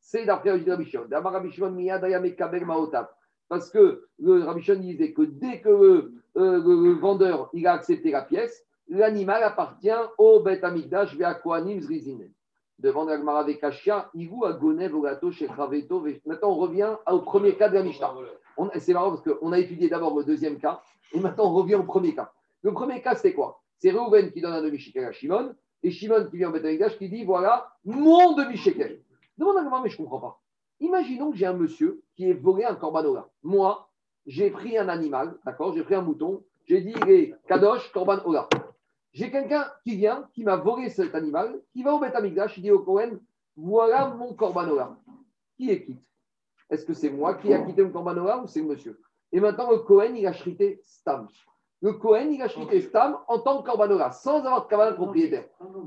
[0.00, 3.09] C'est d'après Rabishon, Miyadaya Mekabel Maotab.
[3.48, 7.72] Parce que le Rabishon disait que dès que le, euh, le- le vendeur il a
[7.74, 12.30] accepté la pièce, l'animal appartient au Beth Amigdash, via Kohanim Zrizinen.
[12.78, 16.05] Devant la Gemara Vekashia, Igu Agonev Ogato chez Raveto.
[16.26, 18.12] Maintenant, on revient au premier cas de la Mishnah.
[18.57, 20.80] On- C'est marrant parce qu'on a étudié d'abord le deuxième cas
[21.12, 22.32] et maintenant on revient au premier cas.
[22.64, 23.62] Le premier cas, c'est quoi?
[23.78, 27.10] C'est Reuven qui donne un demi-shekel à Shimon et Shimon qui vient en Betamidash qui
[27.10, 29.02] dit voilà mon demi-shekel.
[29.36, 30.40] Demande à Gemara, mais je ne comprends pas.
[30.80, 33.28] Imaginons que j'ai un monsieur qui est volé un corbanola.
[33.42, 33.90] Moi,
[34.26, 35.74] j'ai pris un animal, d'accord?
[35.74, 36.94] J'ai pris un mouton, j'ai dit
[37.46, 38.48] Kadosh, Korban Ola.
[39.12, 42.14] J'ai quelqu'un qui vient, qui m'a volé cet animal, qui va au Beth
[42.56, 43.18] il dit au Cohen,
[43.56, 44.96] voilà mon Corbanola.
[45.58, 46.02] Qui est quitte?
[46.70, 48.98] Est-ce que c'est moi qui ai quitté mon Corbanola ou c'est le monsieur?
[49.32, 51.28] Et maintenant, le Cohen, il a chrité Stam.
[51.83, 55.45] Le Cohen, il a chrité Stam en tant que Corbanola, sans avoir de cabane propriétaire.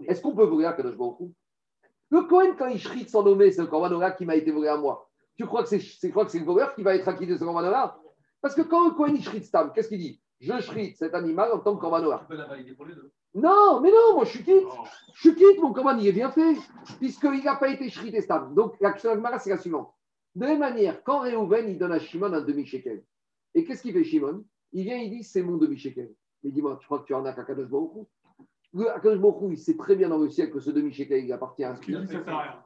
[0.07, 1.31] Est-ce qu'on peut voler à Kadosh Baruch
[2.11, 4.77] Le Cohen, quand il chrite sans nommer, c'est le Corbanola qui m'a été volé à
[4.77, 5.09] moi.
[5.35, 7.43] Tu crois que c'est crois que c'est le voleur qui va être acquitté de ce
[7.43, 7.97] Corbanola
[8.41, 10.21] Parce que quand le Cohen, il chrite Stam, qu'est-ce qu'il dit?
[10.39, 12.19] Je chrite cet animal en tant que Corbanola.
[12.19, 13.11] Tu peux la valider pour les deux.
[13.33, 14.67] Non, mais non, moi je suis quitte.
[15.13, 16.55] Je suis quitte, mon commande, il est bien fait,
[16.99, 18.53] puisqu'il n'a pas été shrité stable.
[18.53, 19.93] Donc, la question de c'est la suivante.
[20.35, 23.03] De la même manière, quand Réhouven, il donne à Shimon un demi-shekel,
[23.55, 24.43] et qu'est-ce qu'il fait Shimon?
[24.73, 26.13] Il vient, il dit, c'est mon demi-shekel.
[26.43, 28.01] Il dit, moi, tu crois que tu en as qu'à Kadosh Baruch Hu?
[28.73, 31.33] Le Akadosh Baruch Hu, il sait très bien dans le ciel que ce demi-shekel, il
[31.33, 32.63] appartient à Ce qu'il dit, ça sert à rien.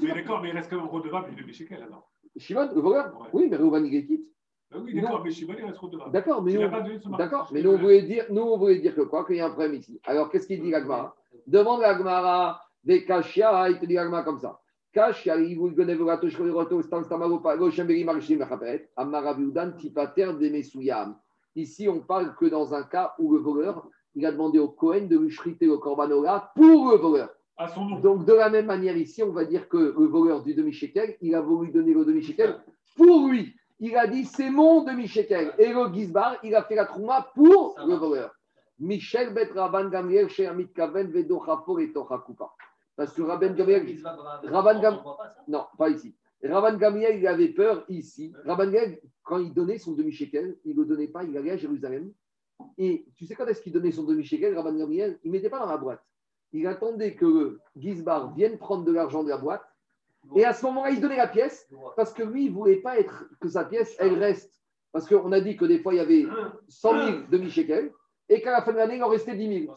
[0.00, 2.10] Mais d'accord, mais il reste quand même redevable du demi-shekel alors.
[2.36, 3.20] Shimon, le voleur?
[3.20, 3.28] Ouais.
[3.32, 4.26] Oui, mais Réhouven, il est quitte.
[4.72, 6.12] Ah oui, d'accord, mais Shimon, il reste redevable.
[6.12, 7.16] D'accord, mais nous.
[7.16, 9.26] D'accord, mais on voulait dire, nous on voulait dire que quoi?
[9.26, 10.00] Qu'il y a un problème ici.
[10.04, 11.14] Alors qu'est-ce qu'il dit l'Agmara
[11.46, 14.61] Demande l'Agmara des Kashia, il te dit l'Agmara comme ça.
[21.54, 25.06] Ici, on parle que dans un cas où le voleur, il a demandé au Cohen
[25.06, 27.30] de lui shriter le corbanola pour le voleur.
[27.56, 28.00] À son nom.
[28.00, 31.34] Donc, de la même manière, ici, on va dire que le voleur du demi-shekel, il
[31.34, 32.60] a voulu donner le demi-shekel
[32.96, 33.54] pour lui.
[33.80, 35.54] Il a dit, c'est mon demi-shekel.
[35.58, 38.34] Et le Gizbar, il a fait la trouma pour le voleur.
[38.78, 39.90] Michel Bet Rabban
[40.28, 41.42] chez Amit Kaven, Vedo
[41.78, 41.92] et.
[42.96, 43.86] Parce que Rabban Gamliel,
[44.44, 45.00] Rabban Gam-
[45.48, 46.14] non, pas ici.
[46.44, 48.32] Rabban Gamliel, il avait peur ici.
[48.44, 51.56] Rabban Gamliel, quand il donnait son demi-shekel, il ne le donnait pas, il allait à
[51.56, 52.12] Jérusalem.
[52.78, 55.18] Et tu sais quand est-ce qu'il donnait son demi-shekel, Rabban Gamliel?
[55.24, 56.02] Il ne mettait pas dans la boîte.
[56.52, 59.64] Il attendait que le Gizbar vienne prendre de l'argent de la boîte.
[60.36, 61.66] Et à ce moment-là, il donnait la pièce
[61.96, 64.52] parce que lui, il ne voulait pas être, que sa pièce, elle reste.
[64.92, 66.26] Parce qu'on a dit que des fois, il y avait
[66.68, 67.90] 100 000 demi-shekels
[68.28, 69.74] et qu'à la fin de l'année, il en restait 10 000.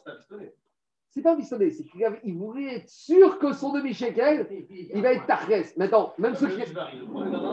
[1.15, 4.47] C'est pas un pistonné, c'est qu'il voulait être sûr que son demi-shekel,
[4.93, 5.47] il va être tarres.
[5.77, 6.61] Maintenant, même ceux qui.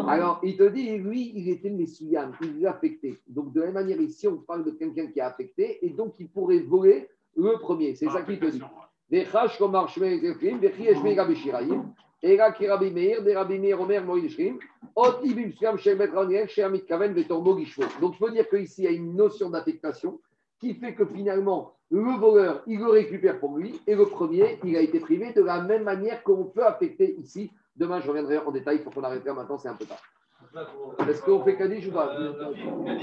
[0.09, 3.21] Alors, il te dit, lui, il était Messouyan, il l'a affecté.
[3.29, 6.15] Donc, de la même manière, ici, on parle de quelqu'un qui est affecté et donc
[6.19, 7.95] il pourrait voler le premier.
[7.95, 8.61] C'est ça qui te dit.
[12.25, 14.03] Et là qui Rabbi Meir, des Rabbi Meir Omer
[14.97, 15.77] ot ibim shkam
[16.13, 16.49] raniel,
[16.85, 17.15] kaven.
[17.29, 20.19] Donc, je veux dire qu'ici, il y a une notion d'affectation
[20.63, 24.77] qui fait que finalement, le voleur, il le récupère pour lui, et le premier, il
[24.77, 27.51] a été privé de la même manière qu'on peut affecter ici.
[27.77, 30.01] Demain, je reviendrai en détail, il faut qu'on arrête là maintenant, c'est un peu tard.
[31.09, 32.15] Est-ce qu'on fait Kaddish ou pas?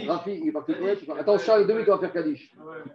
[0.08, 2.54] Rafi, il est parti pour être- Attends, Charles, deux minutes, on va faire Kaddish.
[2.60, 2.92] Ouais.